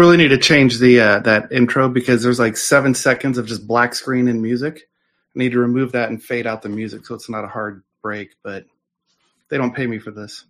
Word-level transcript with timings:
Really 0.00 0.16
need 0.16 0.28
to 0.28 0.38
change 0.38 0.78
the 0.78 0.98
uh, 0.98 1.18
that 1.20 1.52
intro 1.52 1.90
because 1.90 2.22
there's 2.22 2.38
like 2.38 2.56
seven 2.56 2.94
seconds 2.94 3.36
of 3.36 3.46
just 3.46 3.66
black 3.66 3.94
screen 3.94 4.28
and 4.28 4.40
music. 4.40 4.88
I 5.36 5.38
need 5.38 5.52
to 5.52 5.58
remove 5.58 5.92
that 5.92 6.08
and 6.08 6.22
fade 6.22 6.46
out 6.46 6.62
the 6.62 6.70
music 6.70 7.04
so 7.04 7.14
it's 7.14 7.28
not 7.28 7.44
a 7.44 7.48
hard 7.48 7.82
break. 8.02 8.34
But 8.42 8.64
they 9.50 9.58
don't 9.58 9.76
pay 9.76 9.86
me 9.86 9.98
for 9.98 10.10
this. 10.10 10.46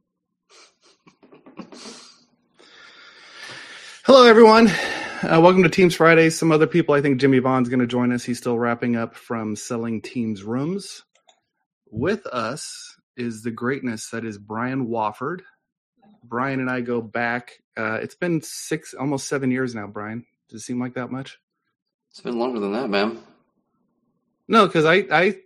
Hello, 4.04 4.24
everyone. 4.24 4.68
Uh, 4.68 5.40
welcome 5.42 5.64
to 5.64 5.68
Teams 5.68 5.96
Friday. 5.96 6.30
Some 6.30 6.52
other 6.52 6.68
people, 6.68 6.94
I 6.94 7.02
think 7.02 7.20
Jimmy 7.20 7.40
Vaughn's 7.40 7.68
going 7.68 7.80
to 7.80 7.88
join 7.88 8.12
us. 8.12 8.22
He's 8.22 8.38
still 8.38 8.56
wrapping 8.56 8.94
up 8.94 9.16
from 9.16 9.56
selling 9.56 10.00
Teams 10.00 10.44
rooms. 10.44 11.02
With 11.90 12.24
us 12.28 12.94
is 13.16 13.42
the 13.42 13.50
greatness 13.50 14.10
that 14.10 14.24
is 14.24 14.38
Brian 14.38 14.86
Wofford. 14.86 15.40
Brian 16.22 16.60
and 16.60 16.70
I 16.70 16.80
go 16.80 17.00
back. 17.00 17.60
Uh, 17.76 17.98
it's 18.02 18.14
been 18.14 18.42
six, 18.42 18.94
almost 18.94 19.28
seven 19.28 19.50
years 19.50 19.74
now. 19.74 19.86
Brian, 19.86 20.24
does 20.48 20.62
it 20.62 20.64
seem 20.64 20.80
like 20.80 20.94
that 20.94 21.10
much? 21.10 21.38
It's 22.10 22.20
been 22.20 22.38
longer 22.38 22.60
than 22.60 22.72
that, 22.72 22.88
man. 22.88 23.20
No, 24.48 24.66
because 24.66 24.84
I, 24.84 25.06
I, 25.10 25.36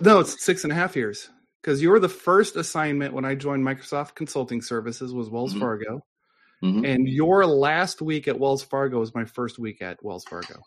no, 0.00 0.20
it's 0.20 0.44
six 0.44 0.64
and 0.64 0.72
a 0.72 0.76
half 0.76 0.96
years. 0.96 1.28
Because 1.60 1.80
you 1.80 1.90
were 1.90 2.00
the 2.00 2.08
first 2.08 2.56
assignment 2.56 3.14
when 3.14 3.24
I 3.24 3.36
joined 3.36 3.64
Microsoft 3.64 4.16
Consulting 4.16 4.62
Services 4.62 5.14
was 5.14 5.30
Wells 5.30 5.52
mm-hmm. 5.52 5.60
Fargo, 5.60 6.04
mm-hmm. 6.62 6.84
and 6.84 7.08
your 7.08 7.46
last 7.46 8.02
week 8.02 8.26
at 8.26 8.38
Wells 8.38 8.64
Fargo 8.64 8.98
was 8.98 9.14
my 9.14 9.24
first 9.24 9.60
week 9.60 9.80
at 9.80 10.02
Wells 10.02 10.24
Fargo. 10.24 10.60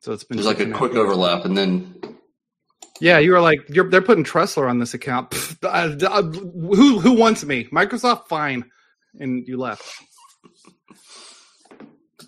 So 0.00 0.12
it's 0.12 0.22
been 0.22 0.36
there's 0.36 0.46
like 0.46 0.60
a 0.60 0.70
quick 0.70 0.92
years. 0.92 1.02
overlap, 1.02 1.44
and 1.44 1.58
then 1.58 1.96
yeah, 3.00 3.18
you 3.18 3.32
were 3.32 3.40
like, 3.40 3.66
they're 3.68 4.02
putting 4.02 4.24
Tressler 4.24 4.68
on 4.68 4.78
this 4.78 4.94
account. 4.94 5.32
who 5.62 6.98
who 6.98 7.12
wants 7.12 7.44
me? 7.44 7.64
Microsoft, 7.64 8.28
fine, 8.28 8.64
and 9.18 9.46
you 9.46 9.56
left. 9.56 9.84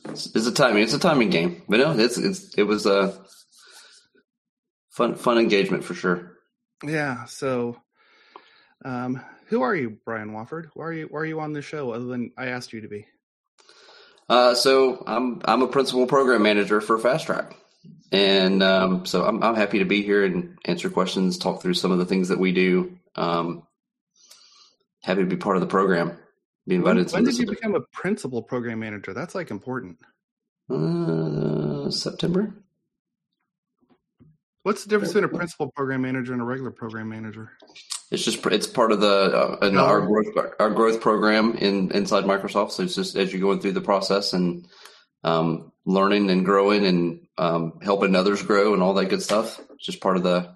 It's, 0.09 0.35
it's 0.35 0.47
a 0.47 0.53
timing. 0.53 0.83
It's 0.83 0.95
a 0.95 0.99
timing 0.99 1.31
game, 1.31 1.63
but 1.69 1.79
no, 1.79 1.93
it's 1.93 2.19
it's 2.19 2.55
it 2.55 2.65
was 2.65 2.87
a 2.87 3.19
fun 4.91 5.15
fun 5.15 5.39
engagement 5.39 5.85
for 5.85 5.95
sure. 5.95 6.37
Yeah. 6.85 7.25
So, 7.27 7.77
um, 8.85 9.23
who 9.47 9.63
are 9.63 9.75
you, 9.75 9.99
Brian 10.05 10.31
Wofford? 10.31 10.69
Why 10.75 10.85
are 10.87 10.93
you 10.93 11.07
why 11.11 11.21
are 11.21 11.27
you 11.27 11.41
on 11.41 11.53
the 11.53 11.63
show 11.63 11.93
other 11.93 12.07
than 12.07 12.33
I 12.37 12.47
asked 12.47 12.73
you 12.73 12.81
to 12.83 12.89
be? 12.89 13.07
Uh, 14.29 14.55
so 14.55 15.03
I'm 15.07 15.43
I'm 15.45 15.63
a 15.63 15.69
principal 15.69 16.07
program 16.07 16.43
manager 16.43 16.81
for 16.81 16.99
Fast 16.99 17.27
Track. 17.27 17.57
And 18.13 18.63
um, 18.63 19.07
so 19.07 19.25
I'm, 19.25 19.43
I'm 19.43 19.55
happy 19.55 19.79
to 19.79 19.85
be 19.85 20.03
here 20.03 20.25
and 20.25 20.59
answer 20.65 20.91
questions, 20.91 21.39
talk 21.39 21.63
through 21.63 21.75
some 21.75 21.93
of 21.93 21.99
the 21.99 22.07
things 22.07 22.29
that 22.29 22.39
we 22.39 22.53
do. 22.53 22.99
Um, 23.15 23.67
happy 25.03 25.21
to 25.21 25.27
be 25.27 25.37
part 25.37 25.57
of 25.57 25.61
the 25.61 25.69
program. 25.69 26.19
Be 26.67 26.75
invited. 26.75 27.07
When, 27.07 27.25
when 27.25 27.25
did 27.25 27.39
you 27.39 27.47
become 27.47 27.75
a 27.75 27.81
principal 27.93 28.43
program 28.43 28.81
manager? 28.81 29.15
That's 29.15 29.35
like 29.35 29.51
important. 29.51 29.99
Uh, 30.69 31.91
September. 31.91 32.55
What's 34.63 34.85
the 34.85 34.91
difference 34.91 35.13
between 35.13 35.25
a 35.25 35.37
principal 35.37 35.71
program 35.71 36.03
manager 36.03 36.33
and 36.33 36.43
a 36.43 36.45
regular 36.45 36.71
program 36.71 37.09
manager? 37.09 37.53
It's 38.11 38.25
just 38.25 38.45
it's 38.47 38.67
part 38.67 38.93
of 38.93 39.01
the 39.01 39.59
uh, 39.63 39.71
our 39.81 40.01
growth 40.03 40.55
our 40.59 40.71
growth 40.71 41.01
program 41.01 41.55
in 41.55 41.91
inside 41.93 42.25
Microsoft. 42.25 42.73
So 42.73 42.83
it's 42.83 42.95
just 42.95 43.17
as 43.17 43.33
you're 43.33 43.41
going 43.41 43.61
through 43.61 43.73
the 43.73 43.81
process 43.81 44.33
and 44.33 44.67
um, 45.25 45.73
learning 45.87 46.31
and 46.31 46.45
growing 46.45 46.85
and 46.85 47.21
um, 47.41 47.79
helping 47.83 48.15
others 48.15 48.43
grow 48.43 48.75
and 48.75 48.83
all 48.83 48.95
that 48.95 49.07
good 49.07 49.23
stuff. 49.23 49.59
It's 49.75 49.87
just 49.87 50.01
part 50.01 50.17
of 50.17 50.23
the 50.23 50.55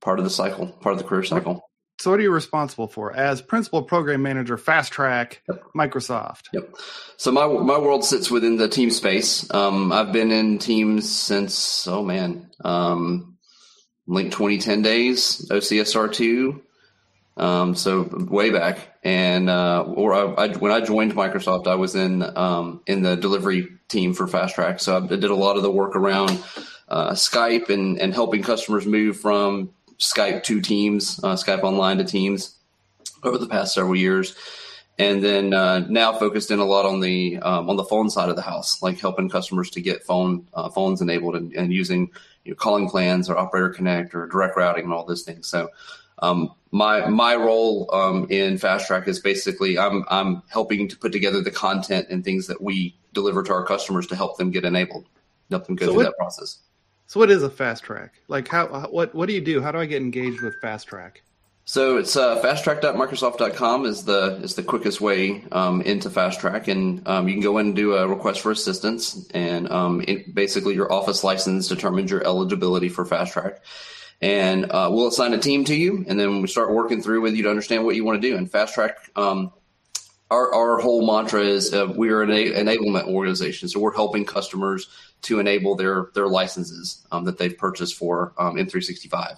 part 0.00 0.18
of 0.18 0.24
the 0.24 0.30
cycle, 0.30 0.66
part 0.66 0.92
of 0.92 0.98
the 0.98 1.04
career 1.04 1.22
cycle. 1.22 1.62
So, 2.00 2.10
what 2.10 2.18
are 2.18 2.22
you 2.22 2.32
responsible 2.32 2.88
for 2.88 3.14
as 3.14 3.40
principal 3.40 3.82
program 3.82 4.22
manager, 4.22 4.56
Fast 4.56 4.92
Track, 4.92 5.42
yep. 5.48 5.62
Microsoft? 5.76 6.46
Yep. 6.52 6.74
So 7.16 7.30
my 7.30 7.46
my 7.46 7.78
world 7.78 8.04
sits 8.04 8.30
within 8.30 8.56
the 8.56 8.68
team 8.68 8.90
space. 8.90 9.48
Um, 9.52 9.92
I've 9.92 10.12
been 10.12 10.32
in 10.32 10.58
teams 10.58 11.08
since 11.10 11.86
oh 11.86 12.02
man, 12.02 12.50
um, 12.64 13.38
Lync 14.08 14.32
2010 14.32 14.82
days, 14.82 15.48
OCS 15.50 15.94
R 15.94 16.08
two, 16.08 16.62
um, 17.36 17.76
so 17.76 18.02
way 18.02 18.50
back, 18.50 18.87
and 19.04 19.48
uh, 19.48 19.82
or 19.82 20.14
I, 20.14 20.44
I, 20.44 20.48
when 20.56 20.72
I 20.72 20.80
joined 20.80 21.14
Microsoft, 21.14 21.66
I 21.66 21.74
was 21.74 21.94
in 21.94 22.22
um, 22.36 22.80
in 22.86 23.02
the 23.02 23.16
delivery 23.16 23.68
team 23.88 24.12
for 24.14 24.26
Fast 24.26 24.54
Track. 24.54 24.80
So 24.80 24.96
I 24.96 25.06
did 25.06 25.24
a 25.24 25.34
lot 25.34 25.56
of 25.56 25.62
the 25.62 25.70
work 25.70 25.94
around 25.94 26.42
uh, 26.88 27.10
Skype 27.12 27.68
and 27.68 27.98
and 28.00 28.12
helping 28.12 28.42
customers 28.42 28.86
move 28.86 29.18
from 29.18 29.70
Skype 29.98 30.42
to 30.44 30.60
Teams, 30.60 31.22
uh, 31.22 31.34
Skype 31.34 31.62
Online 31.62 31.98
to 31.98 32.04
Teams 32.04 32.56
over 33.22 33.38
the 33.38 33.46
past 33.46 33.74
several 33.74 33.96
years. 33.96 34.34
And 35.00 35.22
then 35.22 35.54
uh, 35.54 35.80
now 35.88 36.12
focused 36.18 36.50
in 36.50 36.58
a 36.58 36.64
lot 36.64 36.84
on 36.84 36.98
the 37.00 37.38
um, 37.38 37.70
on 37.70 37.76
the 37.76 37.84
phone 37.84 38.10
side 38.10 38.30
of 38.30 38.36
the 38.36 38.42
house, 38.42 38.82
like 38.82 38.98
helping 38.98 39.28
customers 39.28 39.70
to 39.70 39.80
get 39.80 40.02
phone 40.02 40.48
uh, 40.54 40.68
phones 40.70 41.00
enabled 41.00 41.36
and, 41.36 41.52
and 41.54 41.72
using 41.72 42.10
you 42.44 42.50
know, 42.50 42.56
calling 42.56 42.88
plans 42.88 43.30
or 43.30 43.38
Operator 43.38 43.68
Connect 43.68 44.12
or 44.12 44.26
direct 44.26 44.56
routing 44.56 44.84
and 44.84 44.92
all 44.92 45.04
those 45.04 45.22
things. 45.22 45.46
So 45.46 45.68
um, 46.20 46.52
my 46.70 47.06
my 47.08 47.34
role 47.34 47.88
um, 47.94 48.26
in 48.30 48.58
Fast 48.58 48.86
Track 48.86 49.08
is 49.08 49.20
basically 49.20 49.78
I'm 49.78 50.04
I'm 50.08 50.42
helping 50.48 50.88
to 50.88 50.96
put 50.96 51.12
together 51.12 51.40
the 51.40 51.50
content 51.50 52.08
and 52.10 52.24
things 52.24 52.46
that 52.46 52.60
we 52.60 52.96
deliver 53.12 53.42
to 53.42 53.52
our 53.52 53.64
customers 53.64 54.06
to 54.08 54.16
help 54.16 54.36
them 54.36 54.50
get 54.50 54.64
enabled, 54.64 55.06
help 55.50 55.66
them 55.66 55.76
go 55.76 55.86
so 55.86 55.92
through 55.92 55.96
what, 55.98 56.04
that 56.04 56.16
process. 56.16 56.58
So, 57.06 57.20
what 57.20 57.30
is 57.30 57.42
a 57.42 57.50
Fast 57.50 57.84
Track? 57.84 58.14
Like, 58.28 58.48
how 58.48 58.88
what 58.90 59.14
what 59.14 59.26
do 59.26 59.34
you 59.34 59.40
do? 59.40 59.62
How 59.62 59.72
do 59.72 59.78
I 59.78 59.86
get 59.86 60.02
engaged 60.02 60.42
with 60.42 60.54
Fast 60.60 60.88
Track? 60.88 61.22
So 61.64 61.98
it's 61.98 62.16
uh, 62.16 62.40
fasttrack.microsoft.com 62.42 63.84
is 63.84 64.04
the 64.06 64.36
is 64.42 64.54
the 64.54 64.62
quickest 64.62 65.02
way 65.02 65.44
um, 65.52 65.82
into 65.82 66.08
Fast 66.08 66.40
Track, 66.40 66.66
and 66.66 67.06
um, 67.06 67.28
you 67.28 67.34
can 67.34 67.42
go 67.42 67.58
in 67.58 67.66
and 67.66 67.76
do 67.76 67.94
a 67.94 68.08
request 68.08 68.40
for 68.40 68.50
assistance, 68.50 69.28
and 69.34 69.70
um, 69.70 70.02
it, 70.08 70.34
basically 70.34 70.74
your 70.74 70.90
office 70.90 71.22
license 71.22 71.68
determines 71.68 72.10
your 72.10 72.24
eligibility 72.26 72.88
for 72.88 73.04
Fast 73.04 73.34
Track 73.34 73.60
and 74.20 74.70
uh, 74.70 74.88
we'll 74.92 75.08
assign 75.08 75.32
a 75.34 75.38
team 75.38 75.64
to 75.64 75.74
you, 75.74 76.04
and 76.08 76.18
then 76.18 76.42
we 76.42 76.48
start 76.48 76.72
working 76.72 77.02
through 77.02 77.20
with 77.20 77.34
you 77.34 77.44
to 77.44 77.50
understand 77.50 77.84
what 77.84 77.94
you 77.94 78.04
want 78.04 78.20
to 78.20 78.28
do. 78.28 78.36
And 78.36 78.50
Fast 78.50 78.74
Track, 78.74 78.96
um, 79.16 79.52
our 80.30 80.52
our 80.54 80.78
whole 80.78 81.06
mantra 81.06 81.42
is 81.42 81.72
uh, 81.72 81.92
we're 81.94 82.22
an 82.22 82.30
enablement 82.30 83.06
organization, 83.06 83.68
so 83.68 83.80
we're 83.80 83.94
helping 83.94 84.24
customers 84.24 84.88
to 85.22 85.40
enable 85.40 85.74
their 85.74 86.08
their 86.14 86.28
licenses 86.28 87.06
um, 87.12 87.24
that 87.24 87.38
they've 87.38 87.56
purchased 87.56 87.96
for 87.96 88.32
um, 88.38 88.56
M365, 88.56 89.36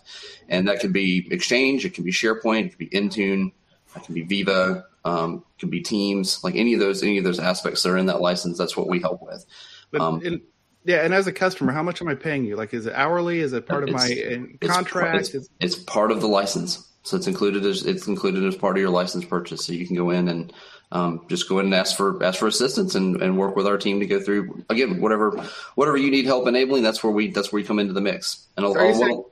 and 0.49 0.69
that 0.69 0.81
could 0.81 0.93
be 0.93 1.29
Exchange, 1.31 1.85
it 1.85 1.95
can 1.95 2.05
be 2.05 2.13
SharePoint, 2.13 2.67
it 2.67 2.69
can 2.71 2.79
be 2.79 2.89
Intune, 2.89 3.53
it 3.97 4.03
can 4.03 4.15
be 4.15 4.23
Viva, 4.23 4.87
um, 5.05 5.45
it 5.57 5.61
can 5.61 5.71
be 5.71 5.81
Teams, 5.81 6.43
like 6.43 6.57
any 6.57 6.75
of 6.75 6.81
those 6.81 7.03
any 7.03 7.19
of 7.19 7.25
those 7.25 7.39
aspects 7.39 7.83
that 7.83 7.91
are 7.91 7.99
in 7.99 8.07
that 8.07 8.21
license. 8.21 8.59
That's 8.59 8.77
what 8.77 8.89
we 8.89 9.01
help 9.01 9.23
with. 9.23 9.45
But 9.91 10.01
um, 10.01 10.23
in, 10.23 10.41
yeah, 10.85 11.05
and 11.05 11.13
as 11.13 11.27
a 11.27 11.33
customer, 11.33 11.73
how 11.73 11.83
much 11.83 12.01
am 12.01 12.09
I 12.09 12.15
paying 12.15 12.45
you? 12.45 12.57
Like, 12.57 12.73
is 12.73 12.87
it 12.87 12.95
hourly? 12.95 13.41
Is 13.41 13.53
it 13.53 13.67
part 13.67 13.85
of 13.85 13.91
my 13.91 14.49
uh, 14.63 14.67
contract? 14.67 15.35
It's, 15.35 15.49
it's, 15.61 15.77
part 15.77 16.11
of 16.11 16.21
the 16.21 16.27
license, 16.27 16.89
so 17.03 17.17
it's 17.17 17.27
included 17.27 17.67
as 17.67 17.85
it's 17.85 18.07
included 18.07 18.45
as 18.45 18.57
part 18.57 18.77
of 18.77 18.81
your 18.81 18.91
license 18.91 19.25
purchase. 19.25 19.65
So 19.65 19.75
you 19.75 19.87
can 19.87 19.95
go 19.95 20.11
in 20.11 20.29
and 20.29 20.53
um, 20.93 21.27
just 21.29 21.49
go 21.49 21.59
in 21.59 21.67
and 21.67 21.75
ask 21.75 21.97
for 21.97 22.23
ask 22.25 22.39
for 22.39 22.47
assistance 22.47 22.95
and, 22.95 23.21
and 23.21 23.37
work 23.37 23.57
with 23.57 23.67
our 23.67 23.77
team 23.77 24.01
to 24.01 24.07
go 24.07 24.21
through 24.21 24.65
again 24.71 25.01
whatever 25.03 25.33
whatever 25.75 25.99
you 25.99 26.11
need 26.11 26.25
help 26.25 26.47
enabling. 26.47 26.83
That's 26.83 27.05
where 27.05 27.13
we 27.13 27.31
that's 27.31 27.53
where 27.53 27.61
you 27.61 27.67
come 27.67 27.79
into 27.79 27.93
the 27.93 28.01
mix. 28.01 28.47
And 28.57 28.65
so, 28.65 28.79
I'll, 28.79 28.95
saying, 28.95 29.25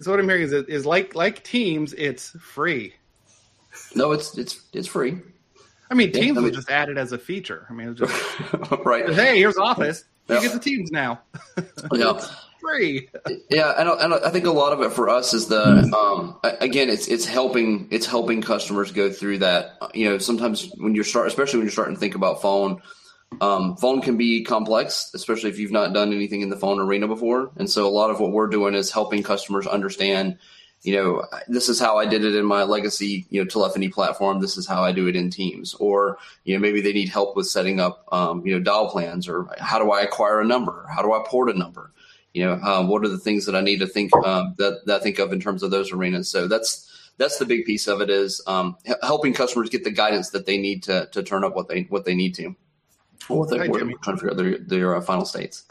so 0.00 0.10
what 0.10 0.20
I'm 0.20 0.28
hearing 0.28 0.42
is 0.42 0.52
is 0.52 0.84
like 0.84 1.14
like 1.14 1.42
Teams, 1.42 1.94
it's 1.94 2.30
free. 2.40 2.94
No, 3.94 4.12
it's 4.12 4.36
it's 4.36 4.60
it's 4.74 4.88
free. 4.88 5.18
I 5.90 5.94
mean, 5.94 6.12
Teams 6.12 6.26
yeah, 6.26 6.32
I 6.32 6.34
mean, 6.36 6.44
was 6.44 6.52
just 6.52 6.70
added 6.70 6.98
as 6.98 7.12
a 7.12 7.18
feature. 7.18 7.66
I 7.68 7.72
mean, 7.72 7.94
just 7.94 8.12
right. 8.84 9.08
Hey, 9.12 9.38
here's 9.38 9.58
Office. 9.58 10.04
You 10.28 10.40
get 10.40 10.52
the 10.52 10.60
teams 10.60 10.90
now. 10.90 11.20
yeah. 11.92 12.20
Free. 12.60 13.08
Yeah, 13.50 13.74
and, 13.76 13.88
and 13.88 14.14
I 14.14 14.30
think 14.30 14.46
a 14.46 14.50
lot 14.50 14.72
of 14.72 14.80
it 14.80 14.92
for 14.92 15.10
us 15.10 15.34
is 15.34 15.46
the 15.46 15.62
um, 15.62 16.38
again, 16.42 16.88
it's 16.88 17.06
it's 17.06 17.26
helping 17.26 17.86
it's 17.90 18.06
helping 18.06 18.40
customers 18.40 18.92
go 18.92 19.10
through 19.10 19.38
that. 19.38 19.76
You 19.92 20.08
know, 20.08 20.18
sometimes 20.18 20.72
when 20.78 20.94
you're 20.94 21.04
start, 21.04 21.26
especially 21.26 21.58
when 21.58 21.66
you're 21.66 21.72
starting 21.72 21.94
to 21.94 22.00
think 22.00 22.14
about 22.14 22.40
phone, 22.40 22.80
um, 23.40 23.76
phone 23.76 24.00
can 24.00 24.16
be 24.16 24.42
complex, 24.42 25.10
especially 25.14 25.50
if 25.50 25.58
you've 25.58 25.70
not 25.70 25.92
done 25.92 26.12
anything 26.12 26.40
in 26.40 26.48
the 26.48 26.56
phone 26.56 26.80
arena 26.80 27.06
before. 27.06 27.50
And 27.56 27.68
so, 27.68 27.86
a 27.86 27.90
lot 27.90 28.10
of 28.10 28.20
what 28.20 28.32
we're 28.32 28.48
doing 28.48 28.74
is 28.74 28.90
helping 28.90 29.22
customers 29.22 29.66
understand 29.66 30.38
you 30.82 30.96
know, 30.96 31.24
this 31.46 31.68
is 31.68 31.78
how 31.78 31.96
I 31.96 32.06
did 32.06 32.24
it 32.24 32.34
in 32.34 32.44
my 32.44 32.64
legacy, 32.64 33.24
you 33.30 33.40
know, 33.40 33.48
telephony 33.48 33.88
platform. 33.88 34.40
This 34.40 34.56
is 34.56 34.66
how 34.66 34.82
I 34.82 34.90
do 34.90 35.06
it 35.06 35.14
in 35.14 35.30
Teams. 35.30 35.74
Or, 35.74 36.18
you 36.44 36.54
know, 36.54 36.60
maybe 36.60 36.80
they 36.80 36.92
need 36.92 37.08
help 37.08 37.36
with 37.36 37.46
setting 37.46 37.78
up, 37.78 38.04
um, 38.10 38.44
you 38.44 38.54
know, 38.54 38.60
dial 38.60 38.90
plans 38.90 39.28
or 39.28 39.48
how 39.58 39.78
do 39.78 39.92
I 39.92 40.02
acquire 40.02 40.40
a 40.40 40.44
number? 40.44 40.86
How 40.92 41.02
do 41.02 41.12
I 41.12 41.22
port 41.24 41.50
a 41.50 41.58
number? 41.58 41.92
You 42.34 42.46
know, 42.46 42.54
um, 42.62 42.88
what 42.88 43.04
are 43.04 43.08
the 43.08 43.18
things 43.18 43.46
that 43.46 43.54
I 43.54 43.60
need 43.60 43.78
to 43.78 43.86
think 43.86 44.14
um, 44.26 44.54
that, 44.58 44.80
that 44.86 45.00
I 45.00 45.02
think 45.02 45.18
of 45.20 45.32
in 45.32 45.40
terms 45.40 45.62
of 45.62 45.70
those 45.70 45.92
arenas? 45.92 46.28
So 46.28 46.48
that's 46.48 46.88
that's 47.18 47.38
the 47.38 47.44
big 47.44 47.66
piece 47.66 47.86
of 47.86 48.00
it 48.00 48.10
is 48.10 48.42
um, 48.46 48.76
helping 49.02 49.34
customers 49.34 49.68
get 49.68 49.84
the 49.84 49.90
guidance 49.90 50.30
that 50.30 50.46
they 50.46 50.56
need 50.56 50.82
to 50.84 51.08
to 51.12 51.22
turn 51.22 51.44
up 51.44 51.54
what 51.54 51.68
they 51.68 51.82
what 51.82 52.06
they 52.06 52.14
need 52.14 52.34
to. 52.36 52.56
What 53.28 53.50
they, 53.50 53.58
hi, 53.58 53.66
trying 53.68 53.96
to 53.98 54.12
figure 54.16 54.30
out 54.30 54.36
their 54.38 54.58
their 54.58 54.96
uh, 54.96 55.02
final 55.02 55.26
states. 55.26 55.64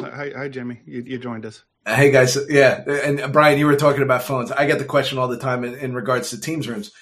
Hi, 0.00 0.32
hi, 0.34 0.48
Jimmy. 0.48 0.80
You, 0.86 1.02
you 1.02 1.18
joined 1.18 1.44
us. 1.44 1.62
Hey 1.84 2.12
guys, 2.12 2.38
yeah, 2.48 2.84
and 2.86 3.32
Brian, 3.32 3.58
you 3.58 3.66
were 3.66 3.74
talking 3.74 4.02
about 4.02 4.22
phones. 4.22 4.52
I 4.52 4.66
get 4.66 4.78
the 4.78 4.84
question 4.84 5.18
all 5.18 5.26
the 5.26 5.36
time 5.36 5.64
in, 5.64 5.74
in 5.74 5.94
regards 5.94 6.30
to 6.30 6.40
Teams 6.40 6.68
rooms. 6.68 6.92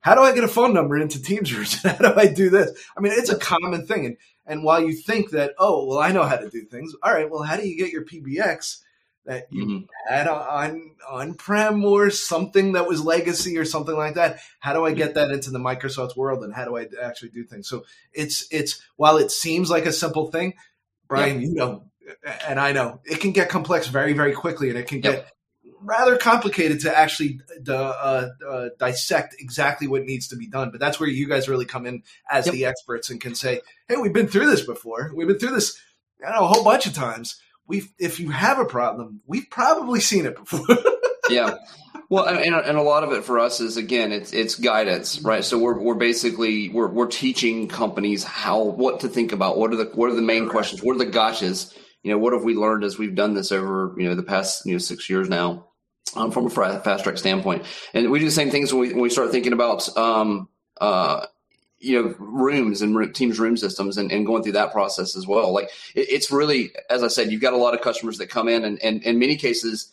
how 0.00 0.14
do 0.14 0.20
I 0.20 0.34
get 0.34 0.44
a 0.44 0.48
phone 0.48 0.74
number 0.74 0.98
into 0.98 1.22
Teams 1.22 1.54
rooms? 1.54 1.82
how 1.82 1.96
do 1.96 2.12
I 2.14 2.26
do 2.26 2.50
this? 2.50 2.70
I 2.96 3.00
mean, 3.00 3.14
it's 3.16 3.30
a 3.30 3.38
common 3.38 3.86
thing. 3.86 4.04
And, 4.04 4.16
and 4.44 4.62
while 4.62 4.82
you 4.82 4.92
think 4.92 5.30
that, 5.30 5.52
oh, 5.58 5.86
well, 5.86 5.98
I 5.98 6.12
know 6.12 6.24
how 6.24 6.36
to 6.36 6.50
do 6.50 6.66
things. 6.66 6.94
All 7.02 7.14
right. 7.14 7.30
Well, 7.30 7.44
how 7.44 7.56
do 7.56 7.66
you 7.66 7.78
get 7.78 7.92
your 7.92 8.04
PBX 8.04 8.80
that 9.26 9.46
you 9.50 9.66
mm-hmm. 9.66 10.14
had 10.14 10.28
on 10.28 10.92
on 11.08 11.34
prem 11.34 11.84
or 11.84 12.10
something 12.10 12.72
that 12.72 12.88
was 12.88 13.04
legacy 13.04 13.58
or 13.58 13.64
something 13.64 13.96
like 13.96 14.14
that. 14.14 14.38
How 14.60 14.72
do 14.72 14.84
I 14.84 14.92
get 14.92 15.14
that 15.14 15.30
into 15.30 15.50
the 15.50 15.58
Microsoft 15.58 16.16
world, 16.16 16.44
and 16.44 16.54
how 16.54 16.64
do 16.64 16.76
I 16.76 16.86
actually 17.02 17.30
do 17.30 17.44
things? 17.44 17.68
So 17.68 17.84
it's 18.12 18.46
it's 18.50 18.80
while 18.96 19.18
it 19.18 19.30
seems 19.30 19.70
like 19.70 19.86
a 19.86 19.92
simple 19.92 20.30
thing, 20.30 20.54
Brian, 21.08 21.42
you 21.42 21.54
know, 21.54 21.84
and 22.46 22.58
I 22.60 22.72
know 22.72 23.00
it 23.04 23.20
can 23.20 23.32
get 23.32 23.48
complex 23.48 23.88
very 23.88 24.12
very 24.12 24.32
quickly, 24.32 24.68
and 24.70 24.78
it 24.78 24.86
can 24.88 25.00
get 25.00 25.28
rather 25.80 26.16
complicated 26.16 26.80
to 26.80 26.96
actually 26.96 27.40
uh, 27.68 28.28
uh, 28.48 28.68
dissect 28.78 29.36
exactly 29.38 29.86
what 29.86 30.04
needs 30.04 30.28
to 30.28 30.36
be 30.36 30.46
done. 30.48 30.70
But 30.70 30.80
that's 30.80 30.98
where 30.98 31.08
you 31.08 31.28
guys 31.28 31.48
really 31.48 31.66
come 31.66 31.86
in 31.86 32.02
as 32.30 32.46
yep. 32.46 32.54
the 32.54 32.64
experts 32.66 33.10
and 33.10 33.20
can 33.20 33.34
say, 33.34 33.60
"Hey, 33.88 33.96
we've 33.96 34.12
been 34.12 34.28
through 34.28 34.46
this 34.46 34.64
before. 34.64 35.12
We've 35.14 35.28
been 35.28 35.38
through 35.38 35.54
this, 35.54 35.78
I 36.26 36.30
know, 36.30 36.44
a 36.44 36.48
whole 36.48 36.64
bunch 36.64 36.86
of 36.86 36.94
times." 36.94 37.40
we've 37.66 37.92
if 37.98 38.20
you 38.20 38.30
have 38.30 38.58
a 38.58 38.64
problem, 38.64 39.20
we've 39.26 39.48
probably 39.50 40.00
seen 40.00 40.26
it 40.26 40.36
before. 40.36 40.64
yeah. 41.30 41.56
Well, 42.08 42.24
and, 42.26 42.54
and 42.54 42.78
a 42.78 42.82
lot 42.82 43.02
of 43.02 43.12
it 43.12 43.24
for 43.24 43.40
us 43.40 43.60
is 43.60 43.76
again, 43.76 44.12
it's 44.12 44.32
it's 44.32 44.54
guidance, 44.54 45.20
right? 45.22 45.44
So 45.44 45.58
we're 45.58 45.78
we're 45.78 45.94
basically 45.94 46.68
we're 46.68 46.88
we're 46.88 47.08
teaching 47.08 47.68
companies 47.68 48.22
how 48.22 48.62
what 48.62 49.00
to 49.00 49.08
think 49.08 49.32
about. 49.32 49.58
What 49.58 49.72
are 49.72 49.76
the 49.76 49.86
what 49.86 50.10
are 50.10 50.14
the 50.14 50.22
main 50.22 50.48
questions? 50.48 50.82
What 50.82 50.94
are 50.94 51.04
the 51.04 51.10
gotchas? 51.10 51.76
You 52.06 52.12
know, 52.12 52.18
what 52.18 52.34
have 52.34 52.44
we 52.44 52.54
learned 52.54 52.84
as 52.84 52.98
we've 52.98 53.16
done 53.16 53.34
this 53.34 53.50
over 53.50 53.92
you 53.98 54.08
know 54.08 54.14
the 54.14 54.22
past 54.22 54.64
you 54.64 54.70
know 54.70 54.78
six 54.78 55.10
years 55.10 55.28
now, 55.28 55.66
um, 56.14 56.30
from 56.30 56.46
a 56.46 56.50
fast 56.50 57.02
track 57.02 57.18
standpoint? 57.18 57.64
And 57.94 58.12
we 58.12 58.20
do 58.20 58.26
the 58.26 58.30
same 58.30 58.48
things 58.48 58.72
when 58.72 58.80
we 58.80 58.92
when 58.92 59.02
we 59.02 59.10
start 59.10 59.32
thinking 59.32 59.52
about 59.52 59.88
um, 59.98 60.48
uh, 60.80 61.26
you 61.80 62.00
know 62.00 62.14
rooms 62.20 62.80
and 62.80 63.12
teams 63.12 63.40
room 63.40 63.56
systems 63.56 63.98
and, 63.98 64.12
and, 64.12 64.24
going 64.24 64.44
through 64.44 64.52
that 64.52 64.70
process 64.70 65.16
as 65.16 65.26
well 65.26 65.52
like 65.52 65.68
it, 65.94 66.08
it's 66.08 66.30
really 66.30 66.70
as 66.88 67.02
i 67.02 67.08
said 67.08 67.30
you've 67.30 67.42
got 67.42 67.52
a 67.52 67.58
lot 67.58 67.74
of 67.74 67.82
customers 67.82 68.16
that 68.16 68.30
come 68.30 68.48
in 68.48 68.64
and, 68.64 68.82
and 68.82 69.02
in 69.02 69.18
many 69.18 69.36
cases 69.36 69.92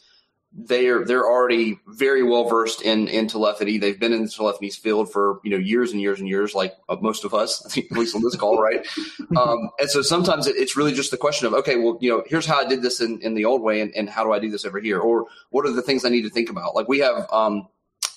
they're 0.55 1.03
they're 1.03 1.25
already 1.25 1.79
very 1.87 2.21
well 2.21 2.47
versed 2.47 2.81
in 2.83 3.07
in 3.07 3.27
telephony 3.27 3.79
they've 3.79 3.99
been 3.99 4.13
in 4.13 4.23
the 4.23 4.29
telephony's 4.29 4.75
field 4.75 5.11
for 5.11 5.39
you 5.43 5.49
know 5.49 5.57
years 5.57 5.91
and 5.91 5.99
years 5.99 6.19
and 6.19 6.29
years 6.29 6.53
like 6.53 6.75
uh, 6.89 6.95
most 7.01 7.25
of 7.25 7.33
us, 7.33 7.77
at 7.77 7.91
least 7.91 8.15
on 8.15 8.21
this 8.21 8.35
call 8.35 8.61
right 8.61 8.85
um, 9.37 9.69
and 9.79 9.89
so 9.89 10.01
sometimes 10.01 10.45
it, 10.45 10.55
it's 10.55 10.77
really 10.77 10.93
just 10.93 11.09
the 11.09 11.17
question 11.17 11.47
of 11.47 11.53
okay 11.53 11.77
well 11.77 11.97
you 12.01 12.09
know 12.09 12.23
here's 12.27 12.45
how 12.45 12.59
i 12.59 12.65
did 12.65 12.81
this 12.81 13.01
in, 13.01 13.19
in 13.21 13.33
the 13.33 13.45
old 13.45 13.61
way 13.61 13.81
and, 13.81 13.93
and 13.95 14.09
how 14.09 14.23
do 14.23 14.31
i 14.31 14.39
do 14.39 14.51
this 14.51 14.63
over 14.63 14.79
here 14.79 14.99
or 14.99 15.25
what 15.49 15.65
are 15.65 15.71
the 15.71 15.81
things 15.81 16.05
i 16.05 16.09
need 16.09 16.21
to 16.21 16.29
think 16.29 16.49
about 16.49 16.75
like 16.75 16.87
we 16.87 16.99
have 16.99 17.27
um, 17.31 17.67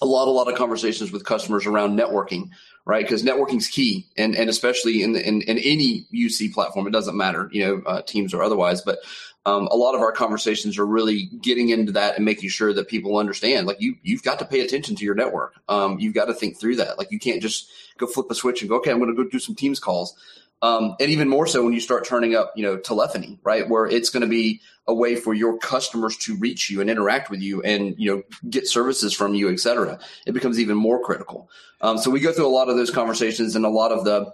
a 0.02 0.06
lot, 0.06 0.28
a 0.28 0.30
lot 0.30 0.48
of 0.50 0.56
conversations 0.58 1.10
with 1.10 1.24
customers 1.24 1.66
around 1.66 1.98
networking, 1.98 2.50
right? 2.84 3.04
Because 3.04 3.22
networking 3.22 3.56
is 3.56 3.68
key, 3.68 4.06
and 4.16 4.34
and 4.34 4.50
especially 4.50 5.02
in, 5.02 5.12
the, 5.12 5.26
in, 5.26 5.42
in 5.42 5.58
any 5.58 6.06
UC 6.14 6.52
platform, 6.52 6.86
it 6.86 6.90
doesn't 6.90 7.16
matter, 7.16 7.48
you 7.52 7.64
know, 7.64 7.82
uh, 7.86 8.02
teams 8.02 8.34
or 8.34 8.42
otherwise. 8.42 8.82
But 8.82 8.98
um, 9.46 9.68
a 9.68 9.76
lot 9.76 9.94
of 9.94 10.00
our 10.00 10.12
conversations 10.12 10.76
are 10.76 10.84
really 10.84 11.30
getting 11.40 11.70
into 11.70 11.92
that 11.92 12.16
and 12.16 12.24
making 12.24 12.50
sure 12.50 12.74
that 12.74 12.88
people 12.88 13.16
understand. 13.16 13.66
Like 13.66 13.80
you, 13.80 13.94
you've 14.02 14.24
got 14.24 14.40
to 14.40 14.44
pay 14.44 14.60
attention 14.60 14.96
to 14.96 15.04
your 15.04 15.14
network. 15.14 15.54
Um, 15.68 15.98
you've 16.00 16.14
got 16.14 16.26
to 16.26 16.34
think 16.34 16.58
through 16.58 16.76
that. 16.76 16.98
Like 16.98 17.12
you 17.12 17.20
can't 17.20 17.40
just 17.40 17.70
go 17.96 18.06
flip 18.06 18.26
a 18.28 18.34
switch 18.34 18.60
and 18.60 18.68
go, 18.68 18.76
okay, 18.76 18.90
I'm 18.90 18.98
going 18.98 19.14
to 19.14 19.22
go 19.22 19.28
do 19.30 19.38
some 19.38 19.54
Teams 19.54 19.78
calls. 19.78 20.16
Um, 20.62 20.96
and 20.98 21.10
even 21.10 21.28
more 21.28 21.46
so 21.46 21.62
when 21.62 21.74
you 21.74 21.80
start 21.80 22.06
turning 22.06 22.34
up, 22.34 22.52
you 22.56 22.62
know, 22.62 22.76
telephony, 22.76 23.38
right, 23.44 23.68
where 23.68 23.86
it's 23.86 24.10
going 24.10 24.22
to 24.22 24.26
be 24.26 24.60
a 24.88 24.94
way 24.94 25.14
for 25.14 25.34
your 25.34 25.58
customers 25.58 26.16
to 26.16 26.34
reach 26.36 26.70
you 26.70 26.80
and 26.80 26.88
interact 26.88 27.30
with 27.30 27.40
you, 27.40 27.62
and 27.62 27.94
you 27.98 28.10
know, 28.10 28.22
get 28.48 28.66
services 28.66 29.12
from 29.12 29.34
you, 29.34 29.50
et 29.50 29.60
cetera. 29.60 29.98
It 30.26 30.32
becomes 30.32 30.58
even 30.58 30.76
more 30.76 31.02
critical. 31.04 31.50
Um, 31.82 31.98
so 31.98 32.10
we 32.10 32.20
go 32.20 32.32
through 32.32 32.46
a 32.46 32.48
lot 32.48 32.68
of 32.68 32.76
those 32.76 32.90
conversations 32.90 33.54
and 33.54 33.66
a 33.66 33.68
lot 33.70 33.92
of 33.92 34.04
the 34.04 34.32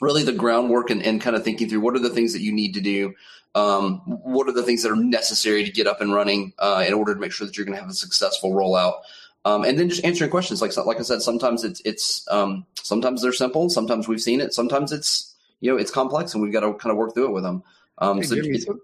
really 0.00 0.22
the 0.22 0.32
groundwork 0.32 0.90
and, 0.90 1.02
and 1.02 1.20
kind 1.20 1.36
of 1.36 1.44
thinking 1.44 1.68
through 1.68 1.80
what 1.80 1.94
are 1.94 2.00
the 2.00 2.10
things 2.10 2.32
that 2.32 2.42
you 2.42 2.52
need 2.52 2.74
to 2.74 2.80
do 2.80 3.14
um, 3.54 3.98
what 4.06 4.48
are 4.48 4.52
the 4.52 4.62
things 4.62 4.82
that 4.82 4.90
are 4.90 4.96
necessary 4.96 5.64
to 5.64 5.70
get 5.70 5.86
up 5.86 6.00
and 6.00 6.14
running 6.14 6.54
uh, 6.58 6.84
in 6.86 6.94
order 6.94 7.14
to 7.14 7.20
make 7.20 7.32
sure 7.32 7.46
that 7.46 7.56
you're 7.56 7.66
going 7.66 7.76
to 7.76 7.80
have 7.80 7.90
a 7.90 7.94
successful 7.94 8.52
rollout 8.52 9.00
um, 9.44 9.64
and 9.64 9.78
then 9.78 9.88
just 9.88 10.04
answering 10.04 10.30
questions 10.30 10.62
like 10.62 10.76
like 10.86 10.98
i 10.98 11.02
said 11.02 11.20
sometimes 11.20 11.64
it's 11.64 11.82
it's 11.84 12.26
um, 12.30 12.64
sometimes 12.74 13.22
they're 13.22 13.32
simple 13.32 13.68
sometimes 13.68 14.08
we've 14.08 14.22
seen 14.22 14.40
it 14.40 14.54
sometimes 14.54 14.92
it's 14.92 15.32
you 15.62 15.70
know, 15.70 15.78
it's 15.78 15.90
complex 15.90 16.34
and 16.34 16.42
we've 16.42 16.52
got 16.52 16.60
to 16.60 16.74
kind 16.74 16.90
of 16.90 16.98
work 16.98 17.14
through 17.14 17.28
it 17.28 17.32
with 17.32 17.44
them. 17.44 17.62
Um, 17.98 18.18
hey, 18.18 18.24
so 18.24 18.34
Jimmy, 18.34 18.58
so, 18.58 18.78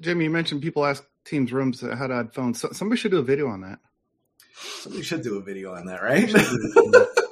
Jimmy, 0.00 0.24
you 0.24 0.30
mentioned 0.30 0.62
people 0.62 0.84
ask 0.84 1.02
Teams 1.24 1.52
rooms 1.52 1.80
how 1.80 2.06
to 2.06 2.14
add 2.14 2.34
phones. 2.34 2.60
So, 2.60 2.68
somebody 2.72 3.00
should 3.00 3.10
do 3.10 3.18
a 3.18 3.22
video 3.22 3.48
on 3.48 3.62
that. 3.62 3.78
Somebody 4.54 5.02
should 5.02 5.22
do 5.22 5.38
a 5.38 5.42
video 5.42 5.74
on 5.74 5.86
that, 5.86 6.02
right? 6.02 6.30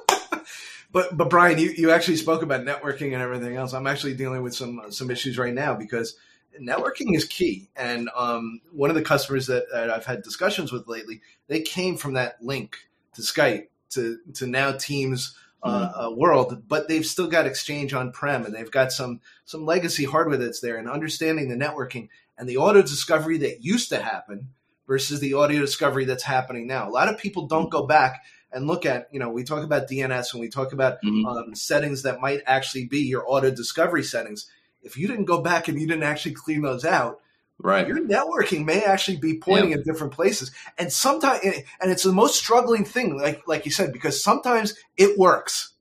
but 0.93 1.17
but 1.17 1.29
Brian, 1.29 1.57
you, 1.57 1.73
you 1.75 1.91
actually 1.91 2.17
spoke 2.17 2.43
about 2.43 2.61
networking 2.61 3.13
and 3.13 3.21
everything 3.21 3.57
else. 3.57 3.73
I'm 3.73 3.87
actually 3.87 4.13
dealing 4.13 4.43
with 4.43 4.55
some 4.55 4.79
some 4.91 5.11
issues 5.11 5.37
right 5.37 5.53
now 5.53 5.73
because 5.73 6.15
networking 6.61 7.15
is 7.15 7.25
key. 7.25 7.69
And 7.75 8.09
um, 8.15 8.61
one 8.71 8.89
of 8.89 8.95
the 8.95 9.01
customers 9.01 9.47
that, 9.47 9.65
that, 9.71 9.89
I've 9.89 10.05
had 10.05 10.21
discussions 10.21 10.71
with 10.71 10.87
lately, 10.87 11.21
they 11.47 11.61
came 11.61 11.97
from 11.97 12.13
that 12.13 12.41
Lync 12.41 12.75
to 13.15 13.21
Skype 13.21 13.67
to 13.91 14.19
to 14.35 14.47
now 14.47 14.71
Teams 14.71 15.35
uh, 15.63 15.89
mm-hmm. 15.89 15.99
uh, 15.99 16.11
world, 16.11 16.63
but 16.67 16.87
they've 16.87 17.05
still 17.05 17.27
got 17.27 17.47
Exchange 17.47 17.93
on 17.93 18.11
prem, 18.11 18.45
and 18.45 18.53
they've 18.53 18.71
got 18.71 18.91
some 18.91 19.19
some 19.45 19.65
legacy 19.65 20.05
hardware 20.05 20.37
that's 20.37 20.59
there. 20.59 20.77
And 20.77 20.89
understanding 20.89 21.49
the 21.49 21.55
networking 21.55 22.09
and 22.37 22.47
the 22.47 22.57
auto 22.57 22.81
discovery 22.81 23.39
that 23.39 23.63
used 23.63 23.89
to 23.89 23.99
happen 23.99 24.49
versus 24.87 25.19
the 25.19 25.33
audio 25.33 25.61
discovery 25.61 26.05
that's 26.05 26.23
happening 26.23 26.67
now. 26.67 26.87
A 26.87 26.91
lot 26.91 27.07
of 27.07 27.17
people 27.17 27.47
don't 27.47 27.71
go 27.71 27.87
back 27.87 28.23
and 28.53 28.67
look 28.67 28.85
at 28.85 29.07
you 29.11 29.19
know 29.19 29.29
we 29.29 29.43
talk 29.43 29.63
about 29.63 29.89
DNS 29.89 30.33
and 30.33 30.41
we 30.41 30.49
talk 30.49 30.73
about 30.73 31.01
mm-hmm. 31.03 31.25
um, 31.25 31.55
settings 31.55 32.03
that 32.03 32.21
might 32.21 32.41
actually 32.45 32.85
be 32.85 32.99
your 32.99 33.23
auto 33.27 33.51
discovery 33.51 34.03
settings. 34.03 34.47
If 34.81 34.97
you 34.97 35.07
didn't 35.07 35.25
go 35.25 35.41
back 35.41 35.67
and 35.67 35.79
you 35.79 35.87
didn't 35.87 36.03
actually 36.03 36.33
clean 36.33 36.61
those 36.61 36.83
out, 36.83 37.19
Right. 37.59 37.87
Your 37.87 37.99
networking 37.99 38.65
may 38.65 38.83
actually 38.83 39.17
be 39.17 39.37
pointing 39.37 39.71
yep. 39.71 39.79
at 39.79 39.85
different 39.85 40.13
places. 40.13 40.51
And 40.77 40.91
sometimes 40.91 41.41
and 41.43 41.91
it's 41.91 42.03
the 42.03 42.11
most 42.11 42.35
struggling 42.35 42.83
thing, 42.83 43.17
like 43.17 43.47
like 43.47 43.65
you 43.65 43.71
said, 43.71 43.93
because 43.93 44.21
sometimes 44.21 44.75
it 44.97 45.17
works 45.17 45.73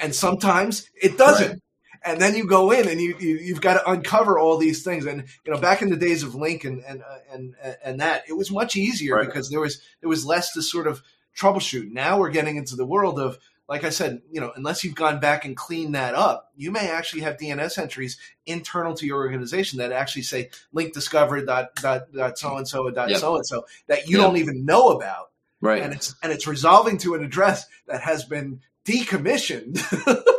and 0.00 0.14
sometimes 0.14 0.90
it 1.00 1.16
doesn't. 1.16 1.48
Right. 1.48 1.60
And 2.04 2.20
then 2.20 2.36
you 2.36 2.46
go 2.46 2.70
in 2.70 2.88
and 2.88 3.00
you, 3.00 3.16
you 3.16 3.52
have 3.54 3.62
got 3.62 3.74
to 3.74 3.90
uncover 3.90 4.38
all 4.38 4.58
these 4.58 4.84
things. 4.84 5.06
And 5.06 5.24
you 5.44 5.52
know, 5.52 5.58
back 5.58 5.82
in 5.82 5.90
the 5.90 5.96
days 5.96 6.22
of 6.22 6.34
Lync 6.34 6.64
and 6.64 6.82
and 6.84 7.02
uh, 7.02 7.18
and 7.32 7.54
and 7.82 8.00
that, 8.00 8.24
it 8.28 8.34
was 8.34 8.50
much 8.50 8.76
easier 8.76 9.16
right. 9.16 9.26
because 9.26 9.48
there 9.50 9.60
was 9.60 9.80
there 10.00 10.08
was 10.08 10.26
less 10.26 10.52
to 10.52 10.62
sort 10.62 10.86
of 10.86 11.02
troubleshoot. 11.36 11.90
Now 11.92 12.18
we're 12.18 12.30
getting 12.30 12.56
into 12.56 12.76
the 12.76 12.86
world 12.86 13.18
of 13.18 13.38
like 13.68 13.82
I 13.82 13.90
said, 13.90 14.22
you 14.30 14.40
know, 14.40 14.52
unless 14.54 14.84
you've 14.84 14.94
gone 14.94 15.18
back 15.18 15.44
and 15.44 15.56
cleaned 15.56 15.96
that 15.96 16.14
up, 16.14 16.52
you 16.56 16.70
may 16.70 16.88
actually 16.88 17.22
have 17.22 17.36
DNS 17.36 17.78
entries 17.78 18.16
internal 18.46 18.94
to 18.94 19.06
your 19.06 19.18
organization 19.18 19.78
that 19.78 19.90
actually 19.90 20.22
say 20.22 20.50
Lync 20.74 20.92
discovered 20.92 21.46
dot 21.46 21.74
dot 21.76 22.12
dot 22.12 22.38
so 22.38 22.56
and 22.56 22.68
so 22.68 22.88
dot 22.90 23.10
so 23.10 23.36
and 23.36 23.46
so 23.46 23.66
that 23.88 24.08
you 24.08 24.18
yep. 24.18 24.26
don't 24.26 24.36
even 24.36 24.64
know 24.64 24.90
about. 24.90 25.30
Right. 25.60 25.82
And 25.82 25.92
it's 25.92 26.14
and 26.22 26.32
it's 26.32 26.46
resolving 26.46 26.98
to 26.98 27.14
an 27.14 27.24
address 27.24 27.66
that 27.88 28.02
has 28.02 28.24
been 28.24 28.60
decommissioned. 28.84 29.82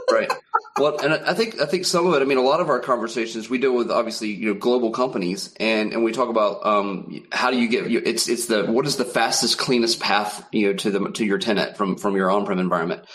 right. 0.12 0.32
Well, 0.78 0.98
and 1.00 1.14
I 1.14 1.34
think 1.34 1.60
I 1.60 1.66
think 1.66 1.86
some 1.86 2.06
of 2.06 2.14
it. 2.14 2.22
I 2.22 2.26
mean, 2.26 2.38
a 2.38 2.44
lot 2.44 2.60
of 2.60 2.70
our 2.70 2.80
conversations 2.80 3.50
we 3.50 3.58
deal 3.58 3.76
with 3.76 3.90
obviously 3.90 4.30
you 4.30 4.48
know 4.48 4.54
global 4.54 4.92
companies, 4.92 5.54
and 5.60 5.92
and 5.92 6.04
we 6.04 6.12
talk 6.12 6.30
about 6.30 6.64
um, 6.66 7.26
how 7.32 7.50
do 7.50 7.60
you 7.60 7.68
get 7.68 7.92
it's 7.92 8.30
it's 8.30 8.46
the 8.46 8.66
what 8.66 8.86
is 8.86 8.98
the 8.98 9.06
fastest 9.06 9.58
cleanest 9.58 10.00
path 10.00 10.48
you 10.52 10.68
know 10.68 10.74
to 10.74 10.92
the 10.92 11.12
to 11.12 11.26
your 11.26 11.40
tenant 11.40 11.78
from 11.78 11.98
from 11.98 12.16
your 12.16 12.30
on 12.30 12.46
prem 12.46 12.60
environment, 12.60 13.06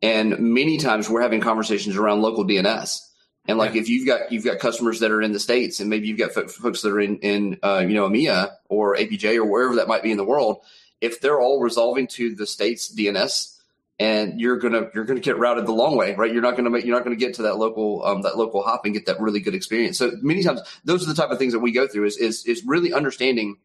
and 0.00 0.38
many 0.38 0.78
times 0.78 1.10
we're 1.10 1.22
having 1.22 1.40
conversations 1.40 1.96
around 1.96 2.22
local 2.22 2.44
DNS. 2.44 3.00
And 3.48 3.58
like 3.58 3.74
yeah. 3.74 3.80
if 3.80 3.88
you've 3.88 4.06
got 4.06 4.30
you've 4.30 4.44
got 4.44 4.60
customers 4.60 5.00
that 5.00 5.10
are 5.10 5.22
in 5.22 5.32
the 5.32 5.40
states, 5.40 5.80
and 5.80 5.90
maybe 5.90 6.06
you've 6.06 6.18
got 6.18 6.32
folks 6.32 6.82
that 6.82 6.92
are 6.92 7.00
in 7.00 7.18
in 7.18 7.58
uh, 7.64 7.84
you 7.86 7.94
know 7.94 8.08
EMEA 8.08 8.50
or 8.68 8.94
APJ 8.94 9.38
or 9.38 9.44
wherever 9.44 9.76
that 9.76 9.88
might 9.88 10.04
be 10.04 10.12
in 10.12 10.18
the 10.18 10.24
world, 10.24 10.58
if 11.00 11.20
they're 11.20 11.40
all 11.40 11.60
resolving 11.60 12.06
to 12.08 12.36
the 12.36 12.46
state's 12.46 12.94
DNS 12.94 13.57
and 13.98 14.40
you're 14.40 14.58
gonna 14.58 14.88
you're 14.94 15.04
gonna 15.04 15.20
get 15.20 15.38
routed 15.38 15.66
the 15.66 15.72
long 15.72 15.96
way, 15.96 16.14
right? 16.14 16.32
You're 16.32 16.42
not 16.42 16.56
gonna 16.56 16.70
make, 16.70 16.84
you're 16.84 16.94
not 16.94 17.04
gonna 17.04 17.16
get 17.16 17.34
to 17.34 17.42
that 17.42 17.56
local 17.56 18.04
um, 18.04 18.22
that 18.22 18.36
local 18.36 18.62
hop 18.62 18.84
and 18.84 18.94
get 18.94 19.06
that 19.06 19.20
really 19.20 19.40
good 19.40 19.54
experience. 19.54 19.98
So 19.98 20.12
many 20.22 20.42
times, 20.42 20.60
those 20.84 21.02
are 21.02 21.12
the 21.12 21.20
type 21.20 21.30
of 21.30 21.38
things 21.38 21.52
that 21.52 21.58
we 21.58 21.72
go 21.72 21.88
through 21.88 22.06
is 22.06 22.16
is 22.16 22.44
is 22.46 22.64
really 22.64 22.92
understanding, 22.92 23.56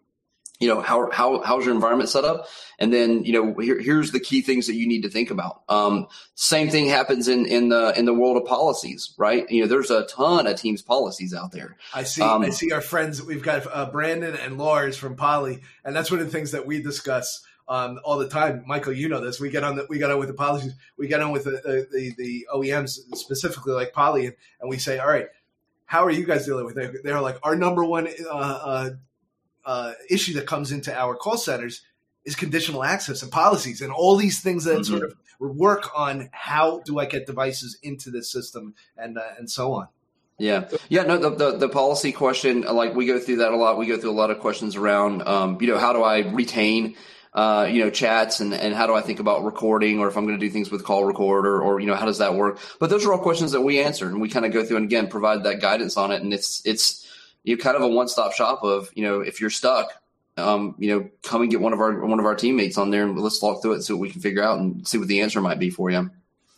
you 0.60 0.68
know, 0.68 0.82
how 0.82 1.12
how 1.12 1.44
how's 1.44 1.66
your 1.66 1.76
environment 1.76 2.10
set 2.10 2.26
up, 2.26 2.48
and 2.80 2.92
then 2.92 3.26
you 3.26 3.34
know 3.34 3.54
here, 3.60 3.80
here's 3.80 4.12
the 4.12 4.20
key 4.20 4.42
things 4.42 4.66
that 4.66 4.74
you 4.74 4.88
need 4.88 5.04
to 5.04 5.10
think 5.10 5.30
about. 5.30 5.62
Um, 5.70 6.08
same 6.34 6.70
thing 6.70 6.88
happens 6.88 7.28
in 7.28 7.46
in 7.46 7.70
the 7.70 7.94
in 7.96 8.06
the 8.06 8.14
world 8.14 8.38
of 8.38 8.46
policies, 8.46 9.14
right? 9.20 9.48
You 9.52 9.62
know, 9.62 9.68
there's 9.68 9.92
a 9.92 10.08
ton 10.08 10.48
of 10.48 10.60
teams 10.60 10.82
policies 10.82 11.36
out 11.36 11.52
there. 11.52 11.78
I 11.94 12.06
see 12.06 12.24
um, 12.24 12.42
I 12.42 12.50
see 12.50 12.72
our 12.72 12.82
friends. 12.82 13.22
We've 13.22 13.44
got 13.44 13.68
uh, 13.72 13.92
Brandon 13.92 14.36
and 14.36 14.58
Lars 14.58 14.98
from 14.98 15.16
Poly, 15.16 15.62
and 15.86 15.96
that's 15.96 16.10
one 16.10 16.22
of 16.22 16.26
the 16.26 16.32
things 16.32 16.54
that 16.54 16.66
we 16.66 16.82
discuss 16.82 17.44
um, 17.68 18.00
all 18.04 18.18
the 18.18 18.28
time. 18.28 18.64
Michael, 18.68 18.94
you 18.94 19.10
know 19.10 19.24
this. 19.24 19.40
We 19.40 19.50
get 19.50 19.64
on 19.64 19.76
the, 19.76 19.86
we 19.90 19.98
get 19.98 20.12
on 20.12 20.20
with 20.20 20.28
the 20.28 20.34
policies. 20.34 20.74
We 20.98 21.08
get 21.08 21.22
on 21.22 21.32
with 21.32 21.46
the, 21.46 21.88
the, 21.92 22.14
the 22.18 22.48
OEMs 22.54 23.00
specifically 23.16 23.74
like 23.74 23.94
Poly, 23.94 24.28
and, 24.28 24.36
and, 24.60 24.70
we 24.70 24.78
say, 24.78 25.00
all 25.00 25.08
right, 25.08 25.28
how 25.86 26.06
are 26.06 26.12
you 26.12 26.26
guys 26.26 26.46
dealing 26.46 26.66
with 26.66 26.78
it? 26.78 27.04
They're 27.04 27.22
like 27.22 27.38
our 27.44 27.56
number 27.56 27.84
one 27.84 28.08
uh, 28.08 28.34
uh, 28.34 28.90
uh, 29.66 29.94
issue 30.10 30.34
that 30.34 30.48
comes 30.48 30.72
into 30.72 30.94
our 30.94 31.16
call 31.16 31.38
centers 31.38 31.82
is 32.26 32.36
conditional 32.36 32.84
access 32.84 33.22
and 33.22 33.32
policies 33.32 33.82
and 33.82 33.92
all 33.92 34.16
these 34.16 34.42
things 34.42 34.64
that 34.64 34.80
mm-hmm. 34.80 34.98
sort 34.98 35.04
of 35.04 35.16
work 35.40 35.90
on 35.96 36.30
how 36.32 36.80
do 36.86 37.00
I 37.00 37.06
get 37.06 37.26
devices 37.26 37.78
into 37.84 38.10
the 38.12 38.24
system 38.24 38.76
and 38.98 39.18
uh, 39.18 39.22
and 39.38 39.50
so 39.50 39.74
on. 39.74 39.88
Yeah, 40.40 40.68
yeah. 40.90 41.04
No, 41.04 41.18
the, 41.18 41.30
the, 41.30 41.58
the 41.58 41.70
policy 41.70 42.12
question, 42.12 42.62
like 42.62 42.96
we 42.96 43.06
go 43.06 43.20
through 43.20 43.38
that 43.38 43.52
a 43.52 43.56
lot. 43.56 43.78
We 43.78 43.86
go 43.86 43.98
through 43.98 44.12
a 44.12 44.20
lot 44.20 44.32
of 44.32 44.40
questions 44.40 44.76
around, 44.76 45.22
um, 45.28 45.58
you 45.62 45.68
know, 45.68 45.78
how 45.78 45.94
do 45.94 46.02
I 46.02 46.20
retain, 46.20 46.96
uh, 47.34 47.68
you 47.70 47.84
know, 47.84 47.90
chats 47.90 48.40
and 48.40 48.54
and 48.54 48.76
how 48.76 48.86
do 48.86 48.94
I 48.94 49.02
think 49.02 49.20
about 49.20 49.44
recording, 49.44 50.00
or 50.00 50.08
if 50.08 50.18
I'm 50.18 50.26
going 50.26 50.40
to 50.40 50.46
do 50.46 50.52
things 50.52 50.70
with 50.70 50.84
call 50.84 51.06
recorder, 51.06 51.62
or 51.62 51.80
you 51.80 51.88
know, 51.88 51.96
how 51.96 52.06
does 52.06 52.20
that 52.20 52.36
work? 52.36 52.60
But 52.80 52.90
those 52.90 53.06
are 53.06 53.14
all 53.14 53.20
questions 53.20 53.52
that 53.54 53.62
we 53.62 53.80
answer, 53.80 54.08
and 54.08 54.22
we 54.22 54.30
kind 54.30 54.46
of 54.46 54.52
go 54.52 54.64
through 54.64 54.78
and 54.78 54.86
again 54.86 55.08
provide 55.08 55.44
that 55.44 55.60
guidance 55.60 55.98
on 55.98 56.12
it. 56.12 56.22
And 56.22 56.34
it's 56.34 56.62
it's 56.66 57.08
you 57.44 57.56
know, 57.56 57.64
kind 57.64 57.76
of 57.76 57.82
a 57.82 57.88
one 57.88 58.08
stop 58.08 58.34
shop 58.34 58.64
of 58.64 58.92
you 58.94 59.04
know, 59.04 59.22
if 59.22 59.42
you're 59.42 59.50
stuck, 59.50 59.92
um, 60.38 60.76
you 60.78 60.94
know, 60.94 61.10
come 61.24 61.42
and 61.42 61.50
get 61.50 61.60
one 61.60 61.74
of 61.74 61.80
our 61.80 62.06
one 62.06 62.20
of 62.20 62.26
our 62.26 62.36
teammates 62.36 62.78
on 62.78 62.92
there 62.92 63.04
and 63.04 63.20
let's 63.20 63.42
walk 63.42 63.62
through 63.62 63.74
it 63.74 63.82
so 63.82 63.96
we 63.96 64.12
can 64.12 64.22
figure 64.22 64.44
out 64.44 64.60
and 64.60 64.88
see 64.88 64.98
what 64.98 65.08
the 65.08 65.22
answer 65.22 65.42
might 65.42 65.60
be 65.60 65.70
for 65.70 65.90
you. 65.90 66.10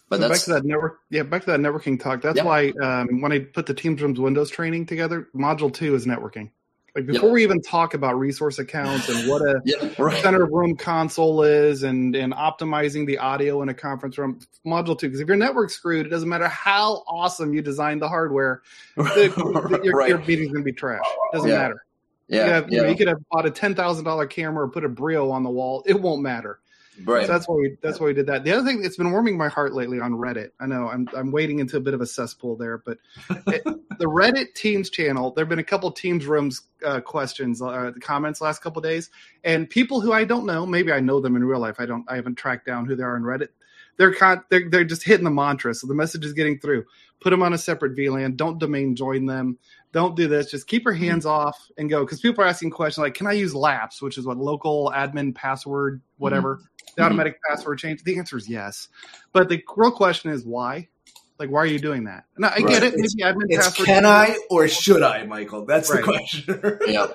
But 0.09 0.19
so 0.19 0.29
back 0.29 0.39
to 0.41 0.49
that 0.51 0.65
network, 0.65 0.99
yeah, 1.09 1.23
back 1.23 1.45
to 1.45 1.51
that 1.51 1.59
networking 1.59 1.99
talk. 1.99 2.21
That's 2.21 2.37
yeah. 2.37 2.43
why 2.43 2.69
um, 2.81 3.21
when 3.21 3.31
I 3.31 3.39
put 3.39 3.65
the 3.65 3.73
Teams 3.73 4.01
Rooms 4.01 4.19
Windows 4.19 4.49
training 4.49 4.85
together, 4.85 5.29
module 5.33 5.73
two 5.73 5.95
is 5.95 6.05
networking. 6.05 6.51
Like 6.95 7.07
before 7.07 7.29
we 7.29 7.43
even 7.43 7.61
talk 7.61 7.93
about 7.93 8.17
resource 8.17 8.57
accounts 8.57 9.09
and 9.09 9.29
what 9.29 9.41
a 9.41 9.61
right. 9.99 10.23
center 10.23 10.43
of 10.43 10.51
room 10.51 10.77
console 10.77 11.43
is 11.43 11.83
and 11.83 12.15
and 12.15 12.31
optimizing 12.33 13.05
the 13.05 13.17
audio 13.17 13.61
in 13.61 13.67
a 13.67 13.73
conference 13.73 14.17
room, 14.17 14.39
module 14.65 14.97
two. 14.97 15.07
Because 15.07 15.19
if 15.19 15.27
your 15.27 15.35
network's 15.35 15.73
screwed, 15.73 16.05
it 16.05 16.09
doesn't 16.09 16.29
matter 16.29 16.47
how 16.47 17.03
awesome 17.05 17.53
you 17.53 17.61
design 17.61 17.99
the 17.99 18.07
hardware, 18.07 18.61
the, 18.95 19.81
your, 19.83 19.97
right. 19.97 20.07
your 20.07 20.19
meeting's 20.19 20.53
gonna 20.53 20.63
be 20.63 20.71
trash. 20.71 21.03
It 21.03 21.35
doesn't 21.35 21.49
matter. 21.49 21.85
Yeah, 22.29 22.45
you, 22.45 22.51
have, 22.51 22.71
yeah. 22.71 22.87
You, 22.87 22.95
could 22.95 23.09
have 23.09 23.19
bought 23.29 23.45
a 23.45 23.51
ten 23.51 23.75
thousand 23.75 24.05
dollar 24.05 24.25
camera 24.25 24.63
or 24.63 24.69
put 24.69 24.85
a 24.85 24.89
Brio 24.89 25.29
on 25.31 25.43
the 25.43 25.49
wall. 25.49 25.83
It 25.85 26.01
won't 26.01 26.21
matter. 26.21 26.59
Right. 27.03 27.25
So 27.25 27.33
that's 27.33 27.47
why 27.47 27.55
we 27.55 27.77
that's 27.81 27.99
why 27.99 28.07
we 28.07 28.13
did 28.13 28.27
that. 28.27 28.43
The 28.43 28.51
other 28.53 28.65
thing 28.65 28.81
that's 28.81 28.95
been 28.95 29.11
warming 29.11 29.37
my 29.37 29.49
heart 29.49 29.73
lately 29.73 29.99
on 29.99 30.13
Reddit. 30.13 30.51
I 30.59 30.65
know 30.65 30.87
I'm 30.87 31.07
I'm 31.15 31.31
wading 31.31 31.59
into 31.59 31.77
a 31.77 31.79
bit 31.79 31.93
of 31.93 32.01
a 32.01 32.05
cesspool 32.05 32.55
there, 32.55 32.77
but 32.77 32.97
it, 33.47 33.63
the 33.99 34.05
Reddit 34.05 34.53
Teams 34.53 34.89
channel. 34.89 35.31
There've 35.31 35.49
been 35.49 35.59
a 35.59 35.63
couple 35.63 35.91
Teams 35.91 36.25
rooms 36.25 36.61
uh, 36.85 37.01
questions, 37.01 37.61
uh, 37.61 37.91
comments 38.01 38.39
last 38.39 38.61
couple 38.61 38.81
days, 38.81 39.09
and 39.43 39.69
people 39.69 39.99
who 39.99 40.13
I 40.13 40.23
don't 40.23 40.45
know, 40.45 40.65
maybe 40.65 40.91
I 40.91 40.99
know 41.01 41.19
them 41.19 41.35
in 41.35 41.43
real 41.43 41.59
life. 41.59 41.75
I 41.79 41.85
don't. 41.85 42.05
I 42.09 42.15
haven't 42.15 42.35
tracked 42.35 42.65
down 42.65 42.85
who 42.85 42.95
they 42.95 43.03
are 43.03 43.15
on 43.15 43.23
Reddit. 43.23 43.49
They're 43.97 44.13
con- 44.13 44.43
they're 44.49 44.69
they're 44.69 44.85
just 44.85 45.03
hitting 45.03 45.25
the 45.25 45.31
mantra, 45.31 45.73
so 45.73 45.87
the 45.87 45.93
message 45.93 46.25
is 46.25 46.33
getting 46.33 46.59
through. 46.59 46.85
Put 47.21 47.31
them 47.31 47.43
on 47.43 47.53
a 47.53 47.57
separate 47.57 47.95
VLAN. 47.97 48.35
Don't 48.35 48.59
domain 48.59 48.95
join 48.95 49.25
them. 49.25 49.57
Don't 49.95 50.15
do 50.15 50.27
this. 50.27 50.51
Just 50.51 50.67
keep 50.67 50.83
your 50.83 50.93
hands 50.93 51.25
off 51.25 51.57
and 51.77 51.89
go. 51.89 52.05
Because 52.05 52.19
people 52.19 52.43
are 52.43 52.47
asking 52.47 52.69
questions 52.69 53.01
like, 53.01 53.15
"Can 53.15 53.25
I 53.25 53.31
use 53.31 53.55
LAPS, 53.55 54.01
which 54.01 54.19
is 54.19 54.27
what 54.27 54.37
local 54.37 54.91
admin 54.95 55.33
password, 55.33 56.01
whatever." 56.17 56.57
Mm-hmm 56.57 56.65
the 56.95 57.01
mm-hmm. 57.01 57.07
automatic 57.07 57.39
password 57.47 57.79
change? 57.79 58.03
The 58.03 58.17
answer 58.17 58.37
is 58.37 58.49
yes. 58.49 58.87
But 59.33 59.49
the 59.49 59.63
real 59.75 59.91
question 59.91 60.31
is 60.31 60.45
why? 60.45 60.89
Like, 61.37 61.49
why 61.49 61.59
are 61.59 61.65
you 61.65 61.79
doing 61.79 62.05
that? 62.05 62.25
And 62.37 62.45
I 62.45 62.49
right. 62.49 62.67
get 62.67 62.83
it. 62.83 62.93
It's, 62.95 63.15
it's 63.17 63.83
can 63.83 64.05
I 64.05 64.37
or 64.49 64.67
should 64.69 65.03
I, 65.03 65.25
Michael? 65.25 65.65
That's 65.65 65.89
right. 65.89 65.97
the 65.97 66.03
question. 66.03 66.79
yeah. 66.87 67.07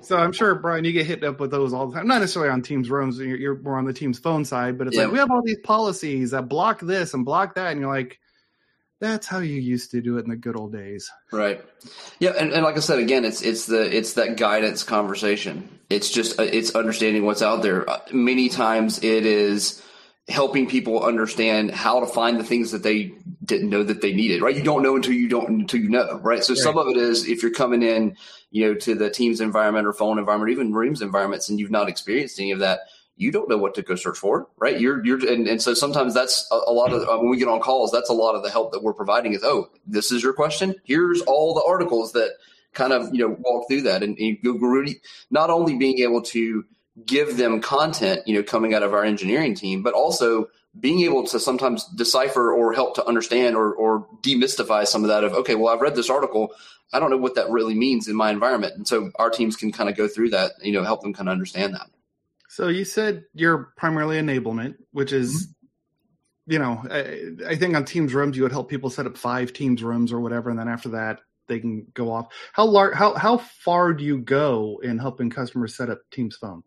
So 0.00 0.16
I'm 0.16 0.32
sure, 0.32 0.54
Brian, 0.54 0.84
you 0.84 0.92
get 0.92 1.06
hit 1.06 1.22
up 1.22 1.38
with 1.38 1.50
those 1.50 1.74
all 1.74 1.88
the 1.88 1.94
time. 1.94 2.06
Not 2.06 2.20
necessarily 2.20 2.50
on 2.50 2.62
Teams 2.62 2.90
rooms. 2.90 3.18
You're, 3.18 3.36
you're 3.36 3.58
more 3.60 3.76
on 3.76 3.84
the 3.84 3.92
Teams 3.92 4.18
phone 4.18 4.44
side, 4.44 4.78
but 4.78 4.86
it's 4.86 4.96
yeah. 4.96 5.04
like 5.04 5.12
we 5.12 5.18
have 5.18 5.30
all 5.30 5.42
these 5.44 5.60
policies 5.62 6.30
that 6.30 6.48
block 6.48 6.80
this 6.80 7.12
and 7.12 7.24
block 7.24 7.54
that, 7.56 7.72
and 7.72 7.80
you're 7.80 7.92
like, 7.92 8.18
that's 9.02 9.26
how 9.26 9.40
you 9.40 9.60
used 9.60 9.90
to 9.90 10.00
do 10.00 10.16
it 10.16 10.24
in 10.24 10.30
the 10.30 10.36
good 10.36 10.56
old 10.56 10.72
days. 10.72 11.10
Right. 11.32 11.60
Yeah, 12.20 12.30
and, 12.38 12.52
and 12.52 12.62
like 12.62 12.76
I 12.76 12.80
said 12.80 13.00
again, 13.00 13.24
it's 13.24 13.42
it's 13.42 13.66
the 13.66 13.94
it's 13.94 14.12
that 14.12 14.36
guidance 14.36 14.84
conversation. 14.84 15.68
It's 15.90 16.08
just 16.08 16.38
uh, 16.38 16.44
it's 16.44 16.76
understanding 16.76 17.26
what's 17.26 17.42
out 17.42 17.62
there. 17.62 17.88
Uh, 17.90 17.98
many 18.12 18.48
times 18.48 19.02
it 19.02 19.26
is 19.26 19.82
helping 20.28 20.68
people 20.68 21.02
understand 21.02 21.72
how 21.72 21.98
to 21.98 22.06
find 22.06 22.38
the 22.38 22.44
things 22.44 22.70
that 22.70 22.84
they 22.84 23.12
didn't 23.44 23.70
know 23.70 23.82
that 23.82 24.02
they 24.02 24.12
needed. 24.12 24.40
Right? 24.40 24.56
You 24.56 24.62
don't 24.62 24.84
know 24.84 24.94
until 24.94 25.14
you 25.14 25.28
don't 25.28 25.48
until 25.48 25.80
you 25.80 25.88
know. 25.88 26.20
Right. 26.22 26.44
So 26.44 26.54
right. 26.54 26.62
some 26.62 26.78
of 26.78 26.86
it 26.86 26.96
is 26.96 27.26
if 27.26 27.42
you're 27.42 27.52
coming 27.52 27.82
in, 27.82 28.16
you 28.52 28.68
know, 28.68 28.74
to 28.74 28.94
the 28.94 29.10
Teams 29.10 29.40
environment 29.40 29.84
or 29.84 29.92
phone 29.92 30.20
environment, 30.20 30.48
or 30.48 30.52
even 30.52 30.72
rooms 30.72 31.02
environments, 31.02 31.48
and 31.48 31.58
you've 31.58 31.72
not 31.72 31.88
experienced 31.88 32.38
any 32.38 32.52
of 32.52 32.60
that 32.60 32.82
you 33.16 33.30
don't 33.30 33.48
know 33.48 33.58
what 33.58 33.74
to 33.74 33.82
go 33.82 33.94
search 33.94 34.18
for, 34.18 34.48
right? 34.58 34.80
You're 34.80 35.04
you're 35.04 35.18
and, 35.30 35.46
and 35.46 35.60
so 35.60 35.74
sometimes 35.74 36.14
that's 36.14 36.46
a, 36.50 36.54
a 36.66 36.72
lot 36.72 36.92
of 36.92 37.02
uh, 37.02 37.18
when 37.18 37.30
we 37.30 37.36
get 37.36 37.48
on 37.48 37.60
calls, 37.60 37.90
that's 37.90 38.10
a 38.10 38.14
lot 38.14 38.34
of 38.34 38.42
the 38.42 38.50
help 38.50 38.72
that 38.72 38.82
we're 38.82 38.94
providing 38.94 39.34
is 39.34 39.44
oh, 39.44 39.70
this 39.86 40.10
is 40.10 40.22
your 40.22 40.32
question. 40.32 40.74
Here's 40.84 41.20
all 41.22 41.54
the 41.54 41.64
articles 41.66 42.12
that 42.12 42.32
kind 42.72 42.92
of 42.92 43.14
you 43.14 43.20
know 43.20 43.36
walk 43.40 43.68
through 43.68 43.82
that 43.82 44.02
and, 44.02 44.18
and 44.18 44.38
really 44.42 45.00
not 45.30 45.50
only 45.50 45.76
being 45.76 45.98
able 45.98 46.22
to 46.22 46.64
give 47.06 47.36
them 47.36 47.60
content 47.60 48.26
you 48.26 48.34
know 48.34 48.42
coming 48.42 48.74
out 48.74 48.82
of 48.82 48.94
our 48.94 49.04
engineering 49.04 49.54
team, 49.54 49.82
but 49.82 49.94
also 49.94 50.48
being 50.80 51.00
able 51.00 51.26
to 51.26 51.38
sometimes 51.38 51.84
decipher 51.96 52.52
or 52.52 52.72
help 52.72 52.94
to 52.94 53.04
understand 53.04 53.56
or, 53.56 53.74
or 53.74 54.06
demystify 54.22 54.86
some 54.86 55.04
of 55.04 55.08
that 55.08 55.22
of 55.22 55.34
okay 55.34 55.54
well 55.54 55.74
i've 55.74 55.82
read 55.82 55.94
this 55.94 56.08
article 56.08 56.50
i 56.94 56.98
don't 56.98 57.10
know 57.10 57.16
what 57.18 57.34
that 57.34 57.50
really 57.50 57.74
means 57.74 58.08
in 58.08 58.16
my 58.16 58.30
environment 58.30 58.74
and 58.74 58.88
so 58.88 59.10
our 59.16 59.28
teams 59.28 59.54
can 59.54 59.70
kind 59.70 59.90
of 59.90 59.96
go 59.96 60.08
through 60.08 60.30
that 60.30 60.52
you 60.62 60.72
know 60.72 60.82
help 60.82 61.02
them 61.02 61.12
kind 61.12 61.28
of 61.28 61.32
understand 61.32 61.74
that 61.74 61.90
so 62.52 62.68
you 62.68 62.84
said 62.84 63.24
you're 63.32 63.72
primarily 63.78 64.18
enablement, 64.18 64.74
which 64.90 65.14
is, 65.14 65.46
mm-hmm. 65.46 66.52
you 66.52 66.58
know, 66.58 66.84
I, 66.90 67.52
I, 67.52 67.56
think 67.56 67.74
on 67.74 67.86
Teams 67.86 68.12
rooms 68.12 68.36
you 68.36 68.42
would 68.42 68.52
help 68.52 68.68
people 68.68 68.90
set 68.90 69.06
up 69.06 69.16
five 69.16 69.54
Teams 69.54 69.82
rooms 69.82 70.12
or 70.12 70.20
whatever, 70.20 70.50
and 70.50 70.58
then 70.58 70.68
after 70.68 70.90
that 70.90 71.20
they 71.48 71.60
can 71.60 71.86
go 71.94 72.12
off. 72.12 72.26
How 72.52 72.66
large? 72.66 72.94
How 72.94 73.14
how 73.14 73.38
far 73.38 73.94
do 73.94 74.04
you 74.04 74.18
go 74.18 74.78
in 74.82 74.98
helping 74.98 75.30
customers 75.30 75.74
set 75.74 75.88
up 75.88 76.02
Teams 76.10 76.36
phone? 76.36 76.62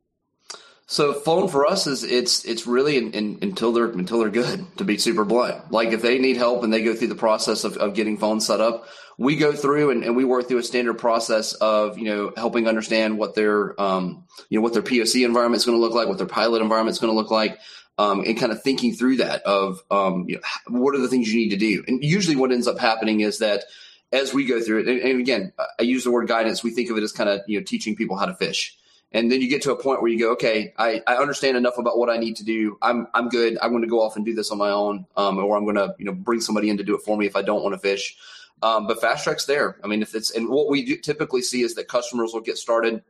So 0.87 1.13
phone 1.13 1.47
for 1.47 1.65
us 1.65 1.87
is 1.87 2.03
it's 2.03 2.45
it's 2.45 2.67
really 2.67 2.97
in, 2.97 3.11
in, 3.13 3.39
until 3.41 3.71
they're 3.71 3.89
until 3.89 4.19
they're 4.19 4.29
good 4.29 4.65
to 4.77 4.83
be 4.83 4.97
super 4.97 5.25
blunt. 5.25 5.71
Like 5.71 5.89
if 5.89 6.03
they 6.03 6.19
need 6.19 6.37
help 6.37 6.63
and 6.63 6.71
they 6.71 6.83
go 6.83 6.93
through 6.93 7.07
the 7.07 7.15
process 7.15 7.63
of, 7.63 7.77
of 7.77 7.95
getting 7.95 8.17
phone 8.17 8.39
set 8.39 8.61
up, 8.61 8.87
we 9.17 9.35
go 9.35 9.51
through 9.51 9.91
and, 9.91 10.03
and, 10.03 10.15
we 10.15 10.25
work 10.25 10.47
through 10.47 10.59
a 10.59 10.63
standard 10.63 10.95
process 10.95 11.53
of 11.53 11.97
you 11.97 12.05
know 12.05 12.33
helping 12.37 12.67
understand 12.67 13.17
what 13.17 13.33
their 13.33 13.79
um, 13.81 14.25
you 14.49 14.59
know 14.59 14.63
what 14.63 14.73
their 14.73 14.83
POC 14.83 15.25
environment 15.25 15.59
is 15.59 15.65
going 15.65 15.77
to 15.77 15.81
look 15.81 15.93
like, 15.93 16.07
what 16.07 16.19
their 16.19 16.27
pilot 16.27 16.61
environment 16.61 16.93
is 16.93 16.99
going 16.99 17.11
to 17.11 17.17
look 17.17 17.31
like, 17.31 17.59
um, 17.97 18.23
and 18.23 18.37
kind 18.37 18.51
of 18.51 18.61
thinking 18.61 18.93
through 18.93 19.17
that 19.17 19.41
of 19.41 19.81
um, 19.89 20.25
you 20.27 20.35
know, 20.35 20.79
what 20.79 20.93
are 20.93 20.99
the 20.99 21.07
things 21.07 21.33
you 21.33 21.39
need 21.39 21.49
to 21.49 21.57
do. 21.57 21.83
And 21.87 22.03
usually, 22.03 22.35
what 22.35 22.51
ends 22.51 22.67
up 22.67 22.77
happening 22.77 23.21
is 23.21 23.39
that 23.39 23.63
as 24.11 24.35
we 24.35 24.45
go 24.45 24.61
through 24.61 24.81
it, 24.81 24.87
and, 24.87 24.99
and 24.99 25.19
again, 25.19 25.51
I 25.79 25.83
use 25.83 26.03
the 26.03 26.11
word 26.11 26.27
guidance. 26.27 26.63
We 26.63 26.69
think 26.69 26.91
of 26.91 26.97
it 26.97 27.03
as 27.03 27.11
kind 27.11 27.29
of 27.29 27.41
you 27.47 27.59
know 27.59 27.63
teaching 27.63 27.95
people 27.95 28.17
how 28.17 28.27
to 28.27 28.35
fish. 28.35 28.77
And 29.11 29.31
then 29.31 29.41
you 29.41 29.47
get 29.47 29.61
to 29.61 29.71
a 29.71 29.81
point 29.81 30.01
where 30.01 30.11
you 30.11 30.19
go, 30.19 30.31
okay, 30.33 30.73
I, 30.77 31.01
I 31.07 31.15
understand 31.15 31.55
enough 31.55 31.77
about 31.77 31.97
what 31.97 32.09
I 32.09 32.17
need 32.17 32.35
to 32.37 32.43
do. 32.43 32.77
I'm 32.81 33.07
I'm 33.13 33.29
good. 33.29 33.57
I'm 33.61 33.71
going 33.71 33.83
to 33.83 33.87
go 33.87 34.01
off 34.01 34.17
and 34.17 34.25
do 34.25 34.33
this 34.33 34.51
on 34.51 34.57
my 34.57 34.71
own, 34.71 35.05
um, 35.15 35.37
or 35.37 35.55
I'm 35.55 35.63
going 35.63 35.75
to 35.75 35.95
you 35.97 36.05
know 36.05 36.11
bring 36.11 36.41
somebody 36.41 36.69
in 36.69 36.77
to 36.77 36.83
do 36.83 36.95
it 36.95 37.01
for 37.01 37.17
me 37.17 37.25
if 37.25 37.35
I 37.35 37.41
don't 37.41 37.63
want 37.63 37.73
to 37.73 37.79
fish. 37.79 38.17
Um, 38.61 38.87
but 38.87 38.99
Fast 38.99 39.23
Track's 39.23 39.45
there. 39.45 39.77
I 39.83 39.87
mean, 39.87 40.01
if 40.01 40.15
it's 40.15 40.31
and 40.31 40.49
what 40.49 40.69
we 40.69 40.97
typically 40.97 41.41
see 41.41 41.61
is 41.61 41.75
that 41.75 41.87
customers 41.87 42.33
will 42.33 42.41
get 42.41 42.57
started. 42.57 43.03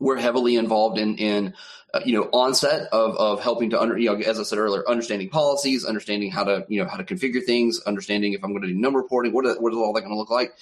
We're 0.00 0.18
heavily 0.18 0.56
involved 0.56 0.98
in 0.98 1.16
in 1.16 1.54
uh, 1.94 2.00
you 2.04 2.18
know 2.18 2.28
onset 2.32 2.88
of 2.92 3.16
of 3.16 3.40
helping 3.40 3.70
to 3.70 3.80
under 3.80 3.96
you 3.96 4.10
know 4.10 4.16
as 4.16 4.40
I 4.40 4.42
said 4.42 4.58
earlier, 4.58 4.88
understanding 4.88 5.28
policies, 5.28 5.84
understanding 5.84 6.30
how 6.30 6.44
to 6.44 6.64
you 6.68 6.82
know 6.82 6.88
how 6.88 6.96
to 6.96 7.04
configure 7.04 7.44
things, 7.44 7.80
understanding 7.86 8.32
if 8.32 8.42
I'm 8.42 8.50
going 8.50 8.62
to 8.62 8.68
do 8.68 8.74
number 8.74 9.00
reporting, 9.00 9.32
what 9.32 9.46
are, 9.46 9.60
what 9.60 9.72
is 9.72 9.78
all 9.78 9.92
that 9.92 10.00
going 10.00 10.12
to 10.12 10.18
look 10.18 10.30
like. 10.30 10.54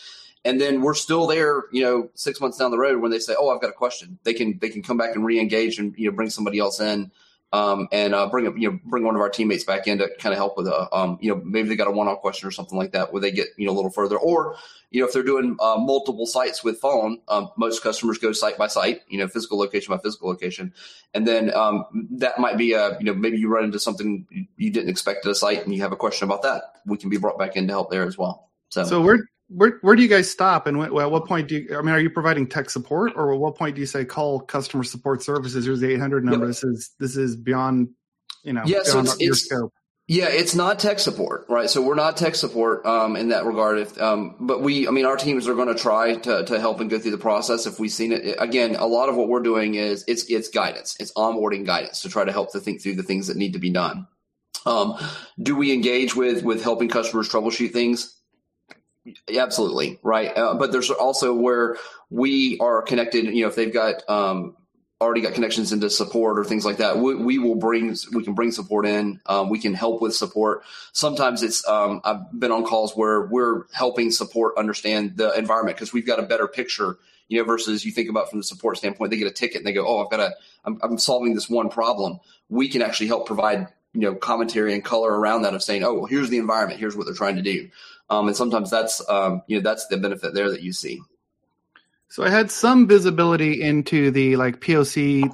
And 0.44 0.60
then 0.60 0.82
we're 0.82 0.94
still 0.94 1.26
there, 1.26 1.64
you 1.72 1.82
know, 1.82 2.10
six 2.14 2.40
months 2.40 2.58
down 2.58 2.70
the 2.70 2.78
road 2.78 3.00
when 3.00 3.10
they 3.10 3.18
say, 3.18 3.34
"Oh, 3.38 3.48
I've 3.48 3.60
got 3.60 3.70
a 3.70 3.74
question." 3.74 4.18
They 4.24 4.34
can 4.34 4.58
they 4.60 4.68
can 4.68 4.82
come 4.82 4.98
back 4.98 5.14
and 5.14 5.24
re-engage 5.24 5.78
and 5.78 5.94
you 5.96 6.10
know 6.10 6.16
bring 6.16 6.30
somebody 6.30 6.58
else 6.58 6.80
in 6.80 7.10
um, 7.54 7.86
and 7.92 8.16
uh, 8.16 8.26
bring 8.26 8.48
a, 8.48 8.58
you 8.58 8.68
know 8.68 8.80
bring 8.84 9.04
one 9.04 9.14
of 9.14 9.20
our 9.20 9.28
teammates 9.28 9.62
back 9.62 9.86
in 9.86 9.98
to 9.98 10.10
kind 10.18 10.32
of 10.32 10.38
help 10.38 10.56
with 10.56 10.66
a 10.66 10.92
um, 10.94 11.18
you 11.20 11.32
know 11.32 11.40
maybe 11.44 11.68
they 11.68 11.76
got 11.76 11.86
a 11.86 11.92
one-off 11.92 12.20
question 12.20 12.48
or 12.48 12.50
something 12.50 12.76
like 12.76 12.90
that 12.92 13.12
where 13.12 13.22
they 13.22 13.30
get 13.30 13.46
you 13.56 13.64
know 13.64 13.72
a 13.72 13.76
little 13.76 13.92
further. 13.92 14.18
Or 14.18 14.56
you 14.90 15.00
know 15.00 15.06
if 15.06 15.12
they're 15.12 15.22
doing 15.22 15.56
uh, 15.60 15.76
multiple 15.78 16.26
sites 16.26 16.64
with 16.64 16.80
phone 16.80 17.20
um, 17.28 17.50
most 17.56 17.82
customers 17.82 18.18
go 18.18 18.32
site 18.32 18.58
by 18.58 18.66
site 18.66 19.02
you 19.08 19.18
know 19.18 19.28
physical 19.28 19.56
location 19.56 19.94
by 19.94 20.02
physical 20.02 20.28
location. 20.28 20.74
And 21.14 21.28
then 21.28 21.54
um, 21.54 22.08
that 22.10 22.40
might 22.40 22.58
be 22.58 22.72
a 22.72 22.98
you 22.98 23.04
know 23.04 23.14
maybe 23.14 23.38
you 23.38 23.48
run 23.48 23.64
into 23.64 23.78
something 23.78 24.26
you 24.56 24.70
didn't 24.70 24.90
expect 24.90 25.24
at 25.24 25.30
a 25.30 25.34
site 25.34 25.64
and 25.64 25.72
you 25.72 25.80
have 25.82 25.92
a 25.92 25.96
question 25.96 26.26
about 26.26 26.42
that 26.42 26.62
we 26.86 26.98
can 26.98 27.08
be 27.08 27.18
brought 27.18 27.38
back 27.38 27.54
in 27.54 27.68
to 27.68 27.72
help 27.72 27.88
there 27.88 28.04
as 28.04 28.18
well. 28.18 28.50
So 28.70 28.82
so 28.82 29.00
we're 29.00 29.20
where 29.48 29.78
where 29.82 29.94
do 29.94 30.02
you 30.02 30.08
guys 30.08 30.30
stop 30.30 30.66
and 30.66 30.80
at 30.80 30.92
what 30.92 31.26
point 31.26 31.48
do 31.48 31.56
you 31.56 31.78
i 31.78 31.82
mean 31.82 31.94
are 31.94 32.00
you 32.00 32.10
providing 32.10 32.46
tech 32.46 32.70
support 32.70 33.12
or 33.14 33.32
at 33.32 33.38
what 33.38 33.56
point 33.56 33.74
do 33.74 33.80
you 33.80 33.86
say 33.86 34.04
call 34.04 34.40
customer 34.40 34.82
support 34.82 35.22
services 35.22 35.66
here's 35.66 35.80
the 35.80 35.92
800 35.92 36.24
number. 36.24 36.46
This 36.46 36.64
is 36.64 36.90
this 36.98 37.16
is 37.16 37.36
beyond 37.36 37.90
you 38.42 38.52
know 38.52 38.62
yeah 38.64 38.82
so 38.82 39.00
it's, 39.00 39.16
it's 39.20 39.44
scope. 39.44 39.72
yeah 40.06 40.28
it's 40.28 40.54
not 40.54 40.78
tech 40.78 40.98
support 40.98 41.44
right? 41.48 41.68
So 41.68 41.82
we're 41.82 41.94
not 41.94 42.16
tech 42.16 42.34
support 42.36 42.86
um, 42.86 43.16
in 43.16 43.28
that 43.28 43.44
regard 43.44 43.78
if 43.78 44.00
um, 44.00 44.36
but 44.40 44.62
we 44.62 44.88
i 44.88 44.90
mean 44.90 45.04
our 45.04 45.16
teams 45.16 45.46
are 45.46 45.54
going 45.54 45.68
to 45.68 45.80
try 45.80 46.16
to 46.16 46.44
to 46.46 46.58
help 46.58 46.80
and 46.80 46.88
go 46.88 46.98
through 46.98 47.10
the 47.10 47.18
process 47.18 47.66
if 47.66 47.78
we've 47.78 47.92
seen 47.92 48.12
it 48.12 48.36
again 48.38 48.76
a 48.76 48.86
lot 48.86 49.10
of 49.10 49.16
what 49.16 49.28
we're 49.28 49.42
doing 49.42 49.74
is 49.74 50.04
it's 50.08 50.24
it's 50.30 50.48
guidance. 50.48 50.96
It's 50.98 51.12
onboarding 51.12 51.66
guidance 51.66 52.00
to 52.02 52.08
try 52.08 52.24
to 52.24 52.32
help 52.32 52.52
to 52.52 52.60
think 52.60 52.82
through 52.82 52.96
the 52.96 53.02
things 53.02 53.26
that 53.26 53.36
need 53.36 53.52
to 53.52 53.58
be 53.58 53.70
done. 53.70 54.06
Um, 54.64 54.94
do 55.42 55.54
we 55.54 55.72
engage 55.72 56.16
with 56.16 56.42
with 56.42 56.62
helping 56.62 56.88
customers 56.88 57.28
troubleshoot 57.28 57.72
things 57.72 58.18
Absolutely 59.34 59.99
right, 60.02 60.37
uh, 60.37 60.54
but 60.54 60.73
there's 60.73 60.90
also 60.90 61.34
where 61.34 61.76
we 62.08 62.58
are 62.58 62.80
connected. 62.80 63.26
You 63.26 63.42
know, 63.42 63.49
if 63.49 63.54
they've 63.54 63.73
got 63.73 64.08
um, 64.08 64.56
already 64.99 65.20
got 65.20 65.34
connections 65.34 65.73
into 65.73 65.90
support 65.90 66.38
or 66.38 66.44
things 66.44 66.64
like 66.64 66.78
that, 66.78 66.99
we, 66.99 67.14
we 67.14 67.38
will 67.38 67.56
bring 67.56 67.94
we 68.12 68.25
can 68.25 68.34
bring 68.34 68.50
support 68.50 68.87
in. 68.87 69.20
Um, 69.26 69.50
we 69.50 69.58
can 69.58 69.75
help 69.75 70.00
with 70.00 70.14
support. 70.14 70.62
Sometimes 70.92 71.42
it's 71.42 71.66
um, 71.68 72.00
I've 72.04 72.32
been 72.38 72.50
on 72.50 72.64
calls 72.64 72.96
where 72.96 73.26
we're 73.26 73.64
helping 73.73 74.11
support 74.11 74.56
understand 74.56 75.16
the 75.16 75.37
environment 75.37 75.76
because 75.76 75.92
we've 75.92 76.06
got 76.06 76.18
a 76.18 76.23
better 76.23 76.49
picture. 76.49 76.96
You 77.28 77.38
know, 77.38 77.44
versus 77.44 77.84
you 77.84 77.92
think 77.92 78.11
about 78.11 78.30
from 78.30 78.38
the 78.38 78.44
support 78.44 78.78
standpoint, 78.78 79.11
they 79.11 79.16
get 79.16 79.26
a 79.26 79.32
ticket 79.32 79.58
and 79.58 79.66
they 79.66 79.73
go, 79.73 79.87
"Oh, 79.87 80.02
I've 80.02 80.11
got 80.11 80.20
a, 80.20 80.34
I'm, 80.64 80.78
I'm 80.82 80.99
solving 80.99 81.34
this 81.34 81.49
one 81.49 81.68
problem." 81.68 82.20
We 82.49 82.68
can 82.68 82.82
actually 82.82 83.08
help 83.08 83.26
provide 83.26 83.68
you 83.92 84.00
know 84.00 84.14
commentary 84.14 84.75
and 84.75 84.84
color 84.84 85.12
around 85.12 85.42
that 85.42 85.54
of 85.54 85.62
saying, 85.62 85.84
"Oh, 85.84 85.94
well, 85.94 86.06
here's 86.06 86.30
the 86.30 86.38
environment. 86.38 86.80
Here's 86.80 86.96
what 86.96 87.06
they're 87.06 87.14
trying 87.14 87.37
to 87.37 87.42
do." 87.42 87.68
Um, 88.11 88.28
and 88.28 88.37
sometimes 88.37 88.70
that's 88.70 89.06
um, 89.08 89.42
you 89.46 89.56
know 89.56 89.62
that's 89.62 89.87
the 89.87 89.96
benefit 89.96 90.34
there 90.34 90.50
that 90.50 90.62
you 90.62 90.73
see. 90.73 91.00
So 92.08 92.23
I 92.23 92.30
had 92.30 92.50
some 92.50 92.87
visibility 92.87 93.62
into 93.62 94.11
the 94.11 94.37
like 94.37 94.61
POC 94.61 95.28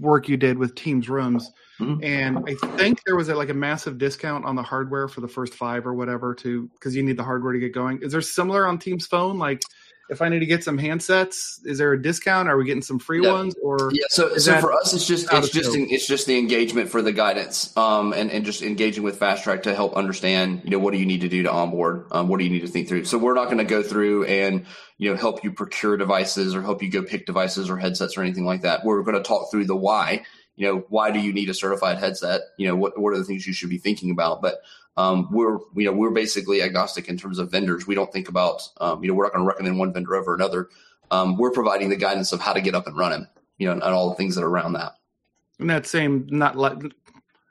work 0.00 0.28
you 0.28 0.36
did 0.36 0.56
with 0.56 0.74
Teams 0.74 1.08
Rooms, 1.08 1.50
mm-hmm. 1.78 2.02
and 2.02 2.38
I 2.48 2.54
think 2.76 3.00
there 3.04 3.16
was 3.16 3.28
a, 3.28 3.34
like 3.34 3.50
a 3.50 3.54
massive 3.54 3.98
discount 3.98 4.44
on 4.44 4.56
the 4.56 4.62
hardware 4.62 5.08
for 5.08 5.20
the 5.20 5.28
first 5.28 5.54
five 5.54 5.86
or 5.86 5.94
whatever 5.94 6.34
to 6.36 6.68
because 6.74 6.96
you 6.96 7.02
need 7.02 7.16
the 7.16 7.24
hardware 7.24 7.52
to 7.52 7.58
get 7.58 7.74
going. 7.74 8.00
Is 8.00 8.12
there 8.12 8.22
similar 8.22 8.66
on 8.66 8.78
Teams 8.78 9.06
Phone? 9.06 9.38
Like 9.38 9.62
if 10.10 10.20
I 10.20 10.28
need 10.28 10.40
to 10.40 10.46
get 10.46 10.62
some 10.62 10.78
handsets, 10.78 11.64
is 11.64 11.78
there 11.78 11.92
a 11.92 12.00
discount? 12.00 12.48
Are 12.48 12.56
we 12.56 12.64
getting 12.64 12.82
some 12.82 12.98
free 12.98 13.20
ones? 13.20 13.54
Or 13.62 13.90
yeah, 13.92 14.04
so 14.08 14.36
so 14.36 14.60
for 14.60 14.72
us, 14.72 14.92
it's 14.92 15.06
just 15.06 15.32
it's 15.32 15.48
just 15.50 15.70
it's 15.74 16.06
just 16.06 16.26
the 16.26 16.38
engagement 16.38 16.90
for 16.90 17.00
the 17.00 17.12
guidance, 17.12 17.74
um, 17.76 18.12
and 18.12 18.30
and 18.30 18.44
just 18.44 18.62
engaging 18.62 19.02
with 19.02 19.18
Fast 19.18 19.44
Track 19.44 19.62
to 19.62 19.74
help 19.74 19.94
understand, 19.94 20.62
you 20.64 20.70
know, 20.70 20.78
what 20.78 20.92
do 20.92 20.98
you 20.98 21.06
need 21.06 21.22
to 21.22 21.28
do 21.28 21.42
to 21.44 21.50
onboard, 21.50 22.06
um, 22.10 22.28
what 22.28 22.38
do 22.38 22.44
you 22.44 22.50
need 22.50 22.60
to 22.60 22.68
think 22.68 22.88
through. 22.88 23.04
So 23.04 23.16
we're 23.16 23.34
not 23.34 23.46
going 23.46 23.58
to 23.58 23.64
go 23.64 23.82
through 23.82 24.24
and 24.24 24.66
you 24.98 25.10
know 25.10 25.16
help 25.16 25.42
you 25.42 25.52
procure 25.52 25.96
devices 25.96 26.54
or 26.54 26.62
help 26.62 26.82
you 26.82 26.90
go 26.90 27.02
pick 27.02 27.26
devices 27.26 27.70
or 27.70 27.78
headsets 27.78 28.16
or 28.16 28.22
anything 28.22 28.44
like 28.44 28.62
that. 28.62 28.84
We're 28.84 29.02
going 29.02 29.16
to 29.16 29.22
talk 29.22 29.50
through 29.50 29.66
the 29.66 29.76
why. 29.76 30.24
You 30.56 30.68
know, 30.68 30.84
why 30.88 31.10
do 31.10 31.18
you 31.18 31.32
need 31.32 31.48
a 31.48 31.54
certified 31.54 31.98
headset? 31.98 32.42
You 32.58 32.68
know, 32.68 32.76
what 32.76 33.00
what 33.00 33.14
are 33.14 33.18
the 33.18 33.24
things 33.24 33.46
you 33.46 33.52
should 33.52 33.70
be 33.70 33.78
thinking 33.78 34.10
about? 34.10 34.42
But 34.42 34.58
um, 34.96 35.28
we're 35.30 35.58
you 35.74 35.84
know 35.86 35.92
we're 35.92 36.10
basically 36.10 36.62
agnostic 36.62 37.08
in 37.08 37.16
terms 37.16 37.38
of 37.38 37.50
vendors. 37.50 37.86
We 37.86 37.94
don't 37.94 38.12
think 38.12 38.28
about 38.28 38.68
um, 38.80 39.02
you 39.02 39.08
know 39.08 39.14
we're 39.14 39.24
not 39.24 39.32
going 39.32 39.44
to 39.44 39.48
recommend 39.48 39.78
one 39.78 39.92
vendor 39.92 40.14
over 40.14 40.34
another. 40.34 40.68
Um, 41.10 41.36
we're 41.36 41.50
providing 41.50 41.90
the 41.90 41.96
guidance 41.96 42.32
of 42.32 42.40
how 42.40 42.52
to 42.52 42.60
get 42.60 42.74
up 42.74 42.86
and 42.86 42.96
running, 42.96 43.26
you 43.58 43.66
know, 43.66 43.72
and, 43.72 43.82
all 43.82 44.08
the 44.08 44.16
things 44.16 44.34
that 44.36 44.42
are 44.42 44.48
around 44.48 44.72
that. 44.72 44.92
And 45.58 45.70
that 45.70 45.86
same 45.86 46.26
not 46.30 46.56
like 46.56 46.78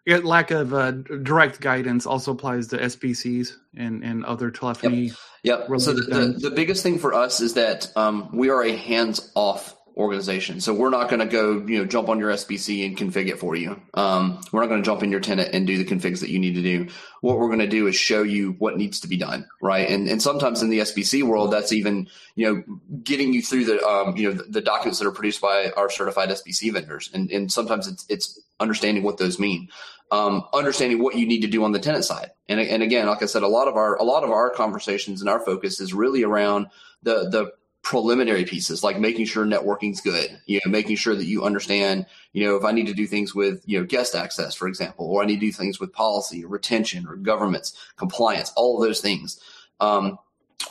lack 0.06 0.52
of 0.52 0.74
uh, 0.74 0.92
direct 0.92 1.62
guidance 1.62 2.06
also 2.06 2.32
applies 2.32 2.68
to 2.68 2.78
SBCs 2.78 3.56
and, 3.78 4.04
and 4.04 4.26
other 4.26 4.52
telephony. 4.52 5.12
Yep. 5.44 5.68
yep. 5.70 5.82
So 5.82 5.94
the, 5.94 6.02
the, 6.02 6.50
the, 6.50 6.52
biggest 6.52 6.84
thing 6.84 7.00
for 7.00 7.14
us 7.14 7.40
is 7.40 7.54
that 7.54 7.92
um, 7.96 8.30
we 8.34 8.50
are 8.50 8.64
a 8.64 8.76
hands 8.76 9.32
off 9.36 9.76
organization. 9.96 10.60
So 10.60 10.74
we're 10.74 10.90
not 10.90 11.10
going 11.10 11.20
to 11.20 11.26
go, 11.26 11.66
you 11.66 11.80
know, 11.80 11.86
jump 11.86 12.10
on 12.10 12.20
your 12.20 12.32
SBC 12.32 12.86
and 12.86 12.98
config 12.98 13.28
it 13.28 13.40
for 13.40 13.56
you. 13.56 13.80
Um, 13.94 14.42
we're 14.52 14.62
not 14.62 14.70
going 14.70 14.82
to 14.82 14.86
jump 14.86 15.04
in 15.04 15.12
your 15.12 15.20
tenant 15.20 15.54
and 15.54 15.68
do 15.68 15.78
the 15.78 15.86
configs 15.86 16.20
that 16.22 16.30
you 16.30 16.40
need 16.40 16.56
to 16.56 16.62
do. 16.62 16.88
What 17.22 17.38
we're 17.38 17.48
going 17.48 17.60
to 17.60 17.68
do 17.68 17.88
is 17.88 17.96
show 17.96 18.24
you 18.24 18.54
what 18.54 18.78
needs 18.78 19.00
to 19.02 19.08
be 19.08 19.18
done, 19.18 19.48
right? 19.62 19.88
And 19.88 20.08
and 20.08 20.22
sometimes 20.22 20.62
in 20.62 20.70
the 20.70 20.80
SBC 20.80 21.24
world, 21.24 21.52
that's 21.52 21.72
even, 21.72 22.08
you 22.36 22.46
know, 22.46 22.80
getting 23.04 23.34
you 23.34 23.42
through 23.42 23.66
the, 23.66 23.86
um, 23.86 24.18
you 24.18 24.30
know, 24.30 24.36
the, 24.36 24.44
the 24.44 24.62
documents 24.62 25.00
that 25.00 25.08
are 25.08 25.12
produced 25.12 25.42
by 25.42 25.72
our 25.78 25.90
certified 25.90 26.30
SBC 26.30 26.74
vendors, 26.74 27.10
and 27.14 27.30
and 27.32 27.52
sometimes 27.52 27.88
it's 27.88 28.06
it's 28.10 28.40
understanding 28.60 29.04
what 29.04 29.18
those 29.18 29.40
mean. 29.40 29.70
Um, 30.12 30.44
understanding 30.54 31.02
what 31.02 31.16
you 31.16 31.26
need 31.26 31.42
to 31.42 31.48
do 31.48 31.64
on 31.64 31.72
the 31.72 31.80
tenant 31.80 32.06
side. 32.06 32.30
And, 32.48 32.60
and 32.60 32.84
again, 32.84 33.08
like 33.08 33.24
I 33.24 33.26
said, 33.26 33.42
a 33.42 33.48
lot 33.48 33.68
of 33.68 33.76
our 33.76 33.96
a 33.96 34.04
lot 34.04 34.24
of 34.24 34.30
our 34.30 34.50
conversations 34.52 35.22
and 35.22 35.30
our 35.30 35.40
focus 35.40 35.80
is 35.80 35.94
really 35.94 36.24
around 36.24 36.68
the 37.02 37.30
the 37.30 37.52
preliminary 37.84 38.46
pieces 38.46 38.82
like 38.82 38.98
making 38.98 39.26
sure 39.26 39.46
networking's 39.46 40.00
good 40.00 40.40
you 40.46 40.58
know 40.64 40.72
making 40.72 40.96
sure 40.96 41.16
that 41.16 41.26
you 41.26 41.44
understand 41.44 42.06
you 42.32 42.46
know 42.46 42.56
if 42.56 42.64
i 42.64 42.72
need 42.72 42.88
to 42.88 42.94
do 42.94 43.06
things 43.06 43.36
with 43.36 43.62
you 43.66 43.78
know 43.78 43.86
guest 43.86 44.16
access 44.16 44.56
for 44.56 44.70
example 44.70 45.06
or 45.06 45.22
i 45.22 45.26
need 45.26 45.42
to 45.42 45.46
do 45.48 45.52
things 45.52 45.82
with 45.82 45.92
policy 45.92 46.46
or 46.46 46.48
retention 46.48 47.06
or 47.06 47.18
governments 47.18 47.74
compliance 47.98 48.52
all 48.56 48.82
of 48.82 48.88
those 48.88 49.02
things. 49.02 49.40
Um, 49.80 50.18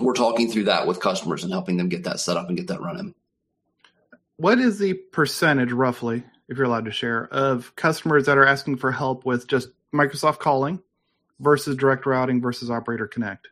we're 0.00 0.14
talking 0.14 0.50
through 0.50 0.64
that 0.64 0.86
with 0.86 1.00
customers 1.00 1.44
and 1.44 1.52
helping 1.52 1.76
them 1.76 1.88
get 1.88 2.04
that 2.04 2.20
set 2.20 2.36
up 2.36 2.48
and 2.48 2.56
get 2.56 2.68
that 2.68 2.80
running. 2.80 3.14
What 4.36 4.58
is 4.58 4.78
the 4.78 4.94
percentage 4.94 5.72
roughly 5.72 6.22
if 6.48 6.56
you're 6.56 6.66
allowed 6.66 6.86
to 6.86 6.92
share 6.92 7.28
of 7.28 7.74
customers 7.76 8.26
that 8.26 8.38
are 8.38 8.46
asking 8.46 8.76
for 8.76 8.90
help 8.90 9.24
with 9.24 9.46
just 9.46 9.68
microsoft 9.94 10.38
calling 10.38 10.82
versus 11.40 11.76
direct 11.76 12.06
routing 12.06 12.40
versus 12.40 12.70
operator 12.70 13.06
connect 13.06 13.48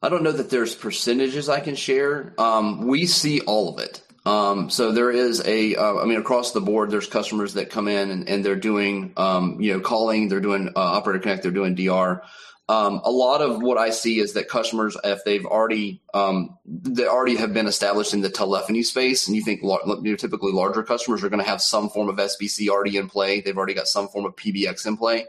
I 0.00 0.08
don't 0.08 0.22
know 0.22 0.32
that 0.32 0.50
there's 0.50 0.74
percentages 0.74 1.48
I 1.48 1.60
can 1.60 1.74
share. 1.74 2.32
Um, 2.38 2.86
we 2.86 3.06
see 3.06 3.40
all 3.40 3.74
of 3.74 3.80
it. 3.80 4.00
Um, 4.24 4.70
so 4.70 4.92
there 4.92 5.10
is 5.10 5.44
a, 5.46 5.74
uh, 5.74 5.96
I 5.96 6.04
mean, 6.04 6.18
across 6.18 6.52
the 6.52 6.60
board, 6.60 6.90
there's 6.90 7.08
customers 7.08 7.54
that 7.54 7.70
come 7.70 7.88
in 7.88 8.10
and, 8.10 8.28
and 8.28 8.44
they're 8.44 8.56
doing, 8.56 9.12
um, 9.16 9.60
you 9.60 9.72
know, 9.72 9.80
calling, 9.80 10.28
they're 10.28 10.40
doing 10.40 10.68
uh, 10.76 10.80
operator 10.80 11.18
connect, 11.18 11.42
they're 11.42 11.50
doing 11.50 11.74
DR. 11.74 12.22
Um, 12.68 13.00
a 13.02 13.10
lot 13.10 13.40
of 13.40 13.62
what 13.62 13.78
I 13.78 13.88
see 13.90 14.20
is 14.20 14.34
that 14.34 14.48
customers, 14.48 14.96
if 15.02 15.24
they've 15.24 15.46
already, 15.46 16.02
um, 16.12 16.58
they 16.66 17.06
already 17.06 17.36
have 17.36 17.54
been 17.54 17.66
established 17.66 18.12
in 18.12 18.20
the 18.20 18.28
telephony 18.28 18.82
space, 18.82 19.26
and 19.26 19.34
you 19.34 19.42
think 19.42 19.62
you 19.62 19.78
know, 19.82 20.16
typically 20.16 20.52
larger 20.52 20.82
customers 20.82 21.24
are 21.24 21.30
going 21.30 21.42
to 21.42 21.48
have 21.48 21.62
some 21.62 21.88
form 21.88 22.10
of 22.10 22.16
SBC 22.16 22.68
already 22.68 22.98
in 22.98 23.08
play. 23.08 23.40
They've 23.40 23.56
already 23.56 23.72
got 23.72 23.88
some 23.88 24.08
form 24.08 24.26
of 24.26 24.36
PBX 24.36 24.86
in 24.86 24.98
play, 24.98 25.24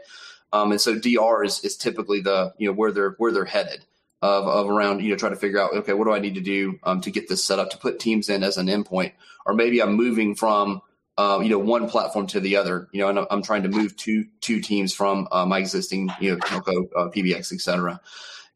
um, 0.52 0.70
and 0.70 0.80
so 0.80 0.96
DR 0.96 1.42
is, 1.42 1.64
is 1.64 1.78
typically 1.78 2.20
the 2.20 2.52
you 2.58 2.68
know 2.68 2.74
where 2.74 2.92
they're 2.92 3.14
where 3.16 3.32
they're 3.32 3.46
headed 3.46 3.86
of, 4.22 4.46
of 4.46 4.68
around, 4.68 5.02
you 5.02 5.10
know, 5.10 5.16
trying 5.16 5.32
to 5.32 5.38
figure 5.38 5.60
out, 5.60 5.72
okay, 5.72 5.92
what 5.92 6.04
do 6.04 6.12
I 6.12 6.18
need 6.18 6.34
to 6.34 6.40
do 6.40 6.78
um, 6.82 7.00
to 7.02 7.10
get 7.10 7.28
this 7.28 7.42
set 7.44 7.58
up 7.58 7.70
to 7.70 7.78
put 7.78 7.98
teams 7.98 8.28
in 8.28 8.42
as 8.42 8.56
an 8.56 8.66
endpoint? 8.66 9.12
Or 9.46 9.54
maybe 9.54 9.82
I'm 9.82 9.94
moving 9.94 10.34
from, 10.34 10.82
uh, 11.16 11.40
you 11.42 11.48
know, 11.48 11.58
one 11.58 11.88
platform 11.88 12.26
to 12.28 12.40
the 12.40 12.56
other, 12.56 12.88
you 12.92 13.00
know, 13.00 13.08
and 13.08 13.26
I'm 13.30 13.42
trying 13.42 13.62
to 13.62 13.68
move 13.68 13.96
two, 13.96 14.26
two 14.40 14.60
teams 14.60 14.92
from 14.94 15.26
uh, 15.32 15.46
my 15.46 15.58
existing, 15.58 16.10
you 16.20 16.32
know, 16.32 16.36
telco, 16.38 16.88
uh, 16.96 17.08
PBX, 17.08 17.52
et 17.52 17.60
cetera. 17.60 18.00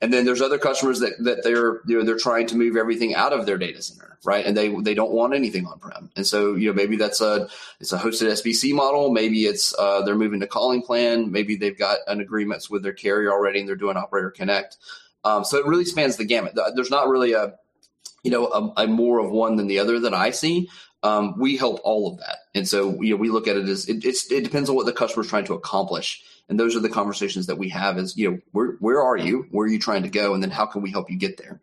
And 0.01 0.13
then 0.13 0.27
there's 0.27 0.43
other 0.43 0.59
customers 0.59 1.01
that, 1.01 1.13
that 1.21 1.45
they're, 1.45 1.81
you 1.87 1.97
know, 1.97 2.05
they're 2.05 2.19
trying 2.19 2.47
to 2.49 2.57
move 2.57 2.77
everything 2.77 3.15
out 3.15 3.33
of 3.33 3.47
their 3.47 3.57
data 3.57 3.81
center, 3.81 4.19
right? 4.25 4.45
And 4.45 4.55
they, 4.55 4.69
they 4.69 4.93
don't 4.93 5.13
want 5.13 5.33
anything 5.33 5.67
on-prem. 5.67 6.11
And 6.15 6.27
so, 6.27 6.57
you 6.57 6.69
know, 6.69 6.75
maybe 6.75 6.97
that's 6.97 7.23
a, 7.23 7.49
it's 7.81 7.93
a 7.93 7.99
hosted 7.99 8.29
SBC 8.29 8.75
model. 8.75 9.11
Maybe 9.11 9.47
it's, 9.47 9.75
uh, 9.79 10.03
they're 10.03 10.15
moving 10.15 10.41
to 10.41 10.47
calling 10.47 10.83
plan. 10.83 11.33
Maybe 11.33 11.57
they've 11.57 11.79
got 11.79 12.01
an 12.07 12.21
agreements 12.21 12.69
with 12.69 12.83
their 12.83 12.93
carrier 12.93 13.33
already 13.33 13.61
and 13.61 13.69
they're 13.69 13.77
doing 13.77 13.97
operator 13.97 14.31
connect. 14.31 14.77
Um, 15.25 15.45
so 15.45 15.59
it 15.59 15.67
really 15.67 15.85
spans 15.85 16.17
the 16.17 16.25
gamut. 16.25 16.57
There's 16.75 16.91
not 16.91 17.09
really 17.09 17.33
a, 17.33 17.55
you 18.23 18.31
know, 18.31 18.47
a, 18.47 18.85
a 18.85 18.87
more 18.87 19.19
of 19.19 19.31
one 19.31 19.57
than 19.57 19.67
the 19.67 19.79
other 19.79 20.01
that 20.01 20.15
I 20.15 20.31
see. 20.31 20.69
Um, 21.03 21.39
we 21.39 21.57
help 21.57 21.81
all 21.85 22.11
of 22.11 22.19
that, 22.21 22.39
and 22.55 22.67
so 22.67 23.03
you 23.03 23.11
know 23.11 23.17
we 23.17 23.29
look 23.29 23.47
at 23.47 23.57
it 23.57 23.69
as 23.69 23.87
it, 23.91 24.03
it 24.07 24.43
depends 24.43 24.71
on 24.71 24.77
what 24.77 24.87
the 24.87 24.93
customer 24.93 25.23
is 25.23 25.29
trying 25.29 25.45
to 25.45 25.53
accomplish, 25.53 26.25
and 26.49 26.59
those 26.59 26.75
are 26.75 26.81
the 26.81 26.89
conversations 26.89 27.47
that 27.49 27.59
we 27.59 27.69
have. 27.69 27.99
Is 27.99 28.17
you 28.17 28.31
know 28.31 28.39
where 28.53 28.77
where 28.81 29.03
are 29.03 29.17
you? 29.17 29.47
Where 29.51 29.67
are 29.67 29.71
you 29.71 29.79
trying 29.79 30.05
to 30.05 30.09
go? 30.09 30.33
And 30.33 30.43
then 30.43 30.51
how 30.51 30.65
can 30.65 30.81
we 30.81 30.91
help 30.91 31.11
you 31.11 31.19
get 31.19 31.37
there? 31.37 31.61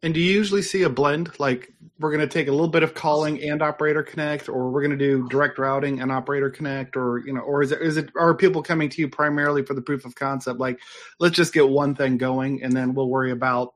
And 0.00 0.14
do 0.14 0.20
you 0.20 0.32
usually 0.32 0.62
see 0.62 0.84
a 0.84 0.88
blend? 0.88 1.40
Like 1.40 1.72
we're 1.98 2.10
going 2.10 2.26
to 2.26 2.32
take 2.32 2.48
a 2.48 2.50
little 2.50 2.68
bit 2.68 2.82
of 2.82 2.94
calling 2.94 3.42
and 3.42 3.62
operator 3.62 4.02
connect, 4.02 4.48
or 4.48 4.70
we're 4.70 4.82
going 4.82 4.98
to 4.98 5.04
do 5.04 5.28
direct 5.28 5.58
routing 5.58 6.00
and 6.00 6.10
operator 6.10 6.50
connect, 6.50 6.96
or 6.96 7.22
you 7.24 7.32
know, 7.32 7.40
or 7.40 7.62
is 7.62 7.72
it 7.72 7.80
is 7.80 7.96
it 7.96 8.10
are 8.16 8.34
people 8.34 8.62
coming 8.62 8.88
to 8.88 9.00
you 9.00 9.08
primarily 9.08 9.62
for 9.62 9.74
the 9.74 9.82
proof 9.82 10.04
of 10.04 10.14
concept? 10.14 10.58
Like, 10.58 10.80
let's 11.18 11.36
just 11.36 11.52
get 11.52 11.68
one 11.68 11.94
thing 11.94 12.18
going, 12.18 12.62
and 12.62 12.72
then 12.72 12.94
we'll 12.94 13.08
worry 13.08 13.30
about 13.30 13.74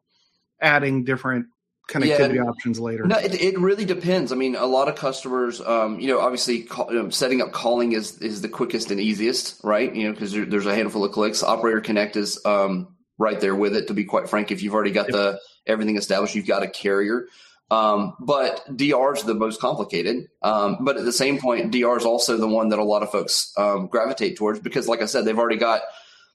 adding 0.61 1.05
different 1.05 1.46
connectivity 1.88 2.37
yeah, 2.37 2.42
options 2.42 2.81
later. 2.81 3.07
No, 3.07 3.16
it, 3.16 3.35
it 3.35 3.59
really 3.59 3.85
depends. 3.85 4.33
I 4.33 4.35
mean, 4.35 4.57
a 4.57 4.66
lot 4.66 4.88
of 4.88 4.96
customers, 4.96 5.61
um, 5.61 6.00
you 6.00 6.09
know, 6.09 6.20
obviously 6.20 6.62
call, 6.62 6.92
you 6.92 7.02
know, 7.02 7.11
setting 7.11 7.40
up 7.40 7.52
calling 7.52 7.92
is 7.92 8.20
is 8.20 8.42
the 8.42 8.48
quickest 8.48 8.90
and 8.90 9.00
easiest, 9.00 9.62
right? 9.62 9.94
You 9.94 10.09
know, 10.09 10.12
because 10.12 10.33
there, 10.33 10.44
there's 10.44 10.66
a 10.66 10.74
handful 10.74 11.05
of 11.05 11.12
clicks. 11.12 11.42
Operator 11.42 11.81
connect 11.81 12.16
is 12.16 12.44
um, 12.44 12.96
right 13.18 13.40
there 13.40 13.55
with 13.55 13.76
it. 13.76 13.88
To 13.88 13.94
be 13.94 14.05
quite 14.05 14.29
frank, 14.29 14.50
if 14.50 14.62
you've 14.62 14.74
already 14.74 14.90
got 14.90 15.07
the 15.07 15.38
everything 15.66 15.96
established, 15.96 16.35
you've 16.35 16.46
got 16.46 16.62
a 16.62 16.68
carrier. 16.68 17.29
Um, 17.70 18.14
but 18.20 18.64
DR 18.76 19.16
is 19.16 19.24
the 19.24 19.35
most 19.35 19.61
complicated. 19.61 20.29
Um, 20.42 20.79
but 20.81 20.96
at 20.96 21.05
the 21.05 21.12
same 21.12 21.38
point, 21.38 21.72
DR 21.72 21.96
is 21.96 22.05
also 22.05 22.37
the 22.37 22.46
one 22.46 22.68
that 22.68 22.79
a 22.79 22.85
lot 22.85 23.02
of 23.02 23.11
folks 23.11 23.52
um, 23.57 23.88
gravitate 23.88 24.37
towards 24.37 24.61
because, 24.61 24.87
like 24.87 25.02
I 25.02 25.07
said, 25.07 25.24
they've 25.24 25.38
already 25.38 25.57
got 25.57 25.83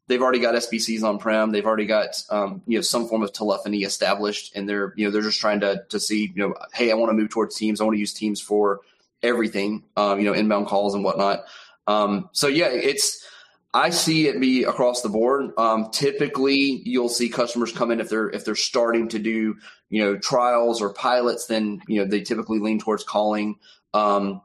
they've 0.08 0.22
already 0.22 0.40
got 0.40 0.56
SBCs 0.56 1.04
on 1.04 1.20
prem. 1.20 1.52
They've 1.52 1.66
already 1.66 1.86
got 1.86 2.22
um, 2.30 2.62
you 2.68 2.78
know 2.78 2.82
some 2.82 3.08
form 3.08 3.24
of 3.24 3.32
telephony 3.32 3.84
established, 3.84 4.56
and 4.56 4.68
they're 4.68 4.94
you 4.98 5.06
know 5.06 5.12
they're 5.12 5.22
just 5.22 5.40
trying 5.40 5.62
to 5.62 5.84
to 5.90 6.00
see 6.00 6.32
you 6.36 6.48
know 6.48 6.56
hey, 6.74 6.92
I 6.92 6.96
want 6.96 7.12
to 7.12 7.18
move 7.18 7.30
towards 7.30 7.56
Teams. 7.56 7.80
I 7.80 7.86
want 7.86 7.96
to 7.96 8.00
use 8.00 8.14
Teams 8.14 8.42
for 8.42 8.82
everything. 9.24 9.84
Um, 9.96 10.20
you 10.20 10.26
know, 10.26 10.34
inbound 10.34 10.68
calls 10.68 10.96
and 10.96 11.04
whatnot. 11.04 11.46
Um, 11.88 12.30
so 12.34 12.48
yeah, 12.48 12.68
it's 12.68 13.26
I 13.74 13.90
see 13.90 14.28
it 14.28 14.40
be 14.40 14.64
across 14.64 15.02
the 15.02 15.10
board. 15.10 15.52
Um, 15.58 15.90
typically, 15.92 16.82
you'll 16.84 17.10
see 17.10 17.30
customers 17.30 17.72
come 17.72 17.92
in 17.92 18.02
if 18.02 18.10
they're 18.10 18.30
if 18.30 18.44
they're 18.44 18.56
starting 18.56 19.08
to 19.10 19.20
do 19.20 19.56
you 19.90 20.04
know 20.04 20.18
trials 20.18 20.82
or 20.82 20.94
pilots. 20.94 21.46
Then 21.46 21.82
you 21.88 22.00
know 22.00 22.06
they 22.06 22.22
typically 22.22 22.60
lean 22.60 22.80
towards 22.80 23.04
calling, 23.04 23.60
um, 23.94 24.42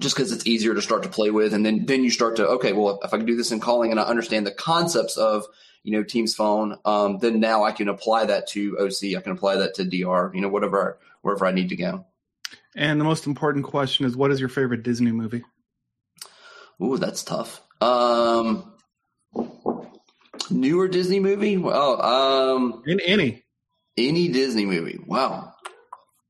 just 0.00 0.16
because 0.16 0.32
it's 0.32 0.46
easier 0.46 0.74
to 0.74 0.80
start 0.80 1.02
to 1.02 1.10
play 1.10 1.30
with. 1.30 1.52
And 1.52 1.66
then 1.66 1.84
then 1.84 2.02
you 2.02 2.10
start 2.10 2.36
to 2.36 2.48
okay, 2.48 2.72
well 2.72 2.98
if 3.04 3.12
I 3.12 3.18
can 3.18 3.26
do 3.26 3.36
this 3.36 3.52
in 3.52 3.60
calling 3.60 3.90
and 3.90 4.00
I 4.00 4.04
understand 4.04 4.46
the 4.46 4.52
concepts 4.52 5.18
of 5.18 5.44
you 5.82 5.92
know 5.92 6.02
Teams 6.02 6.34
Phone, 6.34 6.78
um, 6.86 7.18
then 7.18 7.40
now 7.40 7.64
I 7.64 7.72
can 7.72 7.88
apply 7.88 8.24
that 8.26 8.46
to 8.48 8.78
OC. 8.78 9.16
I 9.18 9.20
can 9.20 9.32
apply 9.32 9.56
that 9.56 9.74
to 9.74 9.84
DR. 9.84 10.32
You 10.34 10.40
know 10.40 10.48
whatever 10.48 10.98
wherever 11.20 11.44
I 11.44 11.52
need 11.52 11.68
to 11.68 11.76
go. 11.76 12.06
And 12.74 12.98
the 12.98 13.04
most 13.04 13.26
important 13.26 13.66
question 13.66 14.06
is, 14.06 14.16
what 14.16 14.30
is 14.30 14.40
your 14.40 14.48
favorite 14.48 14.82
Disney 14.82 15.12
movie? 15.12 15.44
Ooh, 16.82 16.96
that's 16.96 17.22
tough. 17.22 17.62
Um, 17.82 18.74
newer 20.50 20.88
Disney 20.88 21.20
movie? 21.20 21.60
Oh, 21.62 22.56
um, 22.56 22.82
in 22.86 23.00
any 23.00 23.42
any 23.96 24.28
Disney 24.28 24.64
movie. 24.64 25.00
Wow, 25.04 25.52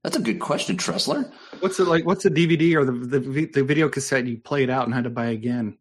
that's 0.03 0.17
a 0.17 0.21
good 0.21 0.41
question, 0.41 0.77
Tressler. 0.77 1.31
What's 1.61 1.79
it 1.79 1.87
like? 1.87 2.07
What's 2.07 2.25
the 2.25 2.31
DVD 2.31 2.75
or 2.75 2.85
the, 2.85 2.93
the 2.93 3.47
the 3.47 3.65
video 3.65 3.89
cassette 3.89 4.27
you 4.27 4.39
played 4.39 4.71
out 4.71 4.87
and 4.87 4.95
had 4.95 5.05
to 5.05 5.11
buy 5.11 5.27
again? 5.27 5.77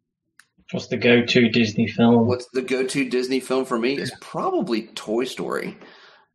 What's 0.72 0.88
the 0.88 0.96
go-to 0.96 1.48
Disney 1.48 1.86
film? 1.86 2.26
What's 2.26 2.48
the 2.52 2.62
go-to 2.62 3.08
Disney 3.08 3.40
film 3.40 3.64
for 3.66 3.78
me? 3.78 3.98
Is 3.98 4.12
probably 4.20 4.86
Toy 4.88 5.24
Story. 5.24 5.76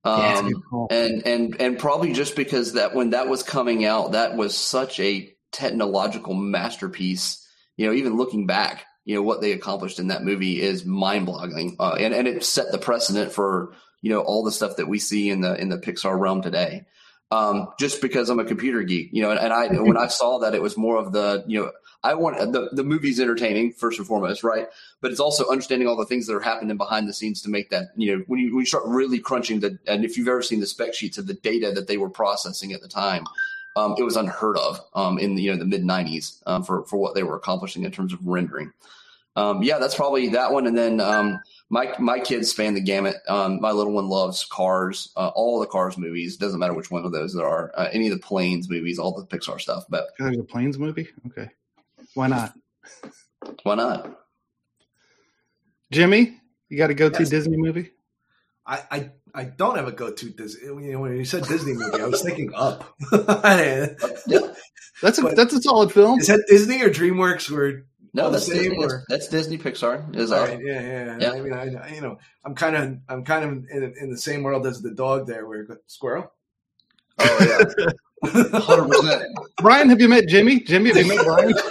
Um, 0.03 0.19
yeah, 0.21 0.85
and 0.91 1.27
and 1.27 1.61
and 1.61 1.79
probably 1.79 2.13
just 2.13 2.35
because 2.35 2.73
that 2.73 2.93
when 2.93 3.11
that 3.11 3.27
was 3.27 3.43
coming 3.43 3.85
out, 3.85 4.13
that 4.13 4.35
was 4.35 4.55
such 4.57 4.99
a 4.99 5.31
technological 5.51 6.33
masterpiece. 6.33 7.43
You 7.77 7.87
know, 7.87 7.93
even 7.93 8.17
looking 8.17 8.47
back, 8.47 8.85
you 9.07 9.15
know 9.15 9.21
what 9.21 9.39
they 9.39 9.53
accomplished 9.53 9.99
in 9.99 10.09
that 10.09 10.25
movie 10.25 10.61
is 10.61 10.83
mind-boggling, 10.83 11.77
uh, 11.79 11.95
and 11.97 12.13
and 12.13 12.27
it 12.27 12.43
set 12.43 12.73
the 12.73 12.77
precedent 12.77 13.31
for 13.31 13.73
you 14.01 14.09
know 14.09 14.19
all 14.19 14.43
the 14.43 14.51
stuff 14.51 14.75
that 14.75 14.89
we 14.89 14.99
see 14.99 15.29
in 15.29 15.39
the 15.39 15.55
in 15.55 15.69
the 15.69 15.77
Pixar 15.77 16.19
realm 16.19 16.41
today. 16.41 16.85
Um, 17.31 17.69
just 17.79 18.01
because 18.01 18.29
I'm 18.29 18.39
a 18.39 18.45
computer 18.45 18.83
geek, 18.83 19.09
you 19.13 19.21
know, 19.21 19.31
and, 19.31 19.39
and 19.39 19.53
I 19.53 19.67
when 19.81 19.95
I 19.95 20.07
saw 20.07 20.39
that 20.39 20.53
it 20.55 20.61
was 20.61 20.75
more 20.75 20.97
of 20.97 21.13
the 21.13 21.45
you 21.47 21.61
know 21.61 21.71
I 22.03 22.15
want 22.15 22.37
the 22.51 22.69
the 22.73 22.83
movie's 22.83 23.21
entertaining 23.21 23.71
first 23.71 23.97
and 23.97 24.05
foremost, 24.05 24.43
right? 24.43 24.67
But 24.99 25.11
it's 25.11 25.21
also 25.21 25.47
understanding 25.49 25.87
all 25.87 25.95
the 25.95 26.05
things 26.05 26.27
that 26.27 26.35
are 26.35 26.41
happening 26.41 26.75
behind 26.75 27.07
the 27.07 27.13
scenes 27.13 27.41
to 27.43 27.49
make 27.49 27.69
that 27.69 27.91
you 27.95 28.13
know 28.13 28.23
when 28.27 28.41
you 28.41 28.53
when 28.53 28.63
you 28.63 28.65
start 28.65 28.83
really 28.87 29.19
crunching 29.19 29.61
the 29.61 29.79
and 29.87 30.03
if 30.03 30.17
you've 30.17 30.27
ever 30.27 30.41
seen 30.41 30.59
the 30.59 30.67
spec 30.67 30.93
sheets 30.93 31.17
of 31.17 31.27
the 31.27 31.33
data 31.33 31.71
that 31.71 31.87
they 31.87 31.95
were 31.95 32.09
processing 32.09 32.73
at 32.73 32.81
the 32.81 32.89
time, 32.89 33.23
um, 33.77 33.95
it 33.97 34.03
was 34.03 34.15
unheard 34.15 34.57
of 34.57 34.81
um, 34.93 35.19
in 35.19 35.35
the, 35.35 35.43
you 35.43 35.51
know 35.51 35.57
the 35.57 35.65
mid 35.65 35.83
'90s 35.83 36.41
um, 36.47 36.63
for 36.63 36.83
for 36.85 36.97
what 36.97 37.15
they 37.15 37.23
were 37.23 37.35
accomplishing 37.35 37.83
in 37.83 37.91
terms 37.91 38.11
of 38.11 38.25
rendering. 38.25 38.71
Um, 39.35 39.61
yeah, 39.61 39.77
that's 39.77 39.93
probably 39.93 40.29
that 40.29 40.51
one. 40.51 40.65
And 40.65 40.75
then 40.75 40.99
um, 40.99 41.39
my 41.69 41.93
my 41.99 42.19
kids 42.19 42.49
span 42.49 42.73
the 42.73 42.81
gamut. 42.81 43.17
Um, 43.27 43.61
my 43.61 43.71
little 43.71 43.93
one 43.93 44.09
loves 44.09 44.43
Cars, 44.45 45.11
uh, 45.15 45.27
all 45.35 45.59
the 45.59 45.67
Cars 45.67 45.97
movies. 45.97 46.37
Doesn't 46.37 46.59
matter 46.59 46.73
which 46.73 46.89
one 46.89 47.05
of 47.05 47.11
those 47.11 47.35
there 47.35 47.47
are. 47.47 47.71
Uh, 47.75 47.87
any 47.93 48.07
of 48.07 48.13
the 48.13 48.25
Planes 48.25 48.67
movies, 48.67 48.97
all 48.97 49.13
the 49.13 49.25
Pixar 49.25 49.61
stuff. 49.61 49.85
But 49.89 50.07
there's 50.17 50.39
a 50.39 50.43
Planes 50.43 50.79
movie. 50.79 51.07
Okay. 51.27 51.49
Why 52.15 52.27
not? 52.27 52.53
Why 53.61 53.75
not? 53.75 54.23
Jimmy, 55.91 56.41
you 56.69 56.77
got 56.77 56.89
a 56.89 56.95
go 56.95 57.09
to 57.09 57.19
yes. 57.19 57.29
Disney 57.29 57.57
movie? 57.57 57.91
I, 58.65 58.83
I 58.91 59.11
I 59.33 59.43
don't 59.45 59.75
have 59.75 59.87
a 59.87 59.91
go 59.91 60.11
to 60.11 60.29
Disney. 60.29 60.65
You 60.65 60.93
know, 60.93 60.99
when 60.99 61.15
you 61.15 61.25
said 61.25 61.43
Disney 61.43 61.73
movie, 61.73 62.01
I 62.01 62.07
was 62.07 62.21
thinking 62.21 62.51
Up. 62.53 62.95
yeah. 63.11 63.87
That's 65.01 65.19
a 65.19 65.21
but 65.21 65.35
that's 65.35 65.53
a 65.53 65.61
solid 65.61 65.91
film. 65.91 66.19
Is 66.19 66.27
that 66.27 66.43
Disney 66.47 66.81
or 66.81 66.89
DreamWorks? 66.89 67.51
Where 67.51 67.83
no, 68.13 68.31
that's 68.31 68.47
Disney. 68.47 68.75
Or? 68.77 69.03
That's, 69.07 69.27
that's, 69.27 69.27
Disney 69.27 69.57
Pixar. 69.57 70.15
Is 70.15 70.31
right, 70.31 70.59
yeah, 70.63 70.81
yeah, 70.81 71.17
yeah. 71.19 71.31
I 71.31 71.41
mean, 71.41 71.53
I, 71.53 71.93
you 71.93 72.01
know, 72.01 72.17
I'm 72.43 72.55
kind 72.55 72.75
of 72.75 72.97
I'm 73.07 73.23
kind 73.23 73.45
of 73.45 73.51
in, 73.69 73.93
in 73.99 74.09
the 74.09 74.17
same 74.17 74.41
world 74.41 74.65
as 74.65 74.81
the 74.81 74.91
dog 74.91 75.27
there, 75.27 75.45
where 75.45 75.67
squirrel. 75.85 76.31
Oh 77.19 77.37
yeah. 77.41 77.63
Hundred 78.59 78.87
percent. 78.91 79.23
Brian, 79.57 79.89
have 79.89 80.01
you 80.01 80.09
met 80.09 80.27
Jimmy? 80.27 80.61
Jimmy, 80.61 80.89
have 80.89 81.05
you 81.05 81.15
met 81.15 81.25
Brian? 81.25 81.53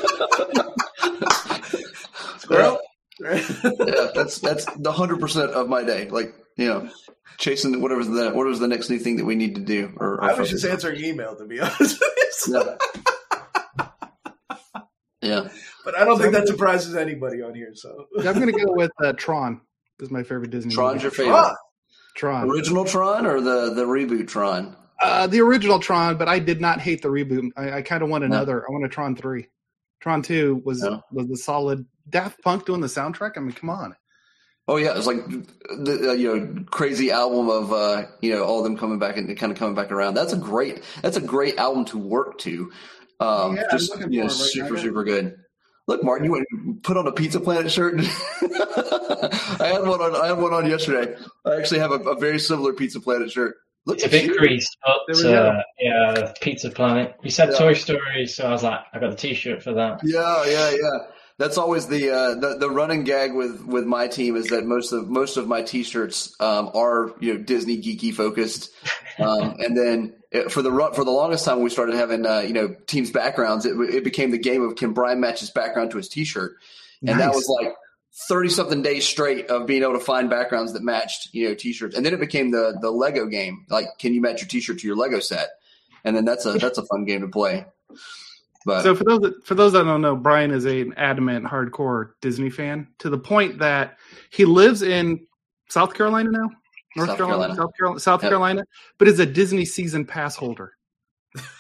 Squirrel. 2.39 2.79
yeah, 3.21 4.11
that's 4.15 4.39
that's 4.39 4.67
the 4.77 4.93
hundred 4.93 5.19
percent 5.19 5.51
of 5.51 5.69
my 5.69 5.83
day. 5.83 6.09
Like 6.09 6.33
you 6.57 6.67
know, 6.67 6.89
chasing 7.39 7.81
whatever's 7.81 8.09
the 8.09 8.31
what 8.31 8.47
was 8.47 8.61
the 8.61 8.69
next 8.69 8.91
new 8.91 8.99
thing 8.99 9.17
that 9.17 9.25
we 9.25 9.35
need 9.35 9.55
to 9.57 9.61
do. 9.61 9.93
Or, 9.97 10.15
or 10.15 10.25
I 10.25 10.35
was 10.35 10.51
just 10.51 10.65
answering 10.65 11.03
email 11.05 11.37
to 11.37 11.45
be 11.45 11.61
honest. 11.61 12.03
yeah. 12.49 12.77
yeah, 15.23 15.49
but 15.85 15.97
I 15.97 16.05
don't 16.05 16.17
so 16.17 16.23
think 16.23 16.35
that 16.35 16.49
surprises 16.49 16.97
anybody 16.97 17.43
on 17.43 17.55
here. 17.55 17.73
So 17.75 18.07
I'm 18.19 18.35
going 18.35 18.53
to 18.53 18.65
go 18.65 18.73
with 18.73 18.93
uh, 19.03 19.13
Tron. 19.13 19.61
Is 19.99 20.11
my 20.11 20.23
favorite 20.23 20.51
Disney. 20.51 20.75
Tron's 20.75 21.03
movie. 21.03 21.03
your 21.05 21.11
favorite. 21.11 21.33
Tron. 21.33 21.55
Tron. 22.17 22.51
Original 22.51 22.85
Tron 22.85 23.27
or 23.27 23.41
the 23.41 23.75
the 23.75 23.85
reboot 23.85 24.29
Tron? 24.29 24.77
Uh, 25.03 25.27
the 25.27 25.41
original 25.41 25.79
Tron, 25.79 26.17
but 26.17 26.29
I 26.29 26.39
did 26.39 26.61
not 26.61 26.81
hate 26.81 27.03
the 27.03 27.09
reboot. 27.09 27.51
I, 27.57 27.79
I 27.79 27.83
kind 27.83 28.03
of 28.03 28.09
want 28.09 28.25
another. 28.25 28.57
No. 28.57 28.61
I 28.61 28.73
want 28.73 28.85
a 28.85 28.89
Tron 28.89 29.15
three. 29.15 29.49
Tron 30.01 30.23
two 30.23 30.63
was 30.65 30.83
no. 30.83 31.03
was 31.13 31.29
the 31.29 31.37
solid 31.37 31.85
Daft 32.09 32.43
Punk 32.43 32.65
doing 32.65 32.81
the 32.81 32.87
soundtrack. 32.87 33.33
I 33.37 33.41
mean, 33.41 33.53
come 33.53 33.71
on. 33.71 33.95
Oh 34.69 34.77
yeah, 34.77 34.97
it's 34.97 35.07
like 35.07 35.25
the 35.29 36.11
uh, 36.11 36.13
you 36.13 36.37
know 36.37 36.65
crazy 36.71 37.13
album 37.13 37.49
of 37.49 37.73
uh, 37.73 38.07
you 38.21 38.33
know 38.33 38.43
all 38.43 38.59
of 38.59 38.65
them 38.65 38.77
coming 38.77 38.99
back 38.99 39.17
and 39.17 39.37
kind 39.37 39.53
of 39.53 39.59
coming 39.59 39.77
back 39.77 39.93
around. 39.93 40.15
That's 40.15 40.33
a 40.33 40.39
great 40.39 40.83
that's 41.03 41.17
a 41.17 41.21
great 41.21 41.57
album 41.57 41.85
to 41.87 41.99
work 41.99 42.39
to. 42.39 42.73
Um, 43.21 43.57
yeah, 43.57 43.65
just 43.71 43.97
you 44.11 44.21
know, 44.21 44.23
right 44.23 44.33
super 44.33 44.75
now. 44.75 44.83
super 44.83 45.05
good. 45.05 45.37
Look, 45.87 46.03
Martin, 46.03 46.25
you 46.25 46.33
went 46.33 46.83
put 46.83 46.97
on 46.97 47.07
a 47.07 47.13
Pizza 47.13 47.39
Planet 47.39 47.71
shirt. 47.71 47.95
I 48.01 49.71
had 49.73 49.83
one 49.83 50.01
on. 50.01 50.17
I 50.17 50.27
had 50.27 50.39
one 50.39 50.53
on 50.53 50.69
yesterday. 50.69 51.15
I 51.45 51.57
actually 51.57 51.79
have 51.79 51.93
a, 51.93 52.01
a 52.01 52.19
very 52.19 52.41
similar 52.41 52.73
Pizza 52.73 52.99
Planet 52.99 53.31
shirt. 53.31 53.55
Looks 53.85 54.03
it's 54.03 54.13
a 54.13 54.27
bit 54.27 54.37
creased, 54.37 54.77
but 54.85 55.25
uh, 55.25 55.63
yeah, 55.79 56.33
Pizza 56.41 56.71
Planet. 56.71 57.15
You 57.23 57.31
said 57.31 57.51
yeah. 57.53 57.59
Toy 57.59 57.75
Story, 57.75 58.27
so 58.27 58.49
I 58.49 58.51
was 58.51 58.65
like, 58.65 58.81
I 58.93 58.99
got 58.99 59.11
the 59.11 59.17
T-shirt 59.17 59.63
for 59.63 59.75
that. 59.75 60.01
Yeah, 60.03 60.45
yeah, 60.45 60.71
yeah. 60.71 60.99
That's 61.39 61.59
always 61.59 61.87
the 61.87 62.11
uh, 62.11 62.35
the 62.35 62.57
the 62.59 62.71
running 62.71 63.05
gag 63.05 63.35
with 63.35 63.63
with 63.65 63.85
my 63.85 64.09
team 64.09 64.37
is 64.37 64.49
that 64.49 64.65
most 64.65 64.93
of 64.93 65.09
most 65.09 65.37
of 65.37 65.47
my 65.47 65.61
T-shirts 65.61 66.35
um, 66.41 66.71
are 66.75 67.15
you 67.21 67.35
know 67.35 67.43
Disney 67.43 67.77
geeky 67.77 68.15
focused, 68.15 68.71
um, 69.19 69.57
and 69.59 69.77
then 69.77 70.15
it, 70.31 70.51
for 70.51 70.63
the 70.63 70.73
run, 70.73 70.95
for 70.95 71.05
the 71.05 71.11
longest 71.11 71.45
time 71.45 71.61
we 71.61 71.69
started 71.69 71.95
having 71.95 72.25
uh, 72.25 72.41
you 72.41 72.55
know 72.55 72.75
teams 72.87 73.11
backgrounds. 73.11 73.67
It, 73.67 73.79
it 73.79 74.03
became 74.03 74.31
the 74.31 74.39
game 74.39 74.63
of 74.63 74.77
can 74.77 74.95
Brian 74.95 75.21
match 75.21 75.41
his 75.41 75.51
background 75.51 75.91
to 75.91 75.99
his 75.99 76.09
T-shirt, 76.09 76.57
and 77.01 77.19
nice. 77.19 77.27
that 77.27 77.35
was 77.35 77.47
like 77.61 77.75
30 78.29 78.49
something 78.49 78.83
days 78.83 79.07
straight 79.07 79.49
of 79.49 79.67
being 79.67 79.83
able 79.83 79.93
to 79.93 80.01
find 80.01 80.31
backgrounds 80.31 80.73
that 80.73 80.83
matched, 80.83 81.29
you 81.33 81.49
know, 81.49 81.55
t-shirts. 81.55 81.95
And 81.95 82.07
then 82.07 82.15
it 82.15 82.21
became 82.21 82.51
the 82.51 82.79
the 82.81 82.91
Lego 82.91 83.27
game. 83.27 83.67
Like, 83.69 83.87
can 83.99 84.15
you 84.15 84.23
match 84.23 84.41
your 84.41 84.49
t-shirt 84.49 84.79
to 84.79 84.87
your 84.87 84.97
Lego 84.97 85.21
set? 85.21 85.51
And 86.03 86.17
then 86.17 86.25
that's 86.25 86.47
a 86.47 86.53
that's 86.53 86.79
a 86.79 86.87
fun 86.87 87.05
game 87.05 87.21
to 87.21 87.29
play. 87.29 87.67
But 88.67 88.83
so 88.83 88.97
for 88.97 89.05
those 89.05 89.21
that, 89.21 89.47
for 89.47 89.55
those 89.55 89.73
that 89.75 89.85
don't 89.85 90.01
know, 90.01 90.17
Brian 90.17 90.51
is 90.51 90.65
an 90.65 90.93
adamant 90.97 91.47
hardcore 91.47 92.11
Disney 92.21 92.51
fan 92.51 92.89
to 92.99 93.09
the 93.09 93.17
point 93.17 93.61
that 93.61 93.97
he 94.31 94.45
lives 94.45 94.83
in 94.83 95.25
South 95.69 95.95
Carolina 95.95 96.31
now, 96.33 96.51
North 96.97 97.11
South 97.11 97.17
Carolina, 97.17 97.55
Carolina, 97.55 97.55
South 97.55 97.77
Carolina, 97.77 98.01
South 98.01 98.23
yep. 98.25 98.31
Carolina, 98.31 98.65
but 98.99 99.07
is 99.07 99.21
a 99.21 99.27
Disney 99.27 99.65
season 99.65 100.05
pass 100.05 100.35
holder. 100.35 100.73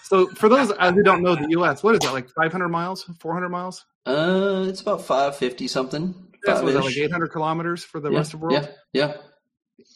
So 0.02 0.26
for 0.28 0.48
those 0.48 0.72
who 0.72 1.02
don't 1.04 1.22
know 1.22 1.36
the 1.36 1.46
U.S., 1.50 1.84
what 1.84 1.94
is 1.94 2.00
that 2.00 2.12
like? 2.12 2.28
Five 2.30 2.50
hundred 2.50 2.70
miles, 2.70 3.04
four 3.20 3.32
hundred 3.32 3.50
miles? 3.50 3.86
Uh, 4.04 4.66
it's 4.68 4.80
about 4.80 5.02
five 5.02 5.36
fifty 5.36 5.68
something. 5.68 6.12
That's 6.44 6.60
was 6.60 6.74
that 6.74 6.84
like 6.84 6.96
800 6.96 7.28
kilometers 7.28 7.84
for 7.84 8.00
the 8.00 8.10
yeah, 8.10 8.18
rest 8.18 8.34
of 8.34 8.40
the 8.40 8.46
world. 8.46 8.68
Yeah, 8.92 9.08
yeah. 9.08 9.16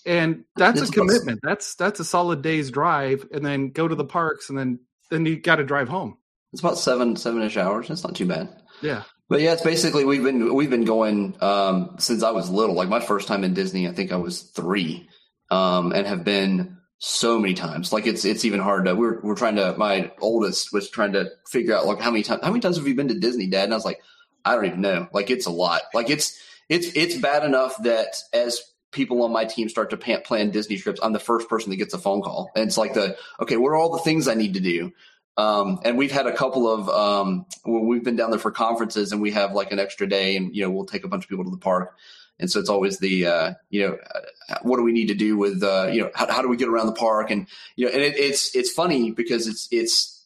And 0.07 0.45
that's 0.57 0.81
it's 0.81 0.91
a 0.91 0.93
commitment. 0.93 1.41
That's 1.43 1.75
that's 1.75 1.99
a 1.99 2.05
solid 2.05 2.43
day's 2.43 2.71
drive, 2.71 3.27
and 3.33 3.45
then 3.45 3.71
go 3.71 3.89
to 3.89 3.95
the 3.95 4.05
parks, 4.05 4.49
and 4.49 4.59
then 4.59 4.79
then 5.11 5.27
you 5.27 5.41
got 5.41 5.57
to 5.57 5.65
drive 5.65 5.89
home. 5.89 6.17
It's 6.53 6.61
about 6.61 6.79
seven 6.79 7.17
seven 7.17 7.43
ish 7.43 7.57
hours. 7.57 7.91
It's 7.91 8.05
not 8.05 8.15
too 8.15 8.27
bad. 8.27 8.49
Yeah. 8.83 9.05
But 9.29 9.41
yeah, 9.41 9.53
it's 9.53 9.63
basically 9.63 10.05
we've 10.05 10.25
been 10.25 10.55
we've 10.55 10.71
been 10.71 10.85
going 10.85 11.37
um, 11.41 11.97
since 11.99 12.25
I 12.25 12.33
was 12.33 12.51
little. 12.51 12.75
Like 12.75 12.89
my 12.89 13.01
first 13.01 13.29
time 13.29 13.45
in 13.45 13.55
Disney, 13.55 13.89
I 13.89 13.93
think 13.93 14.11
I 14.11 14.17
was 14.17 14.43
three, 14.43 15.09
um, 15.51 15.93
and 15.93 16.07
have 16.07 16.25
been 16.25 16.79
so 16.99 17.39
many 17.39 17.55
times. 17.55 17.93
Like 17.93 18.09
it's 18.09 18.25
it's 18.25 18.45
even 18.45 18.59
hard 18.59 18.87
to 18.87 18.95
we're 18.97 19.21
we're 19.21 19.37
trying 19.37 19.55
to 19.57 19.77
my 19.79 20.11
oldest 20.21 20.73
was 20.73 20.91
trying 20.91 21.13
to 21.13 21.31
figure 21.47 21.77
out 21.77 21.87
like 21.87 22.01
how 22.01 22.11
many 22.11 22.25
times 22.25 22.41
how 22.43 22.51
many 22.51 22.61
times 22.61 22.77
have 22.77 22.89
you 22.89 22.97
been 22.97 23.09
to 23.09 23.19
Disney, 23.21 23.47
Dad? 23.47 23.65
And 23.65 23.73
I 23.73 23.77
was 23.77 23.85
like, 23.85 24.01
I 24.45 24.57
don't 24.57 24.67
even 24.67 24.81
know. 24.81 25.07
Like 25.13 25.31
it's 25.31 25.47
a 25.47 25.51
lot. 25.51 25.83
Like 25.95 26.11
it's 26.11 26.37
it's 26.69 26.89
it's 26.97 27.17
bad 27.17 27.45
enough 27.45 27.81
that 27.85 28.17
as 28.33 28.61
people 28.91 29.23
on 29.23 29.33
my 29.33 29.45
team 29.45 29.69
start 29.69 29.91
to 29.91 29.97
plan 29.97 30.51
Disney 30.51 30.77
trips, 30.77 31.01
I'm 31.03 31.13
the 31.13 31.21
first 31.21 31.49
person 31.49 31.71
that 31.71 31.77
gets 31.77 31.95
a 31.95 31.99
phone 31.99 32.21
call, 32.21 32.51
and 32.57 32.67
it's 32.67 32.79
like 32.79 32.95
the 32.95 33.17
okay, 33.41 33.57
what 33.57 33.69
are 33.69 33.77
all 33.77 33.93
the 33.93 34.03
things 34.03 34.27
I 34.27 34.35
need 34.35 34.55
to 34.55 34.61
do? 34.61 34.93
Um, 35.41 35.81
and 35.85 35.97
we've 35.97 36.13
had 36.13 36.27
a 36.27 36.37
couple 36.37 36.69
of 36.69 36.89
um, 36.91 37.47
we've 37.65 38.05
been 38.05 38.17
down 38.17 38.31
there 38.31 38.39
for 38.39 38.51
conferences, 38.51 39.13
and 39.13 39.23
we 39.23 39.31
have 39.31 39.53
like 39.53 39.73
an 39.73 39.79
extra 39.79 40.07
day, 40.07 40.37
and 40.37 40.55
you 40.55 40.63
know 40.63 40.71
we'll 40.71 40.85
take 40.85 41.05
a 41.05 41.09
bunch 41.09 41.25
of 41.25 41.31
people 41.31 41.45
to 41.45 41.51
the 41.51 41.57
park, 41.57 41.97
and 42.39 42.51
so 42.51 42.61
it's 42.61 42.69
always 42.69 42.99
the 42.99 43.27
uh, 43.27 43.53
you 43.71 43.87
know 43.87 43.95
uh, 43.95 44.59
what 44.63 44.77
do 44.77 44.83
we 44.83 44.93
need 44.93 45.09
to 45.09 45.15
do 45.15 45.39
with 45.39 45.63
uh, 45.63 45.89
you 45.91 46.03
know 46.03 46.11
how, 46.15 46.31
how, 46.31 46.43
do 46.43 46.49
we 46.49 46.59
get 46.59 46.69
around 46.69 46.87
the 46.87 46.93
park, 46.93 47.31
and 47.31 47.47
you 47.77 47.87
know 47.87 47.93
and 47.93 48.03
it, 48.03 48.19
it's 48.19 48.55
it's 48.55 48.71
funny 48.71 49.13
because 49.13 49.47
it's 49.47 49.67
it's 49.71 50.23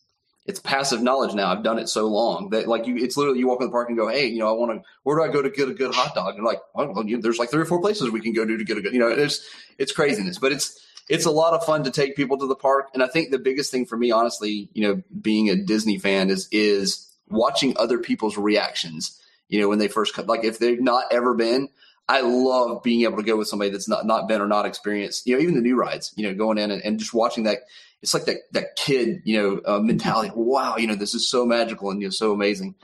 it's 0.46 0.58
passive 0.58 1.00
knowledge 1.00 1.32
now. 1.32 1.50
I've 1.50 1.62
done 1.62 1.78
it 1.78 1.88
so 1.88 2.06
long 2.08 2.50
that 2.50 2.66
like 2.66 2.86
you, 2.88 2.96
it's 2.96 3.16
literally 3.16 3.38
you 3.38 3.46
walk 3.46 3.60
in 3.60 3.68
the 3.68 3.72
park 3.72 3.88
and 3.88 3.96
go, 3.96 4.08
hey, 4.08 4.26
you 4.26 4.40
know, 4.40 4.48
I 4.48 4.52
want 4.52 4.72
to. 4.72 4.88
Where 5.04 5.16
do 5.16 5.22
I 5.22 5.32
go 5.32 5.42
to 5.42 5.50
get 5.50 5.68
a 5.68 5.74
good 5.74 5.94
hot 5.94 6.14
dog? 6.14 6.34
And 6.34 6.44
like, 6.44 6.60
well, 6.74 7.06
you, 7.06 7.20
there's 7.20 7.38
like 7.38 7.50
three 7.50 7.62
or 7.62 7.66
four 7.66 7.80
places 7.80 8.10
we 8.10 8.20
can 8.20 8.32
go 8.32 8.44
to 8.44 8.56
to 8.56 8.64
get 8.64 8.78
a 8.78 8.82
good. 8.82 8.92
You 8.92 8.98
know, 8.98 9.08
it's 9.08 9.48
it's 9.78 9.92
craziness, 9.92 10.38
but 10.38 10.50
it's 10.50 10.83
it's 11.08 11.26
a 11.26 11.30
lot 11.30 11.54
of 11.54 11.64
fun 11.64 11.84
to 11.84 11.90
take 11.90 12.16
people 12.16 12.38
to 12.38 12.46
the 12.46 12.54
park. 12.54 12.90
And 12.94 13.02
I 13.02 13.06
think 13.08 13.30
the 13.30 13.38
biggest 13.38 13.70
thing 13.70 13.86
for 13.86 13.96
me, 13.96 14.10
honestly, 14.10 14.70
you 14.72 14.86
know, 14.86 15.02
being 15.20 15.50
a 15.50 15.56
Disney 15.56 15.98
fan 15.98 16.30
is 16.30 16.48
is 16.50 17.10
watching 17.28 17.76
other 17.76 17.98
people's 17.98 18.36
reactions. 18.36 19.20
You 19.48 19.60
know, 19.60 19.68
when 19.68 19.78
they 19.78 19.88
first 19.88 20.14
come, 20.14 20.26
like 20.26 20.44
if 20.44 20.58
they've 20.58 20.80
not 20.80 21.04
ever 21.10 21.34
been, 21.34 21.68
I 22.08 22.22
love 22.22 22.82
being 22.82 23.02
able 23.02 23.18
to 23.18 23.22
go 23.22 23.36
with 23.36 23.48
somebody 23.48 23.70
that's 23.70 23.88
not 23.88 24.06
not 24.06 24.28
been 24.28 24.40
or 24.40 24.48
not 24.48 24.66
experienced. 24.66 25.26
You 25.26 25.36
know, 25.36 25.42
even 25.42 25.54
the 25.54 25.60
new 25.60 25.76
rides. 25.76 26.12
You 26.16 26.26
know, 26.26 26.34
going 26.34 26.58
in 26.58 26.70
and, 26.70 26.82
and 26.82 26.98
just 26.98 27.14
watching 27.14 27.44
that 27.44 27.58
it's 28.04 28.12
like 28.12 28.26
that 28.26 28.36
that 28.52 28.76
kid, 28.76 29.22
you 29.24 29.42
know, 29.42 29.60
uh, 29.64 29.80
mentality. 29.80 30.30
wow, 30.34 30.76
you 30.76 30.86
know, 30.86 30.94
this 30.94 31.14
is 31.14 31.26
so 31.26 31.46
magical 31.46 31.90
and 31.90 32.02
you 32.02 32.08
know, 32.08 32.10
so 32.10 32.32
amazing. 32.32 32.74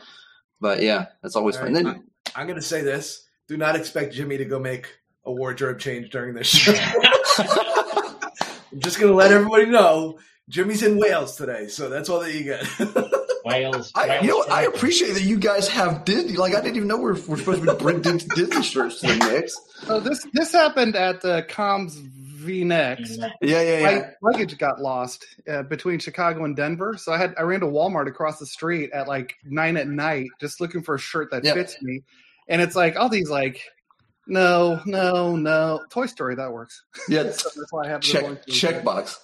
But 0.60 0.82
yeah, 0.82 1.06
that's 1.22 1.36
always 1.36 1.56
All 1.56 1.64
fun. 1.64 1.74
Right. 1.74 1.84
Then 1.84 2.04
I'm 2.34 2.46
going 2.46 2.58
to 2.58 2.66
say 2.66 2.80
this: 2.80 3.26
do 3.46 3.58
not 3.58 3.76
expect 3.76 4.14
Jimmy 4.14 4.38
to 4.38 4.46
go 4.46 4.58
make 4.58 4.86
a 5.26 5.30
wardrobe 5.30 5.78
change 5.78 6.08
during 6.08 6.34
this 6.34 6.46
show. 6.46 6.72
I'm 8.72 8.80
just 8.80 8.98
going 8.98 9.10
to 9.10 9.16
let 9.16 9.32
everybody 9.32 9.66
know 9.66 10.18
Jimmy's 10.48 10.82
in 10.82 10.98
Wales 10.98 11.36
today, 11.36 11.68
so 11.68 11.88
that's 11.88 12.08
all 12.08 12.20
that 12.20 12.34
you 12.34 12.44
get. 12.44 12.66
Wales. 13.44 13.92
I, 13.94 14.08
Wales 14.08 14.24
you 14.24 14.30
know, 14.30 14.44
I 14.54 14.62
appreciate 14.62 15.14
that 15.14 15.22
you 15.22 15.38
guys 15.38 15.68
have 15.68 16.04
Disney. 16.04 16.36
Like, 16.36 16.54
I 16.54 16.60
didn't 16.60 16.76
even 16.76 16.88
know 16.88 16.98
we're, 16.98 17.14
we're 17.26 17.36
supposed 17.36 17.62
to 17.62 17.74
be 17.74 17.82
bringing 17.82 18.02
Disney 18.02 18.62
shirts 18.62 19.00
to 19.00 19.06
the 19.06 19.30
mix. 19.30 19.56
So 19.86 20.00
this 20.00 20.26
this 20.32 20.52
happened 20.52 20.96
at 20.96 21.20
the 21.20 21.46
Comms 21.48 21.94
vNext. 22.40 23.18
Yeah, 23.40 23.62
yeah, 23.62 23.78
yeah. 23.78 23.98
My 24.22 24.30
luggage 24.30 24.58
got 24.58 24.80
lost 24.80 25.26
uh, 25.48 25.62
between 25.62 25.98
Chicago 25.98 26.44
and 26.44 26.56
Denver, 26.56 26.96
so 26.96 27.12
I 27.12 27.18
had 27.18 27.34
I 27.38 27.42
ran 27.42 27.60
to 27.60 27.66
Walmart 27.66 28.08
across 28.08 28.38
the 28.38 28.46
street 28.46 28.90
at 28.92 29.08
like 29.08 29.34
nine 29.44 29.76
at 29.76 29.88
night, 29.88 30.28
just 30.40 30.60
looking 30.60 30.82
for 30.82 30.94
a 30.96 30.98
shirt 30.98 31.30
that 31.30 31.44
fits 31.44 31.80
me. 31.82 32.02
And 32.48 32.60
it's 32.60 32.74
like 32.74 32.96
all 32.96 33.08
these 33.08 33.30
like, 33.30 33.62
no, 34.30 34.80
no, 34.86 35.36
no. 35.36 35.80
Toy 35.90 36.06
Story 36.06 36.36
that 36.36 36.52
works. 36.52 36.82
Yeah, 37.08 37.30
so 37.32 37.50
that's 37.54 37.72
why 37.72 37.84
I 37.84 37.88
have 37.88 38.00
check 38.00 38.24
checkbox. 38.46 39.16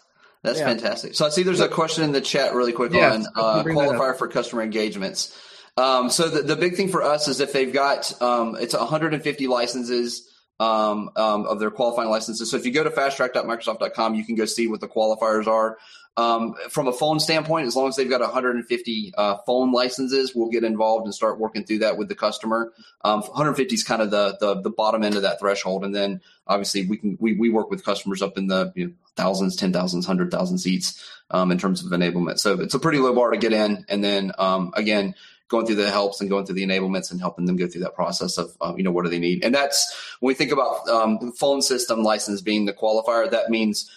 That's 0.43 0.59
yeah. 0.59 0.67
fantastic. 0.67 1.15
So 1.15 1.27
I 1.27 1.31
see 1.31 1.43
there's 1.43 1.61
a 1.61 1.69
question 1.69 2.05
in 2.05 2.13
the 2.13 2.21
chat 2.21 2.55
really 2.55 2.73
quick 2.73 2.93
yes, 2.93 3.27
on 3.27 3.27
uh, 3.35 3.65
qualifier 3.65 4.17
for 4.17 4.29
customer 4.29 4.63
engagements. 4.63 5.37
Um, 5.77 6.11
so 6.11 6.29
the, 6.29 6.43
the 6.43 6.57
big 6.57 6.77
thing 6.77 6.89
for 6.89 7.03
us 7.03 7.29
is 7.29 7.41
if 7.41 7.53
they've 7.53 7.73
got 7.73 8.21
um, 8.23 8.57
it's 8.59 8.75
150 8.75 9.47
licenses 9.47 10.31
um, 10.59 11.11
um, 11.17 11.47
of 11.47 11.61
their 11.61 11.71
qualifying 11.71 12.09
licenses. 12.09 12.51
So 12.51 12.57
if 12.57 12.65
you 12.65 12.73
go 12.73 12.85
to 12.85 12.91
fasttrack.microsoft.com, 12.91 14.15
you 14.15 14.25
can 14.25 14.37
go 14.37 14.45
see 14.45 14.69
what 14.69 14.81
the 14.81 14.89
qualifiers 14.89 15.47
are. 15.47 15.79
Um, 16.19 16.55
from 16.71 16.89
a 16.89 16.93
phone 16.93 17.21
standpoint, 17.21 17.67
as 17.67 17.77
long 17.77 17.89
as 17.89 17.97
they've 17.97 18.09
got 18.09 18.23
150 18.23 19.13
uh, 19.19 19.37
phone 19.47 19.71
licenses, 19.71 20.35
we'll 20.35 20.49
get 20.49 20.65
involved 20.65 21.05
and 21.05 21.15
start 21.15 21.39
working 21.39 21.65
through 21.65 21.81
that 21.81 21.99
with 21.99 22.09
the 22.09 22.15
customer. 22.15 22.73
Um, 23.05 23.21
150 23.21 23.75
is 23.75 23.85
kind 23.85 24.01
of 24.01 24.11
the, 24.11 24.37
the, 24.41 24.63
the 24.63 24.71
bottom 24.71 25.05
end 25.05 25.17
of 25.17 25.23
that 25.23 25.39
threshold, 25.39 25.85
and 25.85 25.95
then 25.95 26.23
obviously 26.47 26.87
we 26.87 26.97
can 26.97 27.19
we, 27.21 27.35
we 27.35 27.51
work 27.51 27.71
with 27.71 27.85
customers 27.85 28.23
up 28.23 28.39
in 28.39 28.47
the 28.47 28.73
you 28.75 28.87
know, 28.87 28.93
thousands, 29.17 29.57
ten 29.57 29.73
thousands, 29.73 30.07
hundred 30.07 30.31
thousand 30.31 30.59
seats 30.59 31.05
um, 31.31 31.51
in 31.51 31.59
terms 31.59 31.85
of 31.85 31.93
enablement. 31.93 32.39
So 32.39 32.61
it's 32.61 32.75
a 32.75 32.79
pretty 32.79 32.99
low 32.99 33.15
bar 33.15 33.31
to 33.31 33.37
get 33.37 33.53
in, 33.53 33.85
and 33.89 34.03
then 34.03 34.33
um, 34.39 34.73
again 34.75 35.15
going 35.49 35.67
through 35.67 35.77
the 35.77 35.91
helps 35.91 36.21
and 36.21 36.29
going 36.29 36.45
through 36.45 36.57
the 36.57 36.67
enablements 36.67 37.11
and 37.11 37.21
helping 37.21 37.45
them 37.45 37.57
go 37.57 37.69
through 37.69 37.81
that 37.81 37.95
process 37.95 38.37
of 38.39 38.57
you 38.77 38.83
know 38.83 38.91
what 38.91 39.05
do 39.05 39.11
they 39.11 39.19
need 39.19 39.45
and 39.45 39.55
that's 39.55 40.17
when 40.19 40.29
we 40.29 40.35
think 40.35 40.51
about 40.51 40.89
um, 40.89 41.33
phone 41.33 41.63
system 41.63 42.03
license 42.03 42.41
being 42.41 42.65
the 42.65 42.73
qualifier 42.73 43.31
that 43.31 43.49
means 43.49 43.89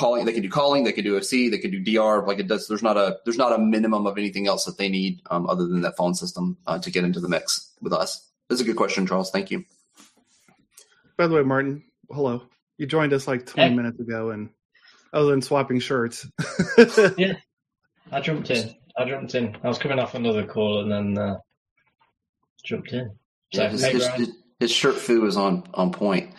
calling 0.00 0.24
they 0.24 0.32
can 0.32 0.42
do 0.42 0.48
calling 0.48 0.84
they 0.84 0.92
can 0.92 1.04
do 1.04 1.16
OC 1.16 1.30
they 1.30 1.58
can 1.58 1.70
do 1.70 1.80
DR 1.80 2.26
like 2.26 2.38
it 2.38 2.48
does 2.48 2.66
there's 2.68 2.82
not 2.82 2.96
a 2.96 3.18
there's 3.24 3.36
not 3.36 3.52
a 3.52 3.58
minimum 3.58 4.06
of 4.06 4.16
anything 4.16 4.46
else 4.46 4.64
that 4.64 4.78
they 4.78 4.88
need 4.88 5.20
um, 5.30 5.46
other 5.46 5.66
than 5.66 5.82
that 5.82 5.96
phone 5.96 6.14
system 6.14 6.56
uh, 6.66 6.78
to 6.78 6.90
get 6.90 7.04
into 7.04 7.20
the 7.20 7.28
mix 7.28 7.72
with 7.82 7.92
us 7.92 8.28
that's 8.48 8.60
a 8.60 8.64
good 8.64 8.76
question 8.76 9.06
Charles 9.06 9.30
thank 9.30 9.50
you 9.50 9.64
by 11.16 11.26
the 11.26 11.34
way 11.34 11.42
Martin 11.42 11.84
hello 12.10 12.42
you 12.78 12.86
joined 12.86 13.12
us 13.12 13.28
like 13.28 13.44
20 13.44 13.68
hey. 13.68 13.74
minutes 13.74 14.00
ago 14.00 14.30
and 14.30 14.48
other 15.12 15.30
than 15.30 15.42
swapping 15.42 15.78
shirts 15.80 16.26
yeah 17.18 17.34
I 18.10 18.20
jumped 18.20 18.50
in 18.50 18.74
I 18.96 19.04
jumped 19.04 19.34
in. 19.34 19.56
I 19.62 19.68
was 19.68 19.78
coming 19.78 19.98
off 19.98 20.14
another 20.14 20.46
call 20.46 20.82
and 20.82 20.92
then 20.92 21.18
uh, 21.18 21.36
jumped 22.64 22.92
in. 22.92 23.10
So, 23.52 23.62
yeah, 23.62 23.68
his, 23.70 23.84
his, 23.84 24.06
his, 24.08 24.30
his, 24.58 24.70
shirt 24.70 24.96
foo 24.96 25.26
is 25.26 25.36
on 25.36 25.64
on 25.74 25.92
point. 25.92 26.34